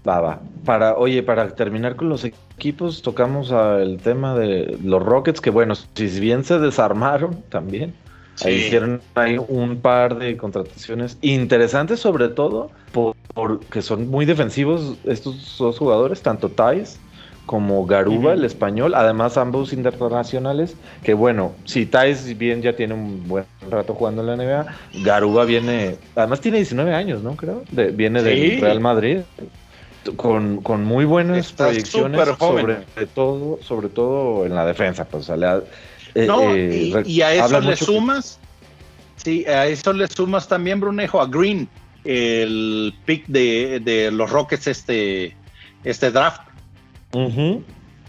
Va, 0.06 0.40
Para, 0.64 0.96
oye, 0.96 1.22
para 1.22 1.48
terminar 1.54 1.96
con 1.96 2.08
los 2.08 2.24
equipos, 2.24 3.02
tocamos 3.02 3.50
el 3.50 3.98
tema 3.98 4.34
de 4.34 4.78
los 4.82 5.02
Rockets, 5.02 5.40
que 5.40 5.50
bueno, 5.50 5.74
si 5.74 6.20
bien 6.20 6.44
se 6.44 6.58
desarmaron 6.58 7.42
también, 7.48 7.94
hicieron 8.36 9.00
ahí 9.14 9.38
un 9.48 9.80
par 9.80 10.18
de 10.18 10.36
contrataciones 10.36 11.18
interesantes, 11.20 12.00
sobre 12.00 12.28
todo 12.28 12.70
porque 13.34 13.82
son 13.82 14.08
muy 14.08 14.24
defensivos 14.24 14.96
estos 15.04 15.56
dos 15.58 15.78
jugadores, 15.78 16.22
tanto 16.22 16.48
Thais 16.48 16.98
como 17.48 17.86
Garuba, 17.86 18.34
el 18.34 18.44
español, 18.44 18.94
además 18.94 19.38
ambos 19.38 19.72
internacionales, 19.72 20.76
que 21.02 21.14
bueno, 21.14 21.52
si 21.64 21.86
Thais 21.86 22.36
bien 22.36 22.60
ya 22.60 22.76
tiene 22.76 22.92
un 22.92 23.26
buen 23.26 23.46
rato 23.70 23.94
jugando 23.94 24.20
en 24.20 24.26
la 24.26 24.36
NBA, 24.36 24.66
Garuba 25.02 25.46
viene, 25.46 25.96
además 26.14 26.42
tiene 26.42 26.58
19 26.58 26.94
años, 26.94 27.22
¿no? 27.22 27.36
Creo, 27.36 27.62
viene 27.72 28.22
del 28.22 28.60
Real 28.60 28.80
Madrid 28.80 29.20
con, 30.16 30.60
con 30.60 30.84
muy 30.84 31.06
buenas 31.06 31.50
proyecciones 31.54 32.20
sobre 32.38 32.76
todo, 33.14 33.58
sobre 33.62 33.88
todo 33.88 34.44
en 34.44 34.54
la 34.54 34.66
defensa, 34.66 35.06
pues 35.06 35.30
eh, 35.30 36.26
no, 36.26 36.54
eh, 36.54 37.02
y, 37.06 37.22
a 37.22 37.32
eso 37.32 37.60
le 37.62 37.76
sumas, 37.76 38.38
sí, 39.16 39.46
a 39.46 39.66
eso 39.66 39.94
le 39.94 40.06
sumas 40.06 40.46
también, 40.46 40.80
Brunejo, 40.80 41.18
a 41.18 41.26
Green, 41.26 41.66
el 42.04 42.92
pick 43.06 43.26
de, 43.26 44.10
los 44.12 44.30
Rockets 44.30 44.66
este, 44.66 45.34
este 45.82 46.10
draft. 46.10 46.42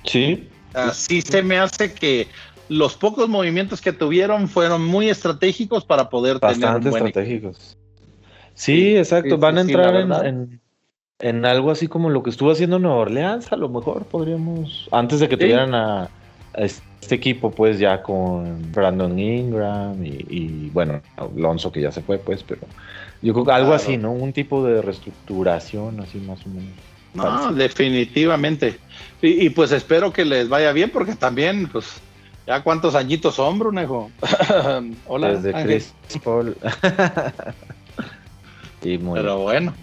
Sí. 0.04 0.48
Así 0.74 1.22
se 1.22 1.42
me 1.42 1.58
hace 1.58 1.94
que 1.94 2.28
los 2.68 2.96
pocos 2.96 3.28
movimientos 3.28 3.82
que 3.82 3.92
tuvieron 3.92 4.48
fueron 4.48 4.86
muy 4.86 5.10
estratégicos 5.10 5.86
para 5.86 6.10
poder 6.10 6.40
tener 6.40 6.76
un 6.76 6.90
buen 6.90 7.08
estratégicos. 7.08 7.78
Sí, 8.54 8.96
exacto. 8.96 9.38
Van 9.38 9.58
a 9.58 9.62
entrar 9.62 9.96
en, 10.26 10.60
en 11.20 11.46
algo 11.46 11.72
así 11.72 11.88
como 11.88 12.10
lo 12.10 12.24
que 12.24 12.30
estuvo 12.30 12.52
haciendo 12.52 12.80
Nueva 12.80 12.98
Orleans, 12.98 13.52
a 13.52 13.58
lo 13.58 13.70
mejor 13.70 14.06
podríamos, 14.06 14.88
antes 14.92 15.20
de 15.20 15.28
que 15.28 15.38
tuvieran 15.38 15.76
a, 15.76 16.10
este 16.54 17.16
equipo, 17.16 17.52
pues 17.52 17.78
ya 17.80 18.02
con 18.02 18.72
Brandon 18.72 19.18
Ingram 19.18 20.04
y, 20.04 20.70
bueno, 20.70 21.02
Alonso 21.16 21.72
que 21.72 21.82
ya 21.82 21.92
se 21.92 22.02
fue, 22.02 22.18
pues, 22.18 22.44
pero 22.44 22.62
yo 23.22 23.34
creo 23.34 23.46
que 23.46 23.52
algo 23.52 23.74
así, 23.74 23.98
¿no? 23.98 24.12
Un 24.12 24.34
tipo 24.34 24.64
de 24.66 24.82
reestructuración, 24.82 26.00
así 26.00 26.18
más 26.20 26.46
o 26.46 26.50
menos. 26.50 26.74
No, 27.14 27.54
definitivamente. 27.54 28.80
Y, 29.22 29.50
pues 29.50 29.72
espero 29.72 30.14
que 30.14 30.24
les 30.24 30.48
vaya 30.48 30.72
bien, 30.72 30.92
porque 30.92 31.16
también, 31.16 31.68
pues, 31.68 32.00
ya 32.48 32.64
cuántos 32.64 32.96
añitos 32.96 33.36
son, 33.36 33.60
Brunejo. 33.60 34.12
Hola. 35.08 35.40
Desde 35.40 35.64
Chris 35.64 35.94
Paul. 36.24 36.56
Pero 38.82 39.40
bueno. 39.40 39.74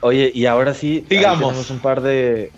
Oye, 0.00 0.30
y 0.34 0.44
ahora 0.44 0.74
sí, 0.74 1.02
digamos 1.08 1.40
tenemos 1.40 1.70
un 1.70 1.78
par 1.78 2.02
de, 2.02 2.52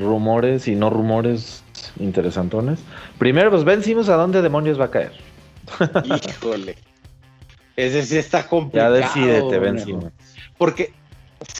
rumores 0.00 0.66
y 0.66 0.74
no 0.74 0.90
rumores 0.90 1.62
interesantones. 2.00 2.80
Primero, 3.16 3.50
pues 3.50 3.62
vencimos 3.62 4.08
a 4.08 4.16
dónde 4.16 4.42
demonios 4.42 4.80
va 4.80 4.86
a 4.86 4.90
caer. 4.90 5.12
Híjole. 6.04 6.74
Ese 7.76 8.04
sí 8.04 8.16
está 8.16 8.48
complicado. 8.48 8.98
Ya 8.98 9.06
decídete, 9.06 9.58
vencimos. 9.60 10.06
Porque 10.56 10.92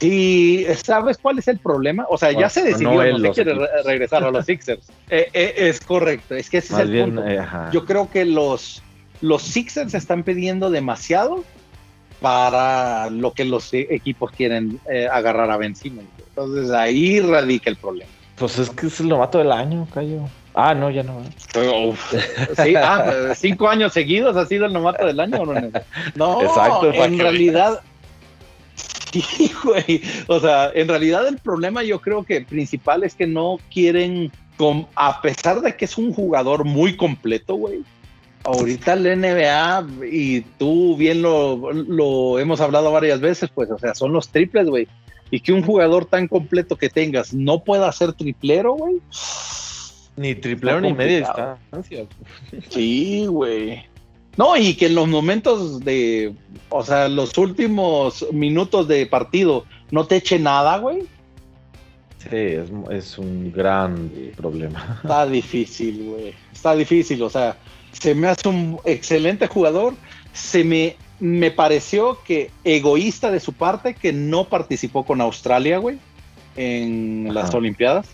si 0.01 0.67
sabes 0.83 1.19
cuál 1.19 1.39
es 1.39 1.49
el 1.49 1.59
problema, 1.59 2.07
o 2.09 2.19
sea, 2.19 2.33
ya 2.33 2.49
se 2.49 2.65
decidió, 2.65 3.19
no, 3.19 3.33
quiere 3.33 3.55
regresar 3.85 4.25
a 4.25 4.31
los 4.31 4.47
Sixers. 4.47 4.87
Eh, 5.11 5.31
eh, 5.33 5.55
es 5.57 5.81
correcto, 5.81 6.35
es 6.35 6.51
que 6.51 6.59
ese 6.59 6.75
es 6.75 6.81
el 6.81 7.05
punto. 7.05 7.27
Eh, 7.27 7.43
Yo 7.73 7.87
creo 7.87 8.11
que 8.11 8.27
los, 8.27 8.83
los 9.23 9.43
Sixers 9.43 9.95
están 9.95 10.23
pidiendo 10.23 10.69
demasiado 10.69 11.45
para 12.21 13.09
lo 13.09 13.33
que 13.33 13.47
los 13.47 13.73
e-, 13.73 13.87
equipos 13.91 14.31
quieren 14.33 14.81
eh, 14.91 15.09
agarrar 15.11 15.51
a 15.51 15.57
Ben 15.57 15.75
Entonces 15.83 16.71
ahí 16.73 17.21
radica 17.21 17.71
el 17.71 17.77
problema. 17.77 18.11
Pues 18.37 18.59
es 18.59 18.69
que 18.69 18.89
es 18.89 19.01
el 19.01 19.09
novato 19.09 19.39
del 19.39 19.51
año, 19.51 19.89
Cayo. 19.95 20.29
Ah, 20.55 20.75
no, 20.75 20.91
ya 20.91 21.03
no. 21.03 21.23
Sí, 22.63 22.75
ah, 22.77 23.33
cinco 23.35 23.69
años 23.69 23.93
seguidos 23.93 24.37
ha 24.37 24.45
sido 24.45 24.67
el 24.67 24.73
novato 24.73 25.07
del 25.07 25.21
año, 25.21 25.47
¿no? 25.47 25.55
No, 26.17 26.43
Exacto, 26.43 26.93
en 26.93 27.19
realidad. 27.19 27.81
Sí, 29.13 29.53
güey. 29.65 30.03
O 30.27 30.41
sea, 30.41 30.71
en 30.75 30.89
realidad 30.89 31.27
el 31.27 31.39
problema 31.39 31.83
yo 31.83 32.01
creo 32.01 32.25
que 32.25 32.43
principal 32.43 33.05
es 33.05 33.15
que 33.15 33.27
no 33.27 33.59
quieren, 33.73 34.31
a 34.95 35.21
pesar 35.23 35.61
de 35.61 35.77
que 35.77 35.85
es 35.85 35.99
un 35.99 36.13
jugador 36.13 36.65
muy 36.65 36.97
completo, 36.97 37.55
güey, 37.55 37.83
ahorita 38.45 38.95
el 38.95 39.21
NBA, 39.21 39.87
y 40.11 40.41
tú 40.59 40.97
bien 40.97 41.23
lo, 41.23 42.39
hemos 42.39 42.61
hablado 42.61 42.93
varias 42.93 43.21
veces, 43.21 43.51
pues, 43.55 43.71
o 43.71 43.79
sea, 43.79 43.95
son 43.95 44.13
los 44.13 44.29
triples, 44.29 44.69
güey. 44.69 44.89
Y 45.31 45.41
que 45.41 45.53
un 45.53 45.63
jugador 45.63 46.07
tan 46.07 46.27
completo 46.27 46.77
que 46.77 46.89
tengas 46.89 47.35
no 47.35 47.63
pueda 47.63 47.93
ser 47.93 48.15
triplero, 48.15 48.73
güey. 48.73 48.97
Ni 50.17 50.35
triplero 50.35 50.81
ni 50.81 50.95
media 50.95 51.19
distancia. 51.19 52.07
Sí, 52.71 53.27
güey. 53.27 53.85
No, 54.39 54.57
y 54.57 54.75
que 54.75 54.87
en 54.87 54.95
los 54.95 55.09
momentos 55.09 55.81
de, 55.81 56.33
o 56.69 56.85
sea, 56.85 57.09
los 57.09 57.37
últimos 57.37 58.25
minutos 58.33 58.87
de 58.87 59.05
partido 59.05 59.65
no 59.91 60.07
te 60.07 60.17
eche 60.17 60.39
nada, 60.39 60.79
güey. 60.79 61.01
Sí, 62.19 62.37
es, 62.37 62.71
es 62.89 63.19
un 63.19 63.53
gran 63.53 64.13
problema. 64.37 65.01
Está 65.03 65.27
difícil, 65.27 66.05
güey. 66.05 66.35
Está 66.53 66.77
difícil, 66.77 67.21
o 67.25 67.29
sea, 67.29 67.57
se 67.91 68.15
me 68.15 68.29
hace 68.29 68.49
un 68.49 68.79
excelente 68.85 69.49
jugador. 69.49 69.95
Se 70.33 70.63
me, 70.63 70.97
me 71.19 71.51
pareció 71.51 72.21
que 72.25 72.53
egoísta 72.63 73.33
de 73.33 73.41
su 73.41 73.55
parte 73.55 73.95
que 73.95 74.13
no 74.13 74.45
participó 74.45 75.05
con 75.05 75.21
Australia, 75.21 75.79
güey. 75.79 75.99
en 76.55 77.35
las 77.35 77.53
Olimpiadas. 77.55 78.07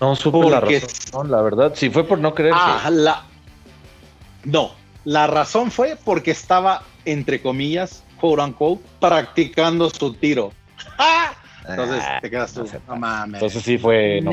No 0.00 0.14
supe 0.14 0.38
la 0.48 0.60
razón, 0.60 1.32
la 1.32 1.42
verdad. 1.42 1.72
Si 1.74 1.90
fue 1.90 2.04
por 2.04 2.20
no 2.20 2.32
creer. 2.32 2.54
Ah, 2.56 2.88
la... 2.92 3.24
No, 4.44 4.72
la 5.04 5.26
razón 5.26 5.70
fue 5.70 5.96
porque 6.02 6.30
estaba, 6.30 6.82
entre 7.04 7.40
comillas, 7.40 8.04
quote 8.20 8.42
unquote, 8.42 8.82
practicando 9.00 9.90
su 9.90 10.14
tiro. 10.14 10.52
Entonces 11.68 12.02
ah, 12.02 12.18
te 12.20 12.30
quedas 12.30 12.52
tú, 12.52 12.66
no, 12.86 12.96
mames. 12.96 13.34
Entonces 13.34 13.62
sí 13.62 13.78
fue. 13.78 14.20
No 14.20 14.30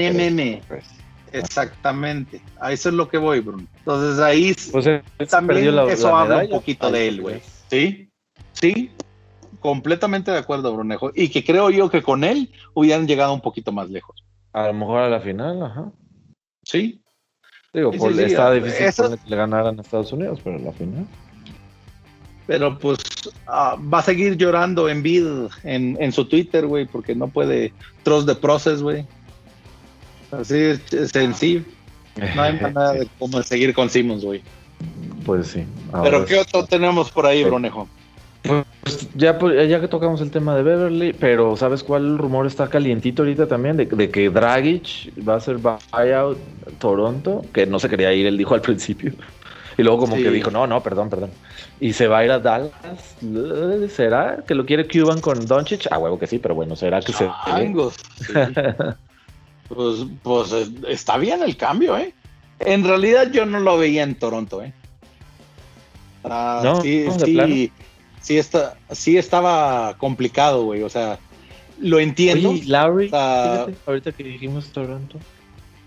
pues. 0.67 0.85
Exactamente. 1.31 2.41
A 2.59 2.73
eso 2.73 2.89
es 2.89 2.95
lo 2.95 3.07
que 3.07 3.17
voy, 3.17 3.39
Bruno. 3.39 3.65
Entonces 3.77 4.19
ahí 4.19 4.53
pues 4.71 4.85
también 5.29 5.77
eso 5.89 6.15
habla 6.15 6.39
un 6.39 6.49
poquito 6.49 6.91
de 6.91 7.07
él, 7.07 7.21
güey. 7.21 7.41
Sí, 7.69 8.09
sí, 8.51 8.91
completamente 9.61 10.31
de 10.31 10.39
acuerdo, 10.39 10.73
Brunejo. 10.73 11.11
Y 11.15 11.29
que 11.29 11.45
creo 11.45 11.69
yo 11.69 11.89
que 11.89 12.01
con 12.01 12.25
él 12.25 12.51
hubieran 12.73 13.07
llegado 13.07 13.33
un 13.33 13.41
poquito 13.41 13.71
más 13.71 13.89
lejos. 13.89 14.25
A 14.51 14.67
lo 14.67 14.73
mejor 14.73 14.99
a 14.99 15.09
la 15.09 15.21
final, 15.21 15.63
ajá. 15.63 15.91
Sí. 16.63 17.01
Digo, 17.73 17.91
pues 17.91 18.17
estaba 18.17 18.53
difícil 18.53 18.85
que 18.93 19.29
le 19.29 19.35
ganaran 19.35 19.79
a 19.79 19.81
Estados 19.81 20.11
Unidos, 20.11 20.41
pero 20.43 20.57
a 20.57 20.59
la 20.59 20.71
final. 20.73 21.07
Pero 22.45 22.77
pues 22.77 22.97
ah, 23.47 23.77
va 23.81 23.99
a 23.99 24.03
seguir 24.03 24.35
llorando 24.35 24.89
en 24.89 25.01
vid 25.01 25.25
en, 25.63 26.11
su 26.11 26.25
Twitter, 26.25 26.65
güey, 26.67 26.85
porque 26.85 27.15
no 27.15 27.29
puede 27.29 27.71
trust 28.03 28.27
the 28.27 28.35
process, 28.35 28.81
güey. 28.81 29.05
Así 30.31 30.57
es, 30.57 30.81
sencillo. 31.11 31.63
No 32.35 32.41
hay 32.41 32.59
manera 32.59 32.91
de 32.91 33.07
cómo 33.17 33.41
seguir 33.41 33.73
con 33.73 33.89
Simmons, 33.89 34.25
güey. 34.25 34.41
Pues 35.25 35.47
sí. 35.47 35.63
Pero 36.03 36.25
¿qué 36.25 36.39
otro 36.39 36.65
tenemos 36.65 37.09
por 37.09 37.25
ahí, 37.25 37.41
Bronejo? 37.45 37.87
Pues 38.43 39.09
ya, 39.13 39.37
pues, 39.37 39.69
ya 39.69 39.79
que 39.79 39.87
tocamos 39.87 40.21
el 40.21 40.31
tema 40.31 40.55
de 40.55 40.63
Beverly, 40.63 41.13
pero 41.13 41.55
¿sabes 41.55 41.83
cuál 41.83 42.17
rumor 42.17 42.47
está 42.47 42.67
calientito 42.67 43.21
ahorita 43.21 43.47
también? 43.47 43.77
De, 43.77 43.87
que 43.87 44.29
Dragic 44.29 45.13
va 45.27 45.35
a 45.35 45.39
ser 45.39 45.57
buyout 45.57 46.37
Toronto, 46.79 47.43
que 47.53 47.67
no 47.67 47.79
se 47.79 47.89
quería 47.89 48.11
ir, 48.13 48.25
él 48.25 48.37
dijo 48.37 48.55
al 48.55 48.61
principio. 48.61 49.13
Y 49.77 49.83
luego 49.83 49.99
como 49.99 50.15
que 50.15 50.29
dijo, 50.29 50.51
no, 50.51 50.67
no, 50.67 50.81
perdón, 50.83 51.09
perdón. 51.09 51.31
Y 51.79 51.93
se 51.93 52.07
va 52.07 52.19
a 52.19 52.25
ir 52.25 52.31
a 52.31 52.39
Dallas. 52.39 52.71
¿Será 53.89 54.43
que 54.45 54.53
lo 54.53 54.65
quiere 54.65 54.87
Cuban 54.87 55.21
con 55.21 55.45
Doncic? 55.47 55.87
Ah, 55.89 55.97
huevo 55.97 56.19
que 56.19 56.27
sí, 56.27 56.39
pero 56.39 56.55
bueno, 56.55 56.75
¿será 56.75 56.99
que 57.01 57.13
se... 57.13 57.29
pues, 59.69 60.05
pues 60.21 60.51
eh, 60.51 60.67
está 60.89 61.17
bien 61.17 61.41
el 61.41 61.55
cambio, 61.57 61.97
¿eh? 61.97 62.13
En 62.59 62.83
realidad 62.83 63.31
yo 63.31 63.45
no 63.45 63.59
lo 63.59 63.77
veía 63.77 64.03
en 64.03 64.15
Toronto, 64.15 64.61
¿eh? 64.61 64.73
Ah, 66.23 66.61
no, 66.63 66.81
sí, 66.81 67.07
sí, 67.25 67.71
sí, 68.21 68.37
está, 68.37 68.77
sí 68.91 69.17
estaba 69.17 69.97
complicado, 69.97 70.63
güey. 70.63 70.83
O 70.83 70.89
sea, 70.89 71.19
lo 71.79 71.99
entiendo. 71.99 72.51
Oye, 72.51 72.63
Larry, 72.65 73.09
ahorita 73.85 74.11
que 74.11 74.23
dijimos 74.23 74.69
Toronto. 74.69 75.17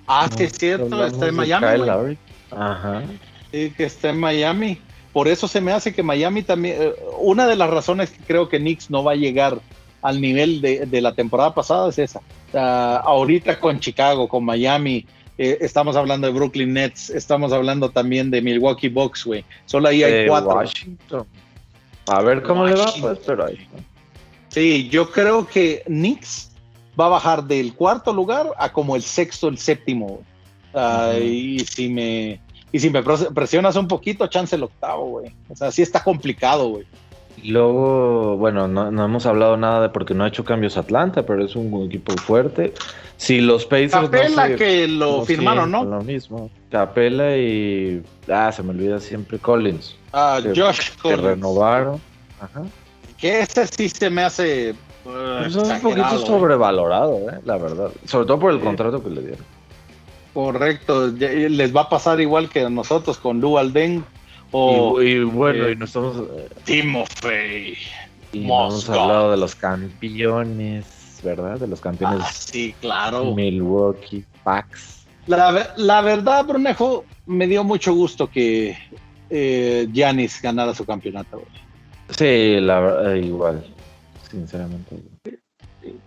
Ah, 0.06 0.28
sí, 0.36 0.44
es 0.44 0.52
cierto, 0.52 1.06
está 1.06 1.28
en 1.28 1.34
Miami. 1.34 2.18
Ajá. 2.50 3.02
Sí, 3.50 3.72
que 3.76 3.84
está 3.84 4.10
en 4.10 4.20
Miami. 4.20 4.78
Por 5.12 5.28
eso 5.28 5.46
se 5.48 5.60
me 5.60 5.72
hace 5.72 5.94
que 5.94 6.02
Miami 6.02 6.42
también. 6.42 6.76
Eh, 6.78 6.92
una 7.20 7.46
de 7.46 7.56
las 7.56 7.70
razones 7.70 8.10
que 8.10 8.22
creo 8.24 8.48
que 8.48 8.58
Knicks 8.58 8.90
no 8.90 9.04
va 9.04 9.12
a 9.12 9.16
llegar 9.16 9.60
al 10.02 10.20
nivel 10.20 10.60
de, 10.60 11.00
la 11.00 11.14
temporada 11.14 11.54
pasada 11.54 11.88
es 11.88 11.98
esa. 11.98 12.20
ahorita 12.52 13.58
con 13.58 13.80
Chicago, 13.80 14.28
con 14.28 14.44
Miami, 14.44 15.06
eh, 15.38 15.58
estamos 15.62 15.96
hablando 15.96 16.26
de 16.26 16.32
Brooklyn 16.34 16.74
Nets, 16.74 17.08
estamos 17.08 17.52
hablando 17.52 17.90
también 17.90 18.30
de 18.30 18.42
Milwaukee 18.42 18.88
Bucks, 18.88 19.24
güey. 19.24 19.44
Solo 19.64 19.88
ahí 19.88 20.02
hay 20.02 20.26
cuatro. 20.26 20.56
Washington. 20.56 21.26
A 22.06 22.22
ver 22.22 22.42
cómo 22.42 22.66
le 22.66 22.74
va, 22.74 22.92
pues, 23.00 23.18
pero 23.26 23.46
ahí. 23.46 23.66
Sí, 24.48 24.88
yo 24.88 25.10
creo 25.10 25.46
que 25.46 25.82
Knicks 25.86 26.52
va 26.98 27.06
a 27.06 27.10
bajar 27.10 27.44
del 27.44 27.74
cuarto 27.74 28.12
lugar 28.12 28.50
a 28.56 28.72
como 28.72 28.94
el 28.94 29.02
sexto, 29.02 29.48
el 29.48 29.58
séptimo. 29.58 30.22
Y 31.20 31.60
si 31.60 31.88
me 31.88 32.40
y 32.74 32.80
si 32.80 32.90
me 32.90 33.04
presionas 33.04 33.76
un 33.76 33.86
poquito, 33.86 34.26
chance 34.26 34.56
el 34.56 34.64
octavo, 34.64 35.06
güey. 35.06 35.32
O 35.48 35.54
sea, 35.54 35.70
sí 35.70 35.80
está 35.80 36.02
complicado, 36.02 36.70
güey. 36.70 36.84
Luego, 37.44 38.36
bueno, 38.36 38.66
no, 38.66 39.04
hemos 39.04 39.26
hablado 39.26 39.56
nada 39.56 39.82
de 39.82 39.88
porque 39.90 40.12
no 40.12 40.24
ha 40.24 40.28
hecho 40.28 40.44
cambios 40.44 40.76
Atlanta, 40.76 41.24
pero 41.24 41.44
es 41.44 41.54
un 41.54 41.84
equipo 41.84 42.12
fuerte. 42.14 42.74
Si 43.16 43.40
los 43.40 43.64
Pacers. 43.64 43.92
Capela 43.92 44.56
que 44.56 44.88
lo 44.88 45.24
firmaron, 45.24 45.70
¿no? 45.70 45.84
Lo 45.84 46.02
mismo. 46.02 46.50
Capela 46.70 47.36
y. 47.36 48.02
Ah, 48.28 48.50
se 48.52 48.62
me 48.62 48.70
olvida 48.70 49.00
siempre 49.00 49.38
Collins. 49.38 49.96
Ah, 50.12 50.40
Josh 50.42 50.90
Collins. 51.00 51.02
Que 51.02 51.16
renovaron. 51.16 52.00
Ajá. 52.40 52.62
Que 53.18 53.40
ese 53.40 53.66
sí 53.66 53.88
se 53.88 54.10
me 54.10 54.22
hace. 54.22 54.74
Uh, 55.04 55.44
es 55.46 55.54
un 55.54 55.80
poquito 55.80 56.18
sobrevalorado, 56.26 57.30
¿eh? 57.30 57.40
la 57.44 57.58
verdad. 57.58 57.90
Sobre 58.04 58.26
todo 58.26 58.38
por 58.38 58.52
el 58.52 58.60
contrato 58.60 59.02
que 59.02 59.10
le 59.10 59.20
dieron. 59.20 59.44
Correcto. 60.32 61.08
Les 61.08 61.74
va 61.74 61.82
a 61.82 61.88
pasar 61.88 62.20
igual 62.20 62.48
que 62.48 62.62
a 62.62 62.70
nosotros 62.70 63.18
con 63.18 63.40
Lu 63.40 63.56
Alden 63.58 64.04
y, 64.54 65.18
bueno, 65.24 65.68
y 65.68 65.72
eh, 65.72 65.76
nos 65.76 65.94
hemos. 65.96 66.16
Timofey. 66.64 67.76
Y 68.32 68.44
hemos 68.44 68.88
hablado 68.88 69.30
de 69.32 69.36
los 69.36 69.54
campeones, 69.54 70.86
¿verdad? 71.24 71.58
De 71.58 71.66
los 71.66 71.80
campeones. 71.80 72.20
Ah, 72.22 72.30
sí, 72.32 72.74
claro. 72.80 73.34
Milwaukee, 73.34 74.24
Pax. 74.42 75.06
La, 75.26 76.02
verdad, 76.02 76.44
Brunejo, 76.44 77.04
me 77.26 77.46
dio 77.46 77.64
mucho 77.64 77.94
gusto 77.94 78.28
que 78.28 78.76
Janis 79.30 80.36
eh, 80.36 80.40
ganara 80.42 80.74
su 80.74 80.84
campeonato. 80.84 81.42
Sí, 82.10 82.60
la 82.60 83.14
eh, 83.14 83.20
igual, 83.20 83.64
sinceramente. 84.30 84.96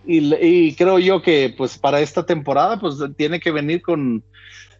Y, 0.06 0.34
y, 0.34 0.74
creo 0.74 0.98
yo 0.98 1.20
que 1.20 1.54
pues 1.56 1.78
para 1.78 2.00
esta 2.00 2.24
temporada 2.24 2.80
pues 2.80 2.96
tiene 3.16 3.38
que 3.38 3.50
venir 3.50 3.82
con 3.82 4.24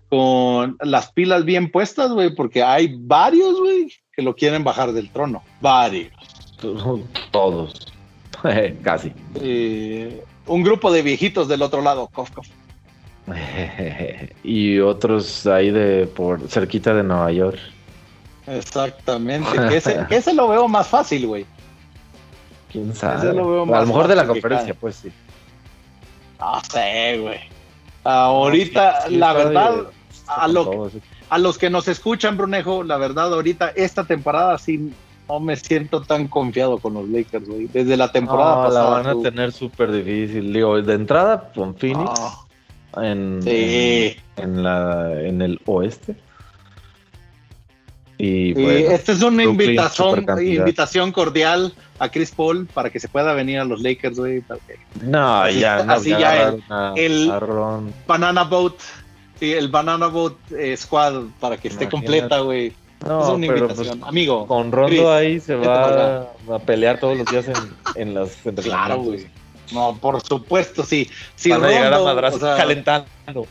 con 0.09 0.77
las 0.81 1.13
pilas 1.13 1.45
bien 1.45 1.71
puestas, 1.71 2.13
güey, 2.13 2.35
porque 2.35 2.63
hay 2.63 2.97
varios, 2.99 3.59
güey, 3.59 3.93
que 4.13 4.23
lo 4.23 4.35
quieren 4.35 4.65
bajar 4.65 4.93
del 4.93 5.11
trono. 5.11 5.43
Varios. 5.61 6.13
Todos. 7.31 7.93
Casi. 8.83 9.13
un 10.47 10.63
grupo 10.63 10.93
de 10.93 11.03
viejitos 11.03 11.49
del 11.49 11.63
otro 11.63 11.83
lado, 11.83 12.09
cof, 12.09 12.31
y 14.43 14.79
otros 14.79 15.47
ahí 15.47 15.71
de 15.71 16.07
por 16.07 16.49
cerquita 16.49 16.95
de 16.95 17.03
Nueva 17.03 17.33
York. 17.33 17.59
Exactamente. 18.47 19.51
que, 20.09 20.17
ese, 20.17 20.35
lo 20.35 20.49
veo 20.49 20.69
más 20.69 20.89
fácil, 20.89 21.27
güey. 21.27 21.47
¿Quién 22.73 22.95
sabe? 22.95 23.31
a 23.31 23.33
lo 23.33 23.67
mejor 23.67 24.09
de 24.09 24.17
la 24.17 24.27
conferencia, 24.27 24.75
pues 24.75 24.97
sí. 24.97 25.13
No 26.39 26.61
sé, 26.71 27.19
güey. 27.19 27.41
Ahorita, 28.05 29.09
la 29.11 29.33
verdad, 29.33 29.75
a, 30.27 31.39
los 31.39 31.59
que 31.59 31.71
nos 31.71 31.89
escuchan, 31.89 32.37
Brunejo, 32.37 32.85
la 32.85 32.97
verdad, 32.97 33.33
ahorita, 33.33 33.71
esta 33.71 34.05
temporada 34.05 34.57
sí 34.59 34.93
no 35.29 35.41
me 35.41 35.57
siento 35.57 36.03
tan 36.03 36.29
confiado 36.29 36.79
con 36.79 36.95
los 36.95 37.09
Lakers, 37.09 37.47
güey. 37.47 37.67
Desde 37.67 37.97
la 37.97 38.11
temporada 38.11 38.67
pasada. 38.67 39.03
La 39.03 39.11
van 39.11 39.19
a 39.19 39.23
tener 39.23 39.53
súper 39.53 39.93
difícil. 39.93 40.53
Digo, 40.53 40.81
de 40.81 40.95
entrada 40.95 41.51
con 41.55 41.75
Phoenix. 41.75 42.11
En, 42.97 43.41
en, 43.47 44.63
la, 44.63 45.21
en 45.21 45.43
el 45.43 45.61
oeste. 45.67 46.17
Y 48.17 48.61
esta 48.61 49.13
es 49.13 49.23
una 49.23 49.45
invitación, 49.45 50.27
invitación 50.41 51.13
cordial 51.13 51.73
a 52.01 52.09
Chris 52.09 52.33
Paul 52.33 52.67
para 52.67 52.91
que 52.91 52.99
se 52.99 53.09
pueda 53.09 53.33
venir 53.33 53.61
a 53.61 53.65
los 53.65 53.81
Lakers, 53.81 54.19
güey. 54.19 54.43
No, 55.03 55.49
ya, 55.51 55.85
no, 55.85 55.93
así 55.93 56.11
ya, 56.11 56.53
el, 56.97 57.33
Banana 58.07 58.43
Boat 58.43 58.75
Sí, 59.39 59.53
el 59.53 59.69
Banana 59.69 60.09
Boat 60.09 60.35
eh, 60.51 60.77
Squad 60.77 61.27
para 61.39 61.57
que 61.57 61.69
esté 61.69 61.89
completa, 61.89 62.41
güey. 62.41 62.73
No, 63.07 63.23
es 63.23 63.29
una 63.29 63.47
pues, 63.47 63.61
invitación. 63.61 64.05
Amigo. 64.05 64.47
Con 64.47 64.73
Rondo 64.73 65.13
ahí 65.13 65.41
se 65.41 65.55
va 65.55 66.21
a 66.51 66.59
pelear 66.59 66.99
todos 66.99 67.17
los 67.19 67.27
días 67.27 67.47
en, 67.49 67.55
en 67.95 68.15
las 68.15 68.37
Claro, 68.63 68.99
güey. 68.99 69.27
No, 69.73 69.97
por 70.01 70.21
supuesto, 70.23 70.83
sí. 70.85 71.11
Si 71.37 71.51
Van 71.51 71.65
a 71.65 71.69
llegar 71.69 71.95
a 71.95 72.01
madrazos 72.01 72.41
calentando. 72.41 73.07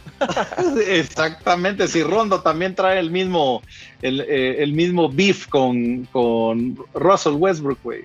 exactamente, 0.88 1.88
si 1.88 2.02
Rondo 2.04 2.42
también 2.42 2.74
trae 2.74 3.00
el 3.00 3.12
mismo, 3.12 3.62
el, 4.02 4.22
eh, 4.22 4.64
el 4.64 4.74
mismo 4.74 5.10
beef 5.10 5.48
con, 5.48 6.06
con 6.12 6.78
Russell 6.94 7.34
Westbrook, 7.34 7.80
güey. 7.84 8.04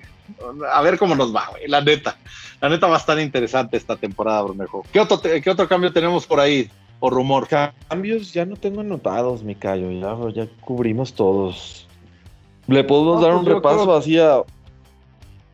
A 0.71 0.81
ver 0.81 0.97
cómo 0.97 1.15
nos 1.15 1.35
va, 1.35 1.47
güey. 1.49 1.67
La 1.67 1.81
neta. 1.81 2.17
La 2.61 2.69
neta 2.69 2.87
va 2.87 2.95
a 2.95 2.99
estar 2.99 3.19
interesante 3.19 3.77
esta 3.77 3.95
temporada, 3.95 4.43
Brunejo. 4.43 4.85
¿Qué 4.93 4.99
otro, 4.99 5.21
¿Qué 5.21 5.49
otro 5.49 5.67
cambio 5.67 5.91
tenemos 5.91 6.25
por 6.25 6.39
ahí? 6.39 6.69
O 7.05 7.09
rumor? 7.09 7.49
Cambios 7.89 8.33
ya 8.33 8.45
no 8.45 8.55
tengo 8.55 8.79
anotados, 8.79 9.43
mi 9.43 9.55
callo, 9.55 9.91
ya, 9.91 10.15
ya 10.33 10.47
cubrimos 10.61 11.13
todos. 11.13 11.85
Le 12.67 12.81
podemos 12.85 13.21
dar 13.21 13.35
un 13.35 13.43
pues 13.43 13.55
repaso 13.55 13.93
así 13.93 14.17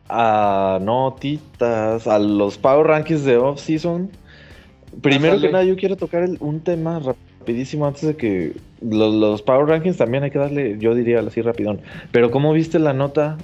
a, 0.08 0.78
notitas, 0.80 2.06
a 2.06 2.20
los 2.20 2.56
Power 2.56 2.86
Rankings 2.86 3.24
de 3.24 3.36
off-season. 3.36 4.12
Primero 5.02 5.40
que 5.40 5.50
nada, 5.50 5.64
yo 5.64 5.74
quiero 5.74 5.96
tocar 5.96 6.28
un 6.38 6.60
tema 6.60 7.00
rapidísimo 7.00 7.84
antes 7.84 8.02
de 8.02 8.16
que 8.16 8.56
los, 8.80 9.42
Power 9.42 9.66
Rankings 9.66 9.96
también 9.96 10.22
hay 10.22 10.30
que 10.30 10.38
darle, 10.38 10.78
yo 10.78 10.94
diría 10.94 11.18
así 11.18 11.42
rapidón. 11.42 11.80
Pero 12.12 12.30
¿cómo 12.30 12.52
viste 12.52 12.78
la 12.78 12.92
nota 12.92 13.38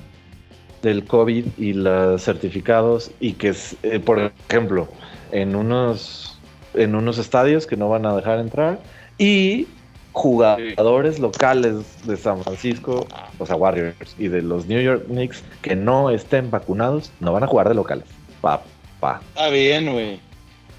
del 0.82 1.04
COVID 1.04 1.44
y 1.58 1.72
los 1.72 2.22
certificados 2.22 3.10
y 3.18 3.32
que, 3.32 3.52
eh, 3.82 3.98
por 3.98 4.32
ejemplo, 4.48 4.86
en 5.32 5.56
unos, 5.56 6.35
en 6.76 6.94
unos 6.94 7.18
estadios 7.18 7.66
que 7.66 7.76
no 7.76 7.88
van 7.88 8.06
a 8.06 8.14
dejar 8.14 8.38
entrar 8.38 8.78
y 9.18 9.66
jugadores 10.12 11.18
locales 11.18 11.84
de 12.06 12.16
San 12.16 12.42
Francisco, 12.42 13.06
o 13.38 13.46
sea, 13.46 13.56
Warriors 13.56 14.14
y 14.18 14.28
de 14.28 14.40
los 14.40 14.66
New 14.66 14.80
York 14.80 15.04
Knicks 15.08 15.42
que 15.60 15.76
no 15.76 16.10
estén 16.10 16.50
vacunados, 16.50 17.10
no 17.20 17.32
van 17.32 17.44
a 17.44 17.46
jugar 17.46 17.68
de 17.68 17.74
locales. 17.74 18.06
Pa, 18.40 18.62
pa. 18.98 19.20
Está 19.34 19.50
bien, 19.50 19.92
güey. 19.92 20.14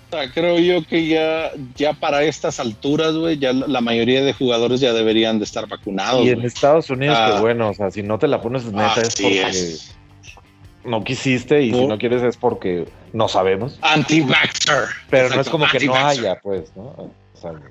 O 0.08 0.10
sea, 0.10 0.32
creo 0.32 0.58
yo 0.58 0.84
que 0.88 1.06
ya, 1.06 1.52
ya 1.76 1.94
para 1.94 2.24
estas 2.24 2.60
alturas, 2.60 3.14
güey, 3.14 3.38
ya 3.38 3.52
la 3.54 3.82
mayoría 3.82 4.24
de 4.24 4.34
jugadores 4.34 4.80
ya 4.80 4.94
deberían 4.94 5.38
de 5.38 5.46
estar 5.46 5.68
vacunados. 5.68 6.26
Y 6.26 6.30
en 6.30 6.42
Estados 6.42 6.90
Unidos, 6.90 7.18
que 7.18 7.24
ah. 7.24 7.42
bueno, 7.42 7.70
o 7.70 7.74
sea, 7.74 7.92
si 7.92 8.04
no 8.04 8.18
te 8.18 8.28
la 8.28 8.42
pones 8.42 8.66
neta 8.66 9.02
es 9.02 9.22
porque 9.22 9.52
no 10.88 11.04
quisiste 11.04 11.62
y 11.62 11.72
si 11.72 11.86
no 11.86 11.98
quieres 11.98 12.24
es 12.24 12.38
porque 12.38 12.88
no 13.14 13.28
sabemos. 13.28 13.78
Anti-vaxxer. 13.82 14.86
Pero 15.10 15.30
no 15.30 15.42
es 15.42 15.50
como 15.50 15.68
que 15.68 15.86
no 15.86 15.96
haya, 15.96 16.40
pues, 16.42 16.76
¿no? 16.76 17.12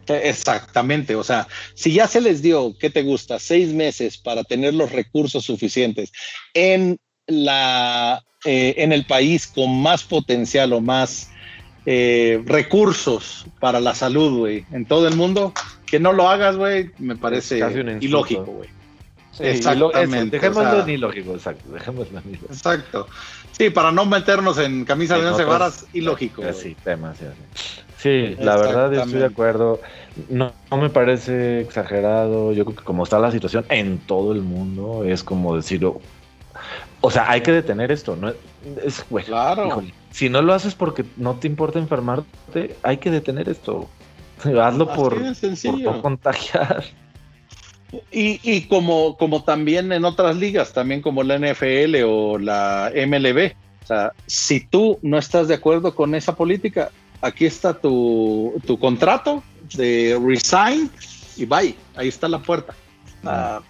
Exactamente, 0.08 1.16
o 1.16 1.24
sea, 1.24 1.48
si 1.74 1.92
ya 1.92 2.06
se 2.06 2.20
les 2.20 2.40
dio, 2.40 2.74
¿qué 2.78 2.90
te 2.90 3.02
gusta? 3.02 3.38
Seis 3.38 3.72
meses 3.72 4.16
para 4.16 4.44
tener 4.44 4.74
los 4.74 4.92
recursos 4.92 5.44
suficientes 5.44 6.12
en, 6.54 6.98
la, 7.26 8.22
eh, 8.44 8.74
en 8.78 8.92
el 8.92 9.04
país 9.06 9.46
con 9.46 9.82
más 9.82 10.04
potencial 10.04 10.72
o 10.72 10.80
más 10.80 11.30
eh, 11.84 12.42
recursos 12.44 13.46
para 13.58 13.80
la 13.80 13.94
salud, 13.94 14.38
güey, 14.38 14.64
en 14.72 14.86
todo 14.86 15.08
el 15.08 15.16
mundo, 15.16 15.52
que 15.84 15.98
no 15.98 16.12
lo 16.12 16.28
hagas, 16.28 16.56
güey, 16.56 16.90
me 16.98 17.16
parece 17.16 17.58
ilógico, 18.00 18.44
güey. 18.44 18.75
Exactamente. 19.40 20.38
dejémoslo 20.38 20.80
en 20.82 20.90
ilógico, 20.90 21.34
exacto. 21.34 21.70
Dejémoslo 21.72 22.18
en 22.18 22.28
ilógico. 22.28 22.52
Exacto. 22.52 23.08
Sí, 23.52 23.70
para 23.70 23.90
no 23.90 24.04
meternos 24.04 24.58
en 24.58 24.84
camisa 24.84 25.18
de 25.18 25.26
once 25.26 25.44
varas, 25.44 25.86
ilógico. 25.92 26.42
Sí, 26.52 26.76
temas, 26.84 27.18
Sí, 27.98 28.36
la 28.38 28.56
verdad 28.56 28.92
estoy 28.92 29.20
de 29.20 29.24
acuerdo. 29.24 29.80
No, 30.28 30.52
me 30.70 30.90
parece 30.90 31.60
exagerado. 31.60 32.52
Yo 32.52 32.64
creo 32.64 32.76
que 32.76 32.84
como 32.84 33.04
está 33.04 33.18
la 33.18 33.30
situación 33.30 33.64
en 33.70 33.98
todo 33.98 34.32
el 34.32 34.42
mundo, 34.42 35.04
es 35.04 35.24
como 35.24 35.56
decirlo. 35.56 36.00
O 37.00 37.10
sea, 37.10 37.30
hay 37.30 37.40
que 37.40 37.52
detener 37.52 37.90
esto. 37.90 38.16
¿no? 38.16 38.32
Es, 38.84 39.04
claro. 39.24 39.82
si 40.10 40.28
no 40.28 40.42
lo 40.42 40.52
haces 40.52 40.74
porque 40.74 41.04
no 41.16 41.34
te 41.36 41.46
importa 41.46 41.78
enfermarte, 41.78 42.76
hay 42.82 42.98
que 42.98 43.10
detener 43.10 43.48
esto. 43.48 43.88
Hazlo 44.44 44.92
por, 44.92 45.14
por 45.14 45.80
no 45.80 46.02
contagiar. 46.02 46.84
Y, 48.10 48.40
y, 48.42 48.62
como, 48.62 49.16
como 49.16 49.42
también 49.42 49.92
en 49.92 50.04
otras 50.04 50.36
ligas, 50.36 50.72
también 50.72 51.02
como 51.02 51.22
la 51.22 51.38
NFL 51.38 52.02
o 52.06 52.38
la 52.38 52.92
MLB. 52.94 53.52
O 53.82 53.86
sea, 53.86 54.12
si 54.26 54.60
tú 54.60 54.98
no 55.02 55.18
estás 55.18 55.48
de 55.48 55.54
acuerdo 55.54 55.94
con 55.94 56.14
esa 56.14 56.34
política, 56.34 56.90
aquí 57.20 57.46
está 57.46 57.74
tu, 57.74 58.52
contrato 58.80 59.42
de 59.74 60.20
resign 60.24 60.90
y 61.36 61.44
bye, 61.44 61.74
ahí 61.94 62.08
está 62.08 62.28
la 62.28 62.40
puerta. 62.40 62.74
Ah, 63.24 63.60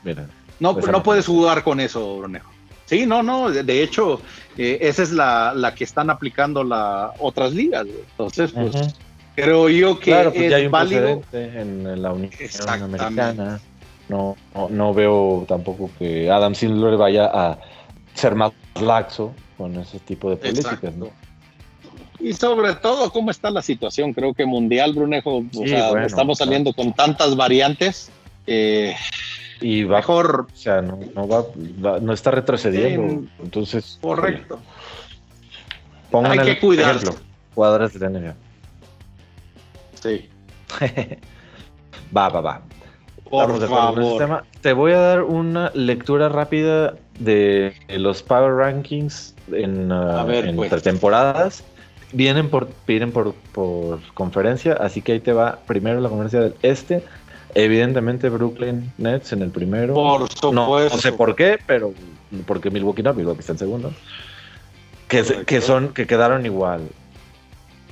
no, 0.59 0.74
pues 0.74 0.91
no 0.91 1.03
puedes 1.03 1.27
jugar 1.27 1.62
con 1.62 1.81
eso, 1.81 2.18
Brunejo. 2.18 2.51
Sí, 2.87 3.05
no, 3.05 3.22
no, 3.22 3.51
de 3.51 3.83
hecho, 3.83 4.20
eh, 4.57 4.79
esa 4.81 5.03
es 5.03 5.11
la, 5.11 5.72
que 5.77 5.85
están 5.85 6.09
aplicando 6.09 6.62
las 6.62 7.11
otras 7.18 7.53
ligas. 7.53 7.87
Entonces, 8.11 8.53
pues, 8.53 8.95
creo 9.35 9.68
yo 9.68 9.99
que 9.99 10.12
claro, 10.12 10.33
pues 10.33 10.53
hay 10.53 10.66
un 10.66 10.72
válido. 10.72 11.22
en 11.33 12.03
la 12.03 12.12
Unión 12.12 12.31
Americana. 12.68 13.61
No, 14.09 14.36
no, 14.70 14.94
veo 14.94 15.44
tampoco 15.48 15.90
que 15.98 16.30
Adam 16.30 16.54
Silver 16.54 16.96
vaya 16.96 17.26
a 17.26 17.59
ser 18.14 18.34
más 18.34 18.52
laxo 18.80 19.32
con 19.59 19.76
ese 19.76 19.98
tipo 19.98 20.30
de 20.30 20.36
políticas. 20.36 20.94
¿no? 20.94 21.11
Y 22.20 22.32
sobre 22.32 22.74
todo, 22.74 23.11
¿cómo 23.12 23.30
está 23.30 23.50
la 23.50 23.62
situación? 23.62 24.12
Creo 24.12 24.32
que 24.34 24.46
mundial, 24.46 24.94
Brunejo, 24.94 25.44
o 25.54 25.66
sea, 25.66 26.04
estamos 26.04 26.38
saliendo 26.38 26.72
con 26.72 26.92
tantas 26.92 27.36
variantes. 27.36 28.11
y 28.46 29.84
mejor. 29.84 30.46
O 30.52 30.57
sea, 30.57 30.82
no, 30.82 31.28
va, 31.28 31.44
no 32.00 32.12
está 32.12 32.30
retrocediendo. 32.30 33.28
entonces. 33.42 33.98
Correcto. 34.00 34.61
Hay 36.12 36.38
que 36.38 36.59
cuidarlo. 36.59 37.14
jugadores 37.54 37.92
de 37.92 38.00
la 38.00 38.09
NBA. 38.09 38.34
Sí. 40.00 40.28
va, 42.16 42.28
va, 42.28 42.40
va. 42.40 42.62
Por 43.31 43.68
favor. 43.68 44.45
Te 44.61 44.72
voy 44.72 44.93
a 44.93 44.99
dar 44.99 45.22
una 45.22 45.70
lectura 45.74 46.29
rápida 46.29 46.95
de 47.18 47.74
los 47.89 48.22
Power 48.22 48.55
Rankings 48.55 49.35
en, 49.53 49.91
uh, 49.91 50.31
en 50.31 50.57
pues. 50.57 50.83
temporadas 50.83 51.64
vienen 52.12 52.49
por, 52.49 52.68
vienen 52.87 53.12
por, 53.12 53.35
por 53.53 54.01
conferencia, 54.14 54.74
así 54.74 55.03
que 55.03 55.12
ahí 55.12 55.20
te 55.20 55.33
va 55.33 55.59
primero 55.66 56.01
la 56.01 56.09
conferencia 56.09 56.41
del 56.41 56.55
este. 56.62 57.03
Evidentemente 57.55 58.29
Brooklyn 58.29 58.93
Nets 58.99 59.33
en 59.33 59.43
el 59.43 59.51
primero. 59.51 59.95
Por 59.95 60.29
supuesto. 60.31 60.53
No, 60.53 60.89
sé 60.91 61.12
por 61.12 61.35
qué, 61.35 61.59
pero 61.66 61.95
porque 62.47 62.70
Milwaukee 62.70 63.03
no, 63.03 63.14
Milwaukee 63.14 63.41
está 63.41 63.53
en 63.53 63.59
segundo. 63.59 63.93
Que, 65.09 65.22
que 65.47 65.61
son, 65.61 65.95
que 65.95 66.07
quedaron 66.07 66.45
igual. 66.45 66.83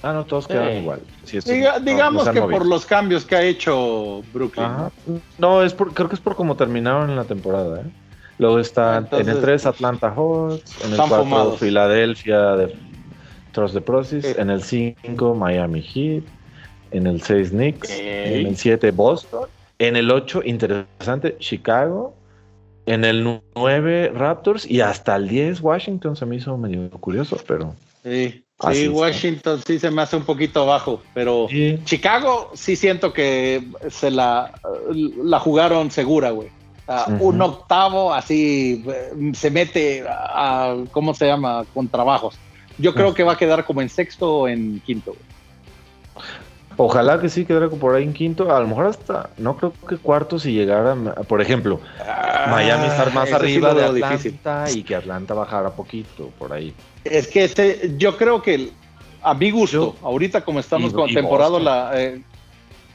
Ah, 0.05 0.12
no, 0.12 0.26
todos 0.26 0.46
quedaron 0.46 0.76
igual. 0.76 1.00
digamos 1.82 2.28
que 2.28 2.40
por 2.40 2.66
los 2.66 2.84
cambios 2.84 3.24
que 3.24 3.36
ha 3.36 3.42
hecho 3.42 4.22
Brooklyn. 4.34 4.68
No, 5.38 5.62
es 5.62 5.74
creo 5.74 6.09
que 6.09 6.14
es 6.14 6.20
por 6.20 6.36
cómo 6.36 6.57
terminaron 6.57 7.09
en 7.09 7.16
la 7.16 7.24
temporada. 7.24 7.80
¿eh? 7.80 7.84
Luego 8.38 8.59
está 8.59 9.09
en 9.12 9.28
el 9.28 9.40
3 9.40 9.64
Atlanta 9.64 10.12
Hawks, 10.14 10.84
en 10.84 10.92
el 10.92 10.98
4 10.98 11.52
Filadelfia 11.52 12.38
de 12.57 12.76
Trust 13.52 13.74
the 13.74 13.80
Process. 13.80 14.36
En 14.36 14.50
el 14.50 14.62
5, 14.62 15.34
Miami 15.34 15.80
Heat. 15.80 16.24
En 16.90 17.07
el 17.07 17.22
6, 17.22 17.50
Knicks. 17.50 17.88
En 17.90 18.46
el 18.46 18.57
7, 18.57 18.90
Boston. 18.90 19.48
En 19.78 19.96
el 19.96 20.11
8, 20.11 20.42
interesante, 20.44 21.38
Chicago. 21.38 22.14
En 22.84 23.07
el 23.07 23.40
9, 23.55 24.12
Raptors. 24.14 24.66
Y 24.66 24.82
hasta 24.82 25.16
el 25.16 25.28
10, 25.28 25.62
Washington. 25.62 26.14
Se 26.14 26.26
me 26.26 26.36
hizo 26.36 26.59
medio 26.59 26.90
curioso, 26.90 27.38
pero. 27.46 27.74
Sí, 28.02 28.43
sí 28.72 28.88
Washington 28.88 29.61
sí 29.66 29.78
se 29.78 29.90
me 29.90 30.02
hace 30.02 30.16
un 30.16 30.24
poquito 30.24 30.66
bajo. 30.66 31.02
Pero 31.12 31.48
Chicago 31.84 32.50
sí 32.55 32.76
siento 32.76 33.12
que 33.12 33.64
se 33.90 34.11
la, 34.11 34.52
la 34.92 35.38
jugaron 35.38 35.90
segura, 35.90 36.30
güey. 36.30 36.48
Un 37.18 37.40
octavo 37.40 38.12
así 38.12 38.84
se 39.32 39.50
mete 39.50 40.05
a, 40.09 40.76
¿cómo 40.92 41.14
se 41.14 41.26
llama? 41.26 41.64
Con 41.72 41.88
trabajos. 41.88 42.36
Yo 42.76 42.92
creo 42.92 43.14
que 43.14 43.22
va 43.22 43.32
a 43.32 43.38
quedar 43.38 43.64
como 43.64 43.80
en 43.80 43.88
sexto 43.88 44.40
o 44.40 44.48
en 44.48 44.80
quinto. 44.80 45.16
Ojalá 46.77 47.20
que 47.20 47.29
sí 47.29 47.45
quedara 47.45 47.68
por 47.68 47.95
ahí 47.95 48.05
en 48.05 48.12
quinto, 48.12 48.55
a 48.55 48.61
lo 48.61 48.68
mejor 48.68 48.87
hasta, 48.87 49.31
no 49.39 49.57
creo 49.57 49.72
que 49.89 49.97
cuarto 49.97 50.39
si 50.39 50.53
llegara, 50.53 50.95
por 51.29 51.41
ejemplo, 51.41 51.81
ah, 52.01 52.49
Miami 52.51 52.87
estar 52.87 53.12
más 53.12 53.33
arriba 53.33 53.75
de 53.75 53.85
Atlanta 53.85 54.70
y 54.72 54.83
que 54.83 54.95
Atlanta 54.95 55.35
bajara 55.35 55.70
poquito 55.70 56.31
por 56.39 56.53
ahí. 56.53 56.75
Es 57.05 57.29
que 57.29 57.45
este, 57.45 57.95
yo 57.97 58.16
creo 58.16 58.43
que 58.43 58.70
a 59.22 59.35
mi 59.35 59.51
gusto, 59.51 59.97
ahorita 60.03 60.43
como 60.43 60.61
estamos 60.61 60.93
con 60.93 61.12
temporada, 61.12 61.59
la, 61.59 61.93
eh, 61.95 62.22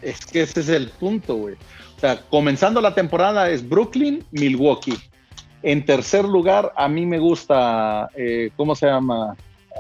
es 0.01 0.25
que 0.25 0.41
ese 0.41 0.59
es 0.59 0.69
el 0.69 0.89
punto, 0.89 1.35
güey. 1.35 1.55
O 1.97 1.99
sea, 1.99 2.21
comenzando 2.29 2.79
la 2.81 2.93
temporada 2.93 3.49
es 3.49 3.67
Brooklyn, 3.67 4.23
Milwaukee. 4.31 4.97
En 5.63 5.85
tercer 5.85 6.23
lugar, 6.23 6.71
a 6.77 6.87
mí 6.87 7.05
me 7.05 7.19
gusta, 7.19 8.09
eh, 8.15 8.51
¿cómo 8.55 8.75
se 8.75 8.85
llama? 8.85 9.35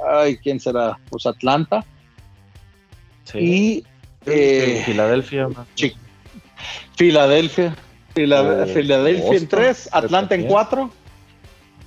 ay, 0.07 0.37
¿quién 0.37 0.59
será? 0.59 0.97
Pues 1.09 1.25
Atlanta. 1.25 1.83
Sí. 3.23 3.83
Y 4.25 4.31
eh, 4.31 4.83
Filadelfia. 4.85 5.49
Filadelfia. 6.95 7.75
Filadelfia 8.13 9.37
en 9.37 9.47
3, 9.47 9.89
Atlanta 9.91 10.35
en 10.35 10.47
4. 10.47 10.89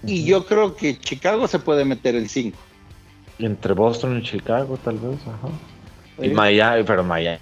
Y 0.05 0.25
yo 0.25 0.47
creo 0.47 0.75
que 0.75 0.99
Chicago 0.99 1.47
se 1.47 1.59
puede 1.59 1.85
meter 1.85 2.15
en 2.15 2.29
5. 2.29 2.59
Entre 3.39 3.75
Boston 3.75 4.19
y 4.19 4.23
Chicago, 4.23 4.79
tal 4.83 4.99
vez. 4.99 5.21
Ajá. 5.23 5.49
Y 6.21 6.29
Miami, 6.29 6.83
pero 6.85 7.03
Miami. 7.03 7.39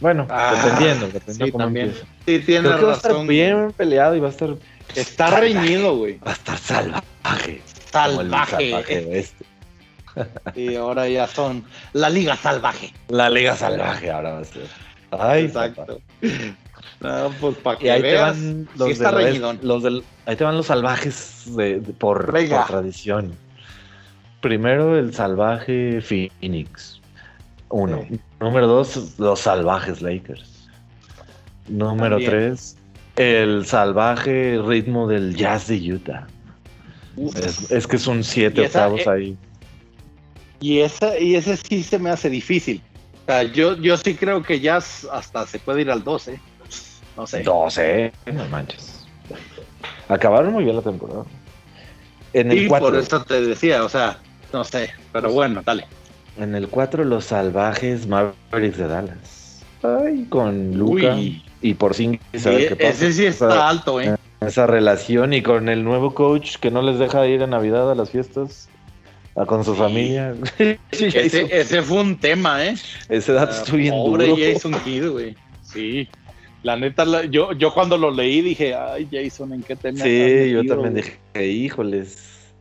Bueno, 0.00 0.26
ah, 0.28 0.54
dependiendo, 0.56 1.06
dependiendo 1.06 1.46
sí, 1.46 1.52
cómo 1.52 1.64
también. 1.64 1.94
Sí, 2.26 2.40
tiene 2.40 2.68
razón. 2.68 2.88
Va 2.88 2.92
a 2.92 2.96
estar 2.96 3.26
bien 3.26 3.72
peleado 3.72 4.16
y 4.16 4.20
va 4.20 4.28
a 4.28 4.30
estar. 4.30 4.56
Está 4.94 5.30
reñido, 5.30 5.96
güey. 5.96 6.18
Va 6.18 6.32
a 6.32 6.34
estar 6.34 6.58
salvaje. 6.58 7.62
Salvaje. 7.90 8.70
salvaje 8.70 9.18
este. 9.18 9.51
Y 10.54 10.74
ahora 10.76 11.08
ya 11.08 11.26
son 11.26 11.64
la 11.92 12.10
Liga 12.10 12.36
Salvaje. 12.36 12.92
La 13.08 13.30
Liga 13.30 13.56
Salvaje 13.56 14.10
ahora 14.10 14.32
va 14.32 14.38
a 14.40 14.44
ser. 14.44 14.66
Ay, 15.10 15.44
Exacto. 15.44 16.00
pues 17.40 17.56
para 17.58 17.78
que 17.78 17.86
y 17.86 17.88
ahí 17.90 18.02
te 18.02 18.14
van 18.16 18.68
los, 18.76 19.82
los 19.82 20.04
ahí 20.26 20.36
te 20.36 20.44
van 20.44 20.56
los 20.56 20.66
salvajes 20.66 21.44
de, 21.56 21.80
por, 21.98 22.32
tradición. 22.66 23.32
Primero 24.40 24.98
el 24.98 25.12
salvaje 25.14 26.00
Phoenix. 26.00 27.00
Uno. 27.68 28.06
Número 28.40 28.66
dos, 28.66 29.18
los 29.18 29.40
salvajes 29.40 30.02
Lakers. 30.02 30.68
Número 31.68 32.18
tres, 32.18 32.76
el 33.16 33.64
salvaje 33.64 34.60
ritmo 34.64 35.06
del 35.06 35.36
jazz 35.36 35.68
de 35.68 35.94
Utah. 35.94 36.26
Es, 37.70 37.86
que 37.86 37.98
son 37.98 38.24
siete 38.24 38.62
octavos 38.62 39.00
eh, 39.06 39.10
ahí. 39.10 39.38
Y, 40.62 40.80
esa, 40.80 41.18
y 41.18 41.34
ese 41.34 41.56
sí 41.56 41.82
se 41.82 41.98
me 41.98 42.08
hace 42.10 42.30
difícil. 42.30 42.80
O 43.22 43.26
sea, 43.26 43.42
yo, 43.42 43.76
yo 43.76 43.96
sí 43.96 44.14
creo 44.14 44.42
que 44.42 44.60
ya 44.60 44.76
hasta 44.76 45.46
se 45.46 45.58
puede 45.58 45.80
ir 45.82 45.90
al 45.90 46.04
12. 46.04 46.40
No 47.16 47.26
sé. 47.26 47.42
12, 47.42 48.12
no 48.32 48.48
manches. 48.48 49.04
Acabaron 50.08 50.52
muy 50.52 50.62
bien 50.62 50.76
la 50.76 50.82
temporada. 50.82 51.24
En 52.32 52.52
el 52.52 52.68
4. 52.68 52.88
por 52.88 52.96
eso 52.96 53.24
te 53.24 53.40
decía, 53.42 53.84
o 53.84 53.88
sea, 53.88 54.20
no 54.52 54.62
sé, 54.64 54.90
pero 55.12 55.32
bueno, 55.32 55.62
dale. 55.64 55.84
En 56.38 56.54
el 56.54 56.68
4, 56.68 57.04
los 57.04 57.26
salvajes 57.26 58.06
Mavericks 58.06 58.78
de 58.78 58.86
Dallas. 58.86 59.64
Ay, 59.82 60.26
con 60.30 60.78
Luca 60.78 61.16
y 61.60 61.74
por 61.74 61.94
sí, 61.94 62.20
Ese 62.32 63.12
sí 63.12 63.26
está 63.26 63.68
alto, 63.68 64.00
¿eh? 64.00 64.16
Esa 64.40 64.66
relación 64.66 65.32
y 65.32 65.42
con 65.42 65.68
el 65.68 65.82
nuevo 65.82 66.14
coach 66.14 66.56
que 66.56 66.70
no 66.70 66.82
les 66.82 66.98
deja 66.98 67.26
ir 67.26 67.42
a 67.42 67.46
Navidad 67.46 67.90
a 67.90 67.94
las 67.94 68.10
fiestas 68.10 68.68
con 69.46 69.64
su 69.64 69.74
familia. 69.74 70.34
ese, 70.90 71.82
fue 71.82 72.00
un 72.00 72.18
tema, 72.18 72.64
¿eh? 72.64 72.74
Ese 73.08 73.32
dato 73.32 73.52
estuvo 73.52 73.76
bien 73.76 73.94
pobre 73.94 74.28
duro. 74.28 74.42
Jason 74.42 74.74
Kidd, 74.84 75.08
güey. 75.08 75.36
Sí. 75.62 76.08
La 76.62 76.76
neta, 76.76 77.24
yo, 77.24 77.52
yo 77.52 77.74
cuando 77.74 77.98
lo 77.98 78.10
leí 78.10 78.40
dije, 78.40 78.74
ay, 78.74 79.08
Jason, 79.10 79.52
¿en 79.52 79.62
qué 79.62 79.74
tema? 79.74 79.98
Sí, 79.98 80.50
yo 80.50 80.64
también 80.64 80.94
dije, 80.94 81.18
híjoles. 81.46 82.54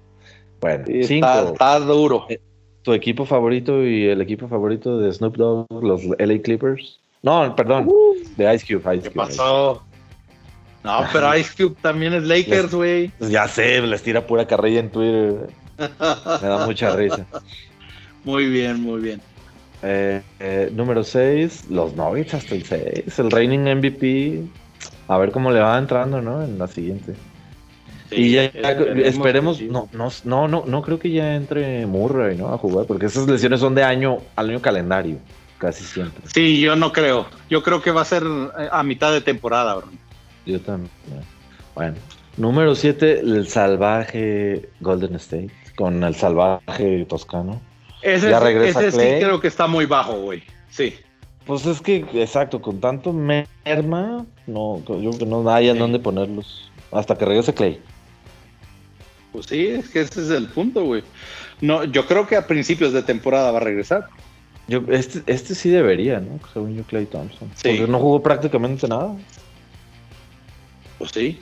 Bueno, 0.59 0.85
cinco. 1.03 1.27
Está, 1.51 1.79
duro. 1.79 2.25
Eh, 2.29 2.39
¿Tu 2.83 2.93
equipo 2.93 3.25
favorito 3.25 3.85
y 3.85 4.05
el 4.05 4.21
equipo 4.21 4.47
favorito 4.47 4.97
de 4.97 5.11
Snoop 5.13 5.37
Dogg, 5.37 5.83
los 5.83 6.01
LA 6.17 6.41
Clippers? 6.41 6.99
No, 7.21 7.55
perdón, 7.55 7.87
uh. 7.87 8.15
de 8.37 8.55
Ice 8.55 8.65
Cube. 8.65 8.95
Ice 8.95 9.09
¿Qué 9.09 9.15
pasó? 9.15 9.83
No, 10.83 11.05
pero 11.13 11.37
Ice 11.37 11.51
Cube 11.55 11.75
también 11.81 12.13
es 12.13 12.23
Lakers, 12.23 12.73
güey. 12.73 13.09
Pues 13.19 13.29
ya 13.29 13.47
sé, 13.47 13.81
les 13.81 14.01
tira 14.01 14.25
pura 14.25 14.47
carrilla 14.47 14.79
en 14.79 14.89
Twitter. 14.89 15.47
Me 16.41 16.47
da 16.47 16.65
mucha 16.65 16.95
risa. 16.95 17.25
Muy 18.23 18.47
bien, 18.47 18.81
muy 18.81 19.01
bien. 19.01 19.21
Eh, 19.83 20.21
eh, 20.39 20.71
número 20.73 21.03
6, 21.03 21.65
los 21.69 21.95
Nuggets 21.95 22.35
hasta 22.35 22.55
el 22.55 22.63
6. 22.63 23.19
El 23.19 23.31
reigning 23.31 23.63
MVP. 23.77 24.43
A 25.07 25.17
ver 25.17 25.31
cómo 25.31 25.51
le 25.51 25.59
va 25.59 25.77
entrando, 25.77 26.21
¿no? 26.21 26.43
En 26.43 26.57
la 26.57 26.67
siguiente. 26.67 27.15
y 28.11 28.31
ya, 28.31 28.45
esperemos, 28.45 29.61
no, 29.61 29.89
no, 29.91 30.09
no, 30.23 30.47
no, 30.47 30.63
no 30.65 30.81
creo 30.81 30.99
que 30.99 31.11
ya 31.11 31.35
entre 31.35 31.85
Murray, 31.85 32.37
¿no? 32.37 32.53
A 32.53 32.57
jugar, 32.57 32.85
porque 32.85 33.07
esas 33.07 33.27
lesiones 33.27 33.59
son 33.59 33.73
de 33.73 33.83
año 33.83 34.19
al 34.35 34.49
año 34.49 34.61
calendario, 34.61 35.17
casi 35.57 35.83
siempre. 35.83 36.23
Sí, 36.33 36.61
yo 36.61 36.75
no 36.75 36.91
creo. 36.91 37.25
Yo 37.49 37.63
creo 37.63 37.81
que 37.81 37.91
va 37.91 38.01
a 38.01 38.05
ser 38.05 38.23
eh, 38.23 38.69
a 38.71 38.83
mitad 38.83 39.11
de 39.11 39.21
temporada, 39.21 39.75
bro. 39.75 39.87
Yo 40.45 40.59
también. 40.61 40.91
Bueno, 41.75 41.95
número 42.37 42.75
7, 42.75 43.19
el 43.19 43.47
salvaje 43.47 44.69
Golden 44.79 45.15
State, 45.15 45.51
con 45.81 46.03
el 46.03 46.13
salvaje 46.13 47.05
toscano. 47.05 47.59
Ese, 48.03 48.29
ya 48.29 48.39
regresa 48.39 48.85
ese 48.85 48.91
sí 48.91 49.25
creo 49.25 49.39
que 49.39 49.47
está 49.47 49.65
muy 49.65 49.87
bajo, 49.87 50.13
güey. 50.13 50.43
Sí. 50.69 50.93
Pues 51.47 51.65
es 51.65 51.81
que, 51.81 52.05
exacto, 52.13 52.61
con 52.61 52.79
tanto 52.79 53.11
merma, 53.11 54.27
no, 54.45 54.83
yo 54.85 55.17
que 55.17 55.25
no 55.25 55.49
hay 55.49 55.69
en 55.69 55.79
dónde 55.79 55.97
ponerlos. 55.97 56.69
Hasta 56.91 57.17
que 57.17 57.25
regrese 57.25 57.51
Clay. 57.55 57.79
Pues 59.31 59.47
sí, 59.47 59.69
es 59.69 59.89
que 59.89 60.01
ese 60.01 60.21
es 60.21 60.29
el 60.29 60.49
punto, 60.49 60.85
güey. 60.85 61.03
No, 61.61 61.83
yo 61.83 62.05
creo 62.05 62.27
que 62.27 62.35
a 62.35 62.45
principios 62.45 62.93
de 62.93 63.01
temporada 63.01 63.49
va 63.51 63.57
a 63.57 63.61
regresar. 63.61 64.07
Yo, 64.67 64.83
este, 64.89 65.23
este 65.25 65.55
sí 65.55 65.69
debería, 65.69 66.19
¿no? 66.19 66.39
Según 66.53 66.75
yo, 66.75 66.83
Clay 66.83 67.07
Thompson. 67.07 67.49
Sí. 67.55 67.69
Porque 67.69 67.91
no 67.91 67.97
jugó 67.97 68.21
prácticamente 68.21 68.87
nada. 68.87 69.15
Pues 70.99 71.09
sí. 71.11 71.39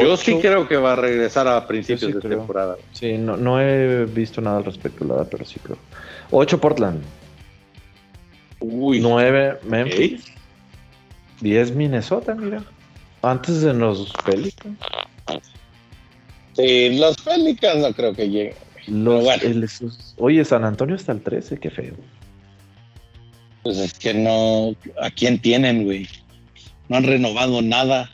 Yo 0.00 0.16
sí 0.16 0.38
creo 0.40 0.66
que 0.66 0.76
va 0.76 0.94
a 0.94 0.96
regresar 0.96 1.46
a 1.48 1.66
principios 1.66 2.14
de 2.14 2.28
temporada. 2.28 2.76
Sí, 2.92 3.16
no, 3.18 3.36
no 3.36 3.60
he 3.60 4.04
visto 4.06 4.40
nada 4.40 4.58
al 4.58 4.64
respecto, 4.64 5.04
la 5.04 5.14
verdad, 5.14 5.28
pero 5.30 5.44
sí 5.44 5.60
creo. 5.62 5.78
8 6.30 6.60
Portland. 6.60 7.02
Uy. 8.60 9.00
9 9.00 9.60
Memphis. 9.64 10.24
10 11.40 11.72
Minnesota, 11.72 12.34
mira. 12.34 12.64
Antes 13.22 13.62
de 13.62 13.74
los 13.74 14.12
Pelicans. 14.24 14.78
Sí, 16.54 16.98
los 16.98 17.16
Pelicans 17.18 17.76
no 17.76 17.92
creo 17.92 18.14
que 18.14 18.28
lleguen. 18.28 18.54
oye, 20.18 20.44
San 20.44 20.64
Antonio 20.64 20.96
está 20.96 21.12
el 21.12 21.20
13, 21.20 21.58
qué 21.58 21.70
feo. 21.70 21.94
Pues 23.62 23.78
es 23.78 23.94
que 23.94 24.14
no. 24.14 24.74
¿A 25.00 25.10
quién 25.10 25.38
tienen, 25.40 25.84
güey? 25.84 26.06
No 26.88 26.98
han 26.98 27.04
renovado 27.04 27.62
nada 27.62 28.10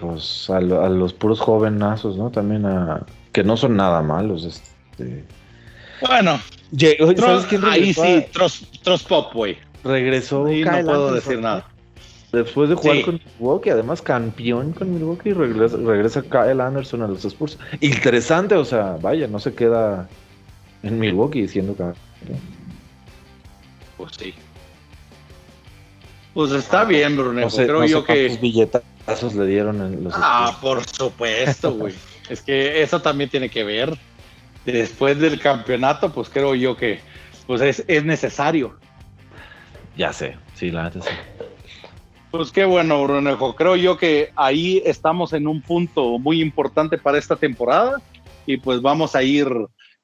pues 0.00 0.48
a, 0.48 0.60
los 0.60 1.12
puros 1.12 1.40
jovenazos, 1.40 2.16
¿no? 2.16 2.30
También 2.30 2.64
a 2.66 3.04
que 3.32 3.44
no 3.44 3.56
son 3.56 3.76
nada 3.76 4.02
malos. 4.02 4.44
Este. 4.44 5.24
Bueno, 6.00 6.40
¿sabes 7.16 7.46
quién 7.46 7.64
Ahí 7.64 7.92
sí, 7.92 8.26
Trost 8.32 9.08
Pop, 9.08 9.34
güey. 9.34 9.58
Regresó. 9.84 10.50
Y 10.50 10.64
no 10.64 10.84
puedo 10.84 11.12
decir 11.12 11.38
nada. 11.38 11.66
Después 12.32 12.68
de 12.68 12.76
jugar 12.76 13.02
con 13.02 13.20
Milwaukee, 13.38 13.70
además 13.70 14.00
campeón 14.00 14.72
con 14.72 14.94
Milwaukee, 14.94 15.32
regresa, 15.32 15.76
regresa 15.78 16.22
Kyle 16.22 16.60
Anderson 16.60 17.02
a 17.02 17.08
los 17.08 17.24
Spurs. 17.24 17.58
Interesante, 17.80 18.54
o 18.54 18.64
sea, 18.64 18.98
vaya, 19.00 19.26
no 19.26 19.40
se 19.40 19.52
queda 19.52 20.08
en 20.84 20.98
Milwaukee 21.00 21.48
siendo 21.48 21.74
campeón. 21.74 22.38
Pues 23.96 24.12
sí. 24.16 24.32
Pues 26.34 26.52
está 26.52 26.84
bien, 26.84 27.16
Bruno. 27.16 27.48
Creo 27.48 27.84
yo 27.84 28.04
que 28.04 28.26
le 29.34 29.46
dieron 29.46 29.80
en 29.80 30.04
los. 30.04 30.14
Ah, 30.16 30.58
por 30.60 30.84
supuesto, 30.86 31.72
güey. 31.74 31.94
es 32.28 32.42
que 32.42 32.82
eso 32.82 33.00
también 33.00 33.30
tiene 33.30 33.48
que 33.48 33.64
ver. 33.64 33.96
Después 34.64 35.18
del 35.18 35.40
campeonato, 35.40 36.12
pues 36.12 36.28
creo 36.28 36.54
yo 36.54 36.76
que 36.76 37.00
pues 37.46 37.82
es, 37.88 38.04
necesario. 38.04 38.78
Ya 39.96 40.12
sé, 40.12 40.36
sí, 40.54 40.70
la 40.70 40.84
neta 40.84 41.02
sí. 41.02 41.10
Pues 42.30 42.52
qué 42.52 42.64
bueno, 42.64 43.02
Brunejo. 43.02 43.56
Creo 43.56 43.74
yo 43.74 43.96
que 43.96 44.30
ahí 44.36 44.82
estamos 44.84 45.32
en 45.32 45.48
un 45.48 45.60
punto 45.62 46.18
muy 46.18 46.40
importante 46.40 46.96
para 46.96 47.18
esta 47.18 47.34
temporada 47.34 48.00
y 48.46 48.58
pues 48.58 48.80
vamos 48.80 49.16
a 49.16 49.22
ir 49.22 49.48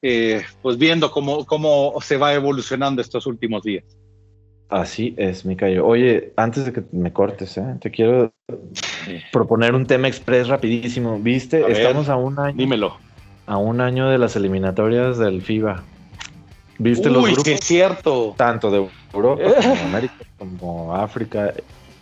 eh, 0.02 0.44
pues 0.60 0.76
viendo 0.76 1.10
cómo, 1.10 1.46
cómo 1.46 1.94
se 2.02 2.16
va 2.16 2.34
evolucionando 2.34 3.00
estos 3.00 3.26
últimos 3.26 3.62
días. 3.62 3.84
Así 4.68 5.14
es, 5.16 5.44
Micayo. 5.44 5.86
Oye, 5.86 6.32
antes 6.36 6.64
de 6.64 6.72
que 6.72 6.82
me 6.90 7.12
cortes, 7.12 7.56
¿eh? 7.56 7.76
te 7.80 7.90
quiero 7.90 8.32
proponer 9.32 9.74
un 9.74 9.86
tema 9.86 10.08
express 10.08 10.48
rapidísimo. 10.48 11.18
¿Viste? 11.20 11.64
Estamos 11.70 12.08
a 12.08 12.16
un 12.16 12.38
año. 12.38 12.56
Dímelo. 12.56 12.96
A 13.46 13.58
un 13.58 13.80
año 13.80 14.08
de 14.08 14.18
las 14.18 14.34
eliminatorias 14.34 15.18
del 15.18 15.40
FIBA. 15.40 15.84
¿Viste 16.78 17.10
los 17.10 17.24
grupos? 17.24 17.46
es 17.46 17.60
cierto. 17.60 18.34
Tanto 18.36 18.70
de 18.70 18.88
Europa 19.12 19.42
como 19.62 19.82
América 19.82 20.14
como 20.38 20.94
África. 20.94 21.54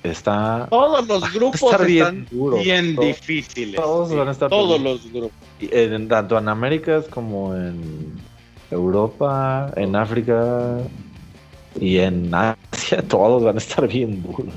Está. 0.03 0.67
Todos 0.69 1.07
los 1.07 1.33
grupos 1.33 1.63
están 1.63 2.27
bien, 2.63 2.97
difíciles. 2.97 3.77
Todos 3.77 4.15
van 4.15 4.29
a 4.29 4.31
estar. 4.33 4.51
Todos 4.51 4.81
los 4.81 5.11
grupos. 5.11 5.33
tanto 6.09 6.39
en 6.39 6.49
América 6.49 7.03
como 7.09 7.55
en 7.55 8.15
Europa, 8.71 9.73
en 9.77 9.97
África, 9.97 10.79
y 11.81 11.99
en 11.99 12.33
Asia 12.35 13.03
todos 13.09 13.43
van 13.43 13.57
a 13.57 13.59
estar 13.59 13.87
bien 13.87 14.23
duros. 14.23 14.55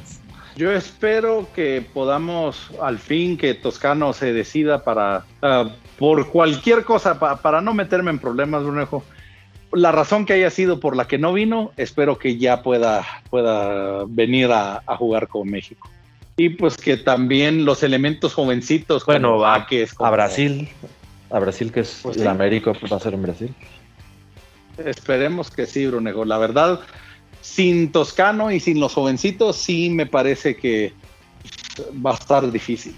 Yo 0.55 0.71
espero 0.71 1.47
que 1.53 1.85
podamos 1.93 2.71
al 2.81 2.97
fin 2.97 3.37
que 3.37 3.53
Toscano 3.53 4.11
se 4.13 4.33
decida 4.33 4.83
para 4.83 5.23
ah, 5.43 5.69
por 5.99 6.29
cualquier 6.29 6.83
cosa 6.83 7.19
para 7.19 7.61
no 7.61 7.73
meterme 7.75 8.09
en 8.09 8.19
problemas, 8.19 8.63
Brunejo. 8.63 9.03
La 9.71 9.91
razón 9.91 10.25
que 10.25 10.33
haya 10.33 10.49
sido 10.49 10.79
por 10.79 10.95
la 10.95 11.07
que 11.07 11.17
no 11.19 11.33
vino, 11.33 11.71
espero 11.77 12.17
que 12.17 12.37
ya 12.37 12.63
pueda, 12.63 13.05
pueda 13.29 14.05
venir 14.07 14.49
a, 14.51 14.81
jugar 14.97 15.27
con 15.27 15.47
México. 15.47 15.89
Y 16.37 16.49
pues 16.49 16.77
que 16.77 16.97
también 16.97 17.65
los 17.65 17.83
elementos 17.83 18.33
jovencitos. 18.33 19.05
Bueno, 19.05 19.37
va 19.37 19.67
a 19.99 20.09
Brasil. 20.11 20.69
A 21.29 21.39
Brasil, 21.39 21.71
que 21.71 21.81
es 21.81 21.99
pues 22.01 22.17
el 22.17 22.27
América, 22.27 22.73
pues 22.73 22.91
va 22.91 22.97
a 22.97 22.99
ser 22.99 23.13
en 23.13 23.23
Brasil. 23.23 23.53
Esperemos 24.77 25.51
que 25.51 25.65
sí, 25.65 25.85
Brunejo. 25.85 26.23
La 26.23 26.37
verdad, 26.37 26.79
sin 27.47 27.91
Toscano 27.91 28.51
y 28.51 28.59
sin 28.59 28.79
los 28.79 28.93
jovencitos, 28.93 29.55
sí 29.55 29.89
me 29.89 30.05
parece 30.05 30.55
que 30.57 30.93
va 32.05 32.11
a 32.11 32.13
estar 32.13 32.51
difícil. 32.51 32.93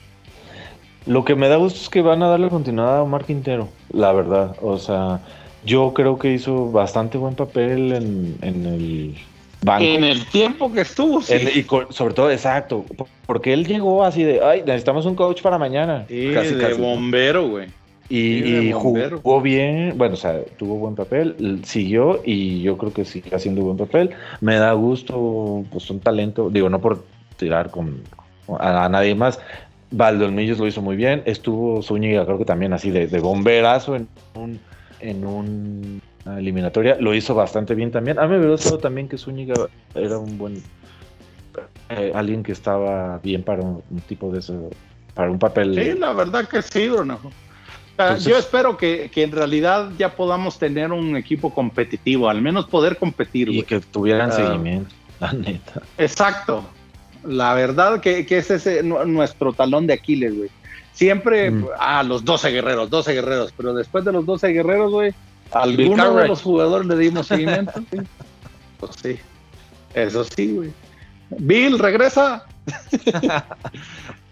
Lo 1.05 1.23
que 1.23 1.35
me 1.35 1.47
da 1.47 1.55
gusto 1.55 1.79
es 1.79 1.89
que 1.89 2.01
van 2.01 2.21
a 2.23 2.27
darle 2.27 2.49
continuidad 2.49 2.97
a 2.97 3.03
Omar 3.03 3.25
Quintero, 3.25 3.69
la 3.93 4.11
verdad. 4.11 4.55
O 4.61 4.77
sea, 4.77 5.21
yo 5.63 5.93
creo 5.93 6.19
que 6.19 6.33
hizo 6.33 6.71
bastante 6.71 7.17
buen 7.17 7.35
papel 7.35 7.93
en, 7.93 8.65
el 8.65 9.15
banco. 9.61 9.83
En 9.83 10.03
el 10.03 10.25
tiempo 10.25 10.71
que 10.73 10.81
estuvo, 10.81 11.21
sí. 11.21 11.35
y 11.55 11.65
sobre 11.93 12.13
todo, 12.13 12.29
exacto, 12.31 12.85
porque 13.27 13.53
él 13.53 13.65
llegó 13.65 14.03
así 14.03 14.23
de, 14.23 14.43
ay, 14.43 14.63
necesitamos 14.65 15.05
un 15.05 15.15
coach 15.15 15.41
para 15.41 15.57
mañana. 15.57 16.05
Sí, 16.09 16.31
casi, 16.33 16.55
de 16.55 16.73
bombero, 16.73 17.47
güey. 17.47 17.67
Y, 18.09 18.71
jugó 18.71 19.39
bien, 19.39 19.93
bueno, 19.95 20.15
o 20.15 20.17
sea, 20.17 20.41
tuvo 20.57 20.75
buen 20.77 20.95
papel, 20.95 21.61
siguió 21.63 22.21
y 22.25 22.63
yo 22.63 22.75
creo 22.75 22.91
que 22.91 23.05
sigue 23.05 23.35
haciendo 23.35 23.61
buen 23.61 23.77
papel. 23.77 24.09
Me 24.41 24.55
da 24.55 24.73
gusto, 24.73 25.63
pues 25.71 25.89
un 25.91 25.99
talento, 25.99 26.49
digo, 26.49 26.69
no 26.69 26.81
por 26.81 27.05
tirar 27.37 27.69
con, 27.69 28.01
a, 28.59 28.89
nadie 28.89 29.13
más, 29.13 29.39
Valdolmillos 29.91 30.57
lo 30.57 30.65
hizo 30.65 30.81
muy 30.81 30.95
bien. 30.95 31.21
Estuvo 31.25 31.83
Zúñiga, 31.83 32.25
creo 32.25 32.39
que 32.39 32.45
también 32.45 32.73
así 32.73 32.89
de, 32.89 33.07
bomberazo 33.19 33.95
en 33.95 34.07
un, 34.33 34.59
en 34.99 35.25
una 35.25 36.39
eliminatoria. 36.39 36.97
Lo 36.99 37.13
hizo 37.13 37.35
bastante 37.35 37.75
bien 37.75 37.91
también. 37.91 38.17
A 38.17 38.27
mí 38.27 38.37
me 38.37 38.39
hubiera 38.39 38.77
también 38.79 39.07
que 39.07 39.17
Zúñiga 39.17 39.55
era 39.93 40.17
un 40.17 40.37
buen. 40.37 40.63
Eh, 41.89 42.11
alguien 42.13 42.43
que 42.43 42.51
estaba 42.51 43.19
bien 43.19 43.43
para 43.43 43.61
un, 43.61 43.81
tipo 44.07 44.31
de 44.31 44.39
eso. 44.39 44.69
Para 45.13 45.31
un 45.31 45.39
papel. 45.39 45.75
Sí, 45.75 45.99
la 45.99 46.13
verdad 46.13 46.47
que 46.47 46.61
sí, 46.61 46.87
Bruno. 46.87 47.19
Yo 48.19 48.37
espero 48.37 48.77
que, 48.77 49.11
en 49.13 49.31
realidad 49.31 49.89
ya 49.97 50.15
podamos 50.15 50.57
tener 50.57 50.91
un 50.91 51.15
equipo 51.15 51.53
competitivo, 51.53 52.29
al 52.29 52.41
menos 52.41 52.67
poder 52.67 52.97
competir. 52.97 53.49
Y 53.49 53.63
que 53.63 53.79
tuvieran 53.79 54.31
seguimiento, 54.31 54.93
la 55.19 55.33
neta. 55.33 55.81
Exacto. 55.97 56.65
La 57.23 57.53
verdad 57.53 57.99
que, 57.99 58.25
que 58.25 58.37
es 58.37 58.49
ese 58.49 58.81
nuestro 58.83 59.51
talón 59.53 59.87
de 59.87 59.93
Aquiles, 59.93 60.35
güey. 60.35 60.49
Siempre, 60.93 61.51
mm. 61.51 61.67
a 61.77 62.03
los 62.03 62.25
12 62.25 62.51
guerreros, 62.51 62.89
12 62.89 63.13
guerreros, 63.13 63.53
pero 63.55 63.73
después 63.73 64.03
de 64.05 64.11
los 64.11 64.25
12 64.25 64.49
guerreros, 64.49 64.91
güey, 64.91 65.13
alguno 65.51 66.15
de 66.15 66.27
los 66.27 66.41
jugadores 66.41 66.87
le 66.87 66.97
dimos 66.97 67.27
seguimiento. 67.27 67.73
Pues 68.79 68.93
sí, 69.03 69.19
eso 69.93 70.23
sí, 70.23 70.53
güey. 70.55 70.71
Bill, 71.31 71.79
regresa. 71.79 72.45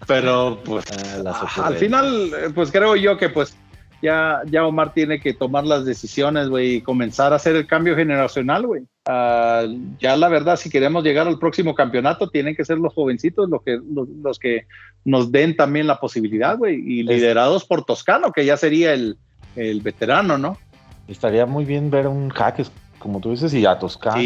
pero 0.08 0.60
pues 0.64 0.86
ah, 1.26 1.66
al 1.66 1.76
final, 1.76 2.32
pues 2.56 2.72
creo 2.72 2.96
yo 2.96 3.18
que 3.18 3.30
pues 3.30 3.56
ya, 4.02 4.42
ya 4.50 4.66
Omar 4.66 4.94
tiene 4.94 5.20
que 5.20 5.34
tomar 5.34 5.66
las 5.66 5.86
decisiones, 5.86 6.50
güey, 6.50 6.76
y 6.76 6.82
comenzar 6.82 7.34
a 7.34 7.38
hacer 7.38 7.56
el 7.56 7.68
cambio 7.68 7.96
generacional, 7.96 8.66
güey. 8.66 8.84
Ah, 9.06 9.66
ya 10.00 10.16
la 10.16 10.30
verdad, 10.30 10.56
si 10.56 10.70
queremos 10.70 11.04
llegar 11.04 11.28
al 11.28 11.40
próximo 11.40 11.74
campeonato, 11.74 12.30
tienen 12.30 12.56
que 12.56 12.66
ser 12.66 12.78
los 12.78 12.94
jovencitos 12.94 13.50
los 13.50 13.62
que, 13.64 13.80
los, 14.24 14.40
que 14.40 14.68
nos 15.04 15.32
den 15.32 15.56
también 15.56 15.88
la 15.88 16.00
posibilidad, 16.00 16.58
güey, 16.58 16.76
y 16.76 17.04
liderados 17.04 17.66
por 17.66 17.86
Toscano, 17.86 18.32
que 18.32 18.46
ya 18.46 18.58
sería 18.58 18.94
el, 18.94 19.18
veterano, 19.56 20.38
¿no? 20.38 20.58
Estaría 21.08 21.46
muy 21.46 21.66
bien 21.66 21.90
ver 21.90 22.08
un 22.08 22.30
Jaques, 22.30 22.72
como 23.00 23.20
tú 23.20 23.32
dices, 23.32 23.54
y 23.54 23.66
a 23.66 23.80
Toscano 23.80 24.22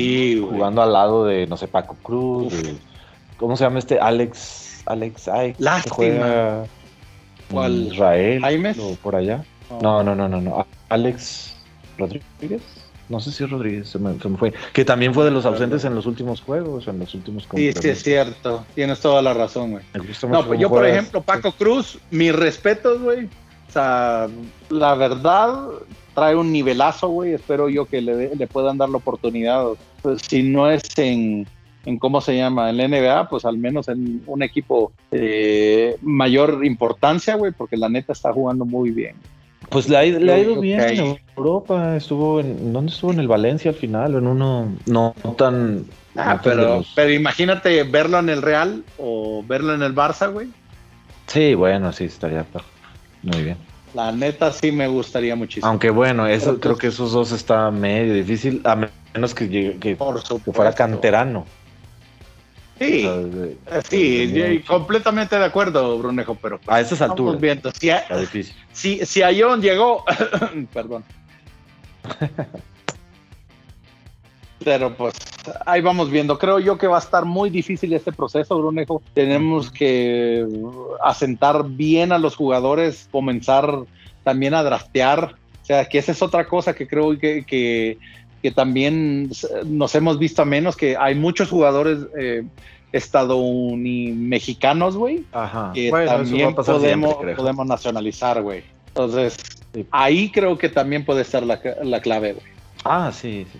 jugando 0.49 0.82
al 0.82 0.93
lado 0.93 1.25
de, 1.25 1.47
no 1.47 1.55
sé, 1.55 1.67
Paco 1.67 1.95
Cruz, 2.03 2.53
¿cómo 3.38 3.55
se 3.55 3.63
llama 3.63 3.79
este? 3.79 3.99
Alex, 3.99 4.70
Alex, 4.91 5.27
ay, 5.27 5.55
Lástima. 5.57 6.63
¿Cuál? 7.49 7.87
Israel, 7.91 8.41
Jaime, 8.41 8.75
o 8.79 8.95
por 8.95 9.15
allá. 9.15 9.43
No, 9.81 10.03
no, 10.03 10.15
no, 10.15 10.27
no, 10.27 10.41
no. 10.41 10.65
Alex 10.89 11.55
Rodríguez. 11.97 12.61
No 13.09 13.19
sé 13.19 13.31
si 13.31 13.45
Rodríguez 13.45 13.89
se 13.89 13.99
me, 13.99 14.13
fue. 14.37 14.53
Que 14.71 14.85
también 14.85 15.13
fue 15.13 15.25
de 15.25 15.31
los 15.31 15.45
ausentes 15.45 15.83
en 15.83 15.95
los 15.95 16.05
últimos 16.05 16.41
juegos, 16.41 16.87
en 16.87 16.99
los 16.99 17.13
últimos 17.13 17.45
Sí, 17.53 17.73
sí, 17.73 17.89
es 17.89 18.03
cierto. 18.03 18.65
Tienes 18.73 19.01
toda 19.01 19.21
la 19.21 19.33
razón, 19.33 19.71
güey. 19.71 19.83
No, 20.29 20.45
pues 20.45 20.59
yo, 20.59 20.69
por 20.69 20.85
ejemplo, 20.85 21.21
Paco 21.21 21.51
Cruz, 21.51 21.99
mis 22.09 22.33
respetos, 22.33 23.01
güey. 23.01 23.25
O 23.25 23.71
sea, 23.71 24.27
la 24.69 24.95
verdad, 24.95 25.71
trae 26.15 26.35
un 26.35 26.53
nivelazo, 26.53 27.09
güey. 27.09 27.33
Espero 27.33 27.67
yo 27.67 27.85
que 27.85 28.01
le, 28.01 28.33
le 28.33 28.47
puedan 28.47 28.77
dar 28.77 28.87
la 28.87 28.97
oportunidad. 28.97 29.65
Pues, 30.01 30.21
si 30.29 30.43
no 30.43 30.71
es 30.71 30.83
en, 30.97 31.45
en 31.86 31.97
cómo 31.97 32.21
se 32.21 32.36
llama, 32.36 32.69
en 32.69 32.77
la 32.77 32.88
NBA, 32.88 33.29
pues 33.29 33.45
al 33.45 33.57
menos 33.57 33.88
en 33.88 34.21
un 34.27 34.43
equipo 34.43 34.91
de 35.09 35.97
mayor 36.01 36.63
importancia, 36.65 37.36
güey, 37.36 37.51
porque 37.51 37.77
la 37.77 37.89
neta 37.89 38.13
está 38.13 38.32
jugando 38.32 38.65
muy 38.65 38.91
bien. 38.91 39.15
Pues 39.69 39.88
le 39.88 39.97
ha, 39.97 40.05
ido 40.05 40.59
bien 40.59 40.82
en 40.82 41.19
Europa, 41.38 41.95
estuvo 41.95 42.39
en, 42.39 42.73
¿dónde 42.73 42.91
estuvo? 42.91 43.13
En 43.13 43.19
el 43.19 43.27
Valencia 43.27 43.71
al 43.71 43.77
final, 43.77 44.15
en 44.15 44.27
uno 44.27 44.67
no, 44.86 45.15
tan... 45.38 45.86
Ah, 46.15 46.41
pero, 46.43 46.84
pero 46.93 47.11
imagínate 47.11 47.84
verlo 47.84 48.19
en 48.19 48.27
el 48.27 48.41
Real 48.41 48.84
o 48.97 49.43
verlo 49.47 49.73
en 49.73 49.82
el 49.82 49.95
Barça, 49.95 50.29
güey. 50.32 50.49
Sí, 51.27 51.55
bueno, 51.55 51.93
sí, 51.93 52.05
estaría 52.05 52.45
muy 53.23 53.43
bien. 53.43 53.57
La 53.93 54.11
neta 54.11 54.51
sí 54.51 54.71
me 54.71 54.88
gustaría 54.88 55.36
muchísimo. 55.36 55.67
Aunque 55.67 55.89
bueno, 55.89 56.27
eso 56.27 56.59
creo 56.59 56.77
que 56.77 56.88
esos 56.88 57.13
dos 57.13 57.32
está 57.32 57.71
medio 57.71 58.13
difícil, 58.13 58.61
a 58.65 58.89
menos 59.13 59.34
que, 59.34 59.49
que, 59.49 59.77
que 59.79 59.97
fuera 60.53 60.73
canterano. 60.73 61.45
Sí, 62.82 63.05
eh, 63.05 63.57
sí, 63.88 64.63
completamente 64.67 65.38
de 65.38 65.45
acuerdo, 65.45 65.99
Brunejo, 65.99 66.34
pero 66.41 66.59
a 66.65 66.82
esas 66.82 66.99
alturas. 66.99 67.39
Viendo. 67.39 67.71
Si, 67.71 67.91
a, 67.91 68.03
si, 68.71 69.05
si 69.05 69.21
John 69.39 69.61
llegó, 69.61 70.03
perdón. 70.73 71.03
pero 74.65 74.95
pues 74.95 75.13
ahí 75.67 75.82
vamos 75.82 76.09
viendo. 76.09 76.39
Creo 76.39 76.57
yo 76.57 76.79
que 76.79 76.88
va 76.88 76.95
a 76.95 77.01
estar 77.01 77.23
muy 77.23 77.51
difícil 77.51 77.93
este 77.93 78.11
proceso, 78.11 78.57
Brunejo. 78.57 79.03
Tenemos 79.13 79.69
que 79.69 80.47
asentar 81.03 81.63
bien 81.69 82.11
a 82.11 82.17
los 82.17 82.36
jugadores, 82.36 83.07
comenzar 83.11 83.84
también 84.23 84.55
a 84.55 84.63
draftear. 84.63 85.36
O 85.61 85.65
sea, 85.65 85.86
que 85.86 85.99
esa 85.99 86.13
es 86.13 86.21
otra 86.23 86.47
cosa 86.47 86.73
que 86.73 86.88
creo 86.88 87.15
que, 87.19 87.45
que 87.45 87.99
que 88.41 88.51
también 88.51 89.29
nos 89.65 89.95
hemos 89.95 90.17
visto 90.17 90.41
a 90.41 90.45
menos, 90.45 90.75
que 90.75 90.97
hay 90.97 91.15
muchos 91.15 91.49
jugadores 91.49 91.99
eh, 92.17 92.43
estadounidenses, 92.91 94.95
güey, 94.95 95.23
que 95.73 95.91
también 95.91 96.55
podemos, 96.55 97.15
podemos 97.35 97.67
nacionalizar, 97.67 98.41
güey. 98.41 98.63
Entonces, 98.87 99.37
ahí 99.91 100.31
creo 100.31 100.57
que 100.57 100.69
también 100.69 101.05
puede 101.05 101.21
estar 101.21 101.43
la, 101.43 102.01
clave, 102.01 102.33
güey. 102.33 102.45
Ah, 102.83 103.11
sí, 103.13 103.45
sí. 103.51 103.59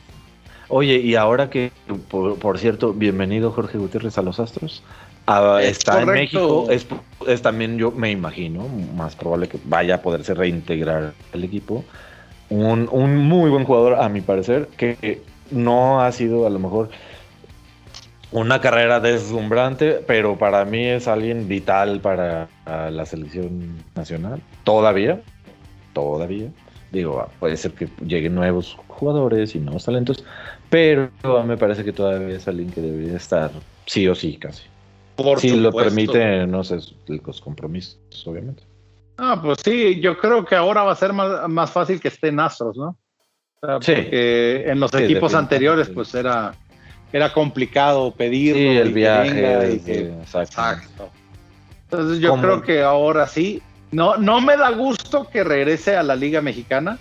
Oye, 0.67 0.97
y 0.97 1.15
ahora 1.15 1.49
que, 1.49 1.71
por, 2.09 2.57
cierto, 2.57 2.93
bienvenido 2.93 3.51
Jorge 3.51 3.77
Gutiérrez 3.77 4.17
a 4.17 4.21
los 4.21 4.39
Astros. 4.39 4.84
Ah, 5.27 5.59
está 5.61 6.01
en 6.01 6.07
México, 6.07 6.65
es, 6.69 6.88
es, 7.27 7.41
también 7.41 7.77
yo 7.77 7.91
me 7.91 8.09
imagino, 8.09 8.67
más 8.95 9.15
probable 9.15 9.47
que 9.47 9.59
vaya 9.65 9.95
a 9.95 10.01
poderse 10.01 10.34
reintegrar 10.34 11.13
el 11.32 11.43
equipo 11.43 11.86
un, 12.52 13.18
muy 13.18 13.49
buen 13.49 13.64
jugador, 13.64 13.95
a 13.95 14.10
mi 14.10 14.22
parecer, 14.22 14.68
que 14.78 15.22
no 15.49 16.02
ha 16.02 16.12
sido 16.12 16.45
a 16.45 16.49
lo 16.49 16.60
mejor 16.60 16.89
una 18.32 18.62
carrera 18.62 18.99
deslumbrante, 18.99 20.04
pero 20.06 20.38
para 20.38 20.64
mí 20.66 20.86
es 20.86 21.08
alguien 21.08 21.47
vital 21.47 21.99
para 21.99 22.47
la 22.66 23.06
selección 23.06 23.84
nacional. 23.95 24.41
Todavía, 24.64 25.22
todavía. 25.93 26.49
Digo, 26.91 27.26
puede 27.39 27.56
ser 27.56 27.72
que 27.72 27.88
lleguen 28.06 28.36
nuevos 28.36 28.78
jugadores 28.88 29.56
y 29.56 29.60
nuevos 29.60 29.86
talentos, 29.86 30.26
pero 30.70 31.10
me 31.45 31.58
parece 31.58 31.86
que 31.86 31.93
todavía 31.93 32.36
es 32.36 32.47
alguien 32.47 32.70
que 32.70 32.82
debería 32.82 33.16
estar 33.16 33.52
sí 33.86 34.08
o 34.08 34.16
sí 34.16 34.38
casi. 34.38 34.64
Por 35.16 35.39
si 35.39 35.56
lo 35.56 35.72
permite, 35.72 36.45
no 36.47 36.64
sé, 36.64 36.80
los 37.08 37.41
compromisos, 37.41 37.97
obviamente. 38.26 38.64
Ah, 39.18 39.39
pues 39.41 39.59
sí, 39.64 39.99
yo 39.99 40.18
creo 40.18 40.45
que 40.45 40.55
ahora 40.55 40.84
va 40.84 40.93
a 40.93 40.95
ser 40.95 41.14
más, 41.14 41.72
fácil 41.72 41.99
que 41.99 42.07
estén 42.07 42.39
Astros, 42.39 42.78
¿no? 42.78 42.97
sí. 43.82 43.93
Porque 43.93 44.64
en 44.66 44.80
los 44.80 44.93
equipos 44.93 45.36
anteriores, 45.36 45.89
pues 45.89 46.16
era, 46.16 46.53
era 47.14 47.32
complicado 47.32 48.12
pedir. 48.12 48.55
Sí, 48.55 48.68
el 48.68 48.93
viaje. 48.93 50.14
exacto. 50.34 51.09
Entonces 51.84 52.20
yo 52.20 52.38
creo 52.38 52.62
que 52.62 52.82
ahora 52.82 53.28
sí. 53.28 53.62
No, 53.91 54.16
no 54.16 54.39
me 54.39 54.55
da 54.55 54.72
gusto 54.72 55.28
que 55.30 55.43
regrese 55.43 55.97
a 55.97 56.03
la 56.03 56.16
Liga 56.16 56.41
Mexicana, 56.41 56.97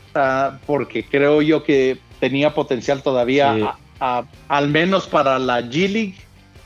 porque 0.66 1.04
creo 1.04 1.40
yo 1.40 1.62
que 1.62 1.98
tenía 2.18 2.52
potencial 2.52 3.00
todavía, 3.02 3.76
al 4.48 4.68
menos 4.68 5.06
para 5.06 5.38
la 5.38 5.60
G 5.60 5.88
League, 5.88 6.16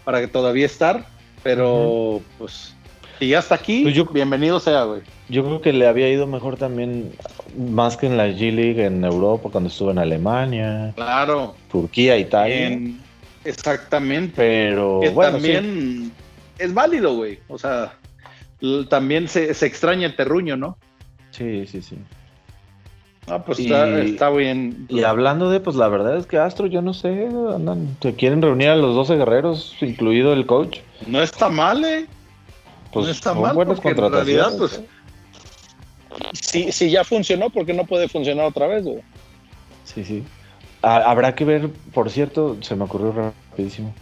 para 0.05 0.21
que 0.21 0.29
todavía 0.29 0.65
estar, 0.65 1.05
pero 1.43 2.23
pues 2.39 2.74
y 3.25 3.29
ya 3.29 3.39
hasta 3.39 3.55
aquí, 3.55 3.83
pues 3.83 4.13
bienvenido 4.13 4.61
sea, 4.61 4.85
güey. 4.85 5.01
Yo 5.29 5.45
creo 5.45 5.61
que 5.61 5.73
le 5.73 5.87
había 5.87 6.11
ido 6.11 6.27
mejor 6.27 6.57
también, 6.57 7.13
más 7.57 7.97
que 7.97 8.07
en 8.07 8.17
la 8.17 8.29
G 8.29 8.53
League 8.53 8.85
en 8.85 9.03
Europa, 9.03 9.49
cuando 9.51 9.69
estuvo 9.69 9.91
en 9.91 9.99
Alemania. 9.99 10.93
Claro. 10.95 11.55
Turquía, 11.71 12.19
Italia. 12.19 12.79
exactamente. 13.45 14.35
Pero 14.37 15.01
bueno, 15.13 15.33
también 15.33 16.13
es 16.59 16.75
válido, 16.75 17.17
güey. 17.17 17.39
O 17.49 17.59
sea, 17.59 17.95
también 18.89 19.29
se, 19.29 19.51
extraña 19.51 20.07
el 20.07 20.17
terruño, 20.17 20.57
¿no? 20.57 20.77
Sí, 21.31 21.67
sí, 21.67 21.81
sí. 21.81 21.97
Ah, 23.27 23.43
pues 23.43 23.59
está, 23.59 24.29
bien. 24.29 24.85
Y 24.91 25.03
hablando 25.05 25.49
de, 25.49 25.61
pues 25.61 25.77
la 25.77 25.89
verdad 25.89 26.19
es 26.19 26.27
que 26.27 26.37
Astro, 26.37 26.67
yo 26.67 26.83
no 26.83 26.93
sé, 26.93 27.27
andan, 27.55 27.97
se 28.03 28.15
quieren 28.15 28.43
reunir 28.43 28.69
a 28.69 28.77
los 28.77 28.95
12 28.95 29.17
guerreros, 29.17 29.75
incluido 29.81 30.35
el 30.35 30.45
coach. 30.45 30.81
No 31.07 31.23
está 31.23 31.49
mal, 31.49 31.83
eh. 31.87 32.07
Pues 32.95 33.07
no 33.07 33.13
está 33.13 33.35
mal, 33.35 33.55
porque 33.55 33.89
en 33.89 33.97
realidad, 33.97 34.53
pues, 34.57 34.81
¿eh? 34.81 36.73
si, 36.73 36.91
ya 36.91 37.05
funcionó, 37.05 37.51
¿por 37.51 37.67
qué 37.67 37.75
no 37.75 37.85
puede 37.85 38.09
funcionar 38.09 38.47
otra 38.47 38.67
vez, 38.67 38.85
güey? 38.85 39.03
Sí, 39.85 40.05
sí. 40.05 40.23
Habrá 40.83 41.35
que 41.35 41.45
ver, 41.45 41.71
por 41.93 42.11
cierto, 42.11 42.59
se 42.61 42.77
me 42.77 42.85
ocurrió 42.85 43.13
rapidísimo, 43.13 43.95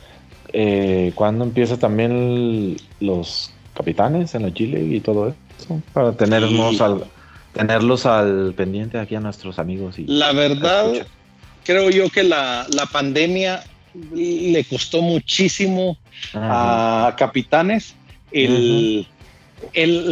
eh, 0.53 1.13
cuándo 1.15 1.45
empieza 1.45 1.79
también 1.79 2.77
los 3.01 3.53
capitanes 3.75 4.35
en 4.35 4.43
la 4.43 4.53
Chile 4.53 4.81
y 4.83 5.01
todo 5.01 5.29
eso, 5.29 5.81
para 5.93 6.13
tenernos 6.13 6.81
al, 6.81 7.05
tenerlos 7.53 8.05
al 8.05 8.53
pendiente 8.55 8.99
aquí 8.99 9.15
a 9.15 9.21
nuestros 9.21 9.59
amigos. 9.59 9.99
Y 9.99 10.07
la 10.07 10.33
verdad, 10.33 11.07
creo 11.65 11.89
yo 11.91 12.11
que 12.11 12.25
la, 12.25 12.67
pandemia 12.93 13.63
le 14.13 14.65
costó 14.65 15.03
muchísimo 15.03 15.97
a 16.35 17.15
capitanes 17.17 17.95
el, 18.33 19.07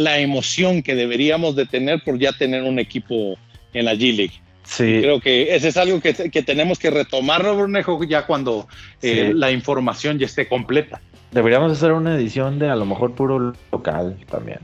la 0.03 0.19
emoción 0.19 0.81
que 0.81 0.95
deberíamos 0.95 1.55
de 1.55 1.65
tener 1.65 2.03
por 2.03 2.17
ya 2.17 2.33
tener 2.33 2.63
un 2.63 2.79
equipo 2.79 3.37
en 3.73 3.85
la 3.85 3.93
G-League. 3.93 4.33
Sí. 4.63 4.99
Creo 5.01 5.19
que 5.19 5.55
ese 5.55 5.69
es 5.69 5.77
algo 5.77 5.99
que, 5.99 6.13
tenemos 6.13 6.79
que 6.79 6.89
retomarlo, 6.89 7.57
Brunejo, 7.57 8.03
ya 8.03 8.25
cuando 8.25 8.67
eh, 9.01 9.33
la 9.35 9.51
información 9.51 10.19
ya 10.19 10.25
esté 10.25 10.47
completa. 10.47 11.01
Deberíamos 11.31 11.71
hacer 11.71 11.91
una 11.93 12.15
edición 12.15 12.59
de 12.59 12.69
a 12.69 12.75
lo 12.75 12.85
mejor 12.85 13.13
puro 13.13 13.53
local 13.71 14.17
también. 14.29 14.59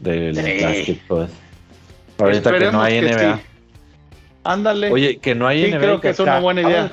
Del 0.00 0.36
sí. 0.84 1.00
pues. 1.08 1.30
Ahorita 2.18 2.58
que 2.58 2.70
no 2.70 2.82
hay 2.82 3.00
NBA. 3.00 3.40
Ándale. 4.44 4.90
Oye, 4.90 5.18
que 5.18 5.34
no 5.34 5.46
hay 5.46 5.70
NBA. 5.70 5.78
Creo 5.78 6.00
que, 6.00 6.10
es 6.10 6.20
una 6.20 6.38
buena 6.38 6.62
idea. 6.62 6.90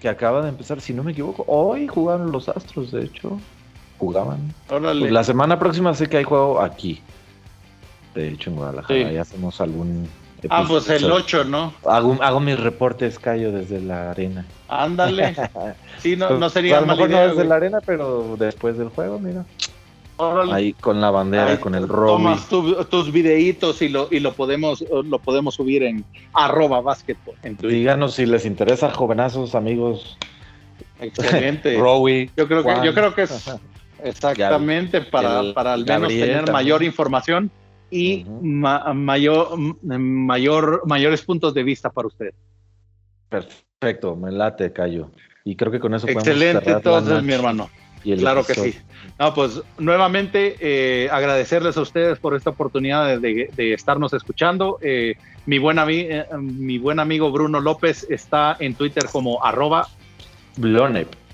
que 0.00 0.08
acaba 0.08 0.42
de 0.42 0.48
empezar, 0.48 0.80
si 0.80 0.92
no 0.92 1.02
me 1.04 1.12
equivoco. 1.12 1.44
Hoy 1.46 1.86
jugaron 1.86 2.32
los 2.32 2.48
Astros, 2.48 2.92
de 2.92 3.04
hecho. 3.04 3.38
Jugaban. 3.98 4.54
Pues 4.68 5.10
la 5.10 5.24
semana 5.24 5.58
próxima 5.58 5.94
sé 5.94 6.08
que 6.08 6.18
hay 6.18 6.24
juego 6.24 6.60
aquí. 6.60 7.00
De 8.14 8.28
hecho, 8.28 8.50
en 8.50 8.56
Guadalajara. 8.56 9.12
Ya 9.12 9.22
hacemos 9.22 9.60
algún 9.60 10.08
Ah, 10.50 10.64
pues 10.66 10.88
el 10.90 11.10
8, 11.10 11.44
¿no? 11.44 11.72
Hago, 11.84 12.18
hago 12.20 12.40
mis 12.40 12.58
reportes, 12.58 13.18
Cayo, 13.18 13.52
desde 13.52 13.80
la 13.80 14.10
arena. 14.10 14.44
Ándale. 14.68 15.34
Sí, 15.98 16.14
no, 16.14 16.30
no 16.30 16.50
sería 16.50 16.78
pues, 16.78 16.82
a 16.82 16.86
lo 16.86 16.92
mejor 16.92 17.10
no 17.10 17.28
desde 17.28 17.44
la 17.48 17.56
arena, 17.56 17.78
pero 17.84 18.36
después 18.38 18.76
del 18.76 18.90
juego, 18.90 19.18
mira. 19.18 19.44
Ahí 20.52 20.72
con 20.74 21.00
la 21.00 21.10
bandera, 21.10 21.58
con 21.58 21.74
el 21.74 21.88
robo. 21.88 22.18
Tomas 22.18 22.48
tus 22.88 23.10
videitos 23.10 23.82
y 23.82 23.88
lo, 23.88 24.08
y 24.10 24.20
lo 24.20 24.32
podemos 24.34 24.84
lo 24.90 25.18
podemos 25.18 25.54
subir 25.54 25.82
en 25.82 26.04
arroba 26.32 26.80
básquetbol. 26.80 27.34
Díganos 27.60 28.14
si 28.14 28.26
les 28.26 28.46
interesa, 28.46 28.90
jovenazos, 28.90 29.54
amigos. 29.54 30.16
Excelente. 31.00 31.76
Rowie. 31.78 32.30
Yo 32.36 32.46
creo 32.46 32.62
que, 32.62 32.74
yo 32.84 32.94
creo 32.94 33.14
que 33.14 33.22
es 33.22 33.30
exactamente 34.02 35.00
para, 35.00 35.52
para 35.52 35.72
al 35.72 35.84
menos 35.84 36.08
tener 36.08 36.50
mayor 36.52 36.82
información 36.82 37.50
y 37.90 38.24
mayor, 38.24 39.56
mayor, 39.82 40.82
mayores 40.86 41.22
puntos 41.22 41.54
de 41.54 41.62
vista 41.62 41.90
para 41.90 42.08
usted. 42.08 42.34
Perfecto, 43.28 44.16
me 44.16 44.30
late, 44.30 44.72
Cayo. 44.72 45.10
Y 45.44 45.54
creo 45.56 45.70
que 45.70 45.78
con 45.78 45.94
eso 45.94 46.08
Excelente, 46.08 46.70
entonces, 46.70 47.22
mi 47.22 47.32
hermano. 47.32 47.70
Claro 48.02 48.44
que 48.44 48.54
sí. 48.54 48.74
No, 49.18 49.34
pues 49.34 49.60
nuevamente 49.78 50.56
eh, 50.60 51.08
agradecerles 51.10 51.76
a 51.76 51.80
ustedes 51.80 52.18
por 52.18 52.36
esta 52.36 52.50
oportunidad 52.50 53.18
de, 53.18 53.50
estarnos 53.56 54.12
escuchando. 54.12 54.78
Eh, 54.80 55.16
mi, 55.46 55.58
buen 55.58 55.78
eh, 55.88 56.24
mi 56.38 56.78
buen 56.78 57.00
amigo 57.00 57.32
Bruno 57.32 57.60
López 57.60 58.06
está 58.08 58.56
en 58.60 58.74
Twitter 58.74 59.06
como 59.10 59.44
arroba 59.44 59.88
Blonep 60.56 61.25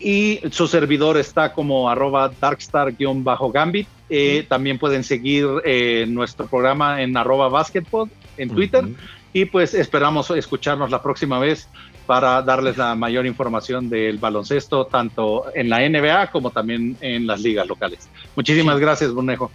y 0.00 0.40
su 0.50 0.66
servidor 0.66 1.18
está 1.18 1.52
como 1.52 1.88
arroba 1.90 2.30
darkstar-gambit. 2.40 3.86
Eh, 4.08 4.44
también 4.48 4.78
pueden 4.78 5.04
seguir 5.04 5.46
eh, 5.64 6.06
nuestro 6.08 6.46
programa 6.46 7.02
en 7.02 7.16
arroba 7.16 7.48
basketball 7.48 8.10
en 8.36 8.48
Twitter. 8.48 8.84
Y 9.32 9.44
pues 9.44 9.74
esperamos 9.74 10.30
escucharnos 10.30 10.90
la 10.90 11.02
próxima 11.02 11.38
vez 11.38 11.68
para 12.06 12.42
darles 12.42 12.76
la 12.76 12.96
mayor 12.96 13.26
información 13.26 13.88
del 13.88 14.18
baloncesto, 14.18 14.86
tanto 14.86 15.44
en 15.54 15.68
la 15.68 15.88
NBA 15.88 16.32
como 16.32 16.50
también 16.50 16.96
en 17.00 17.26
las 17.28 17.40
ligas 17.40 17.68
locales. 17.68 18.08
Muchísimas 18.34 18.80
gracias, 18.80 19.12
Bonejo. 19.12 19.50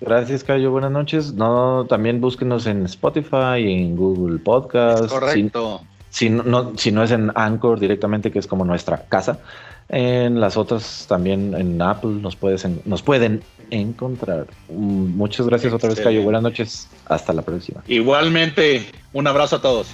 Gracias, 0.00 0.44
Cayo. 0.44 0.70
Buenas 0.70 0.92
noches. 0.92 1.34
No, 1.34 1.84
también 1.86 2.20
búsquenos 2.20 2.66
en 2.66 2.84
Spotify, 2.84 3.58
en 3.58 3.96
Google 3.96 4.38
Podcast. 4.38 5.10
correcto. 5.10 5.82
Si, 6.08 6.30
no, 6.30 6.72
si 6.76 6.90
no 6.90 7.02
es 7.02 7.10
en 7.10 7.30
Anchor 7.34 7.78
directamente, 7.78 8.30
que 8.30 8.38
es 8.38 8.46
como 8.46 8.64
nuestra 8.64 9.02
casa. 9.08 9.40
En 9.88 10.40
las 10.40 10.56
otras 10.56 11.06
también 11.08 11.54
en 11.54 11.80
Apple 11.80 12.10
nos, 12.20 12.36
puedes 12.36 12.66
nos 12.84 13.02
pueden 13.02 13.42
encontrar. 13.70 14.46
Mm, 14.68 15.16
muchas 15.16 15.46
gracias 15.46 15.72
otra 15.72 15.88
vez, 15.88 16.00
Cayo. 16.00 16.22
Buenas 16.22 16.42
noches. 16.42 16.88
Hasta 17.06 17.32
la 17.32 17.42
próxima. 17.42 17.82
Igualmente, 17.86 18.84
un 19.12 19.26
abrazo 19.26 19.56
a 19.56 19.62
todos. 19.62 19.88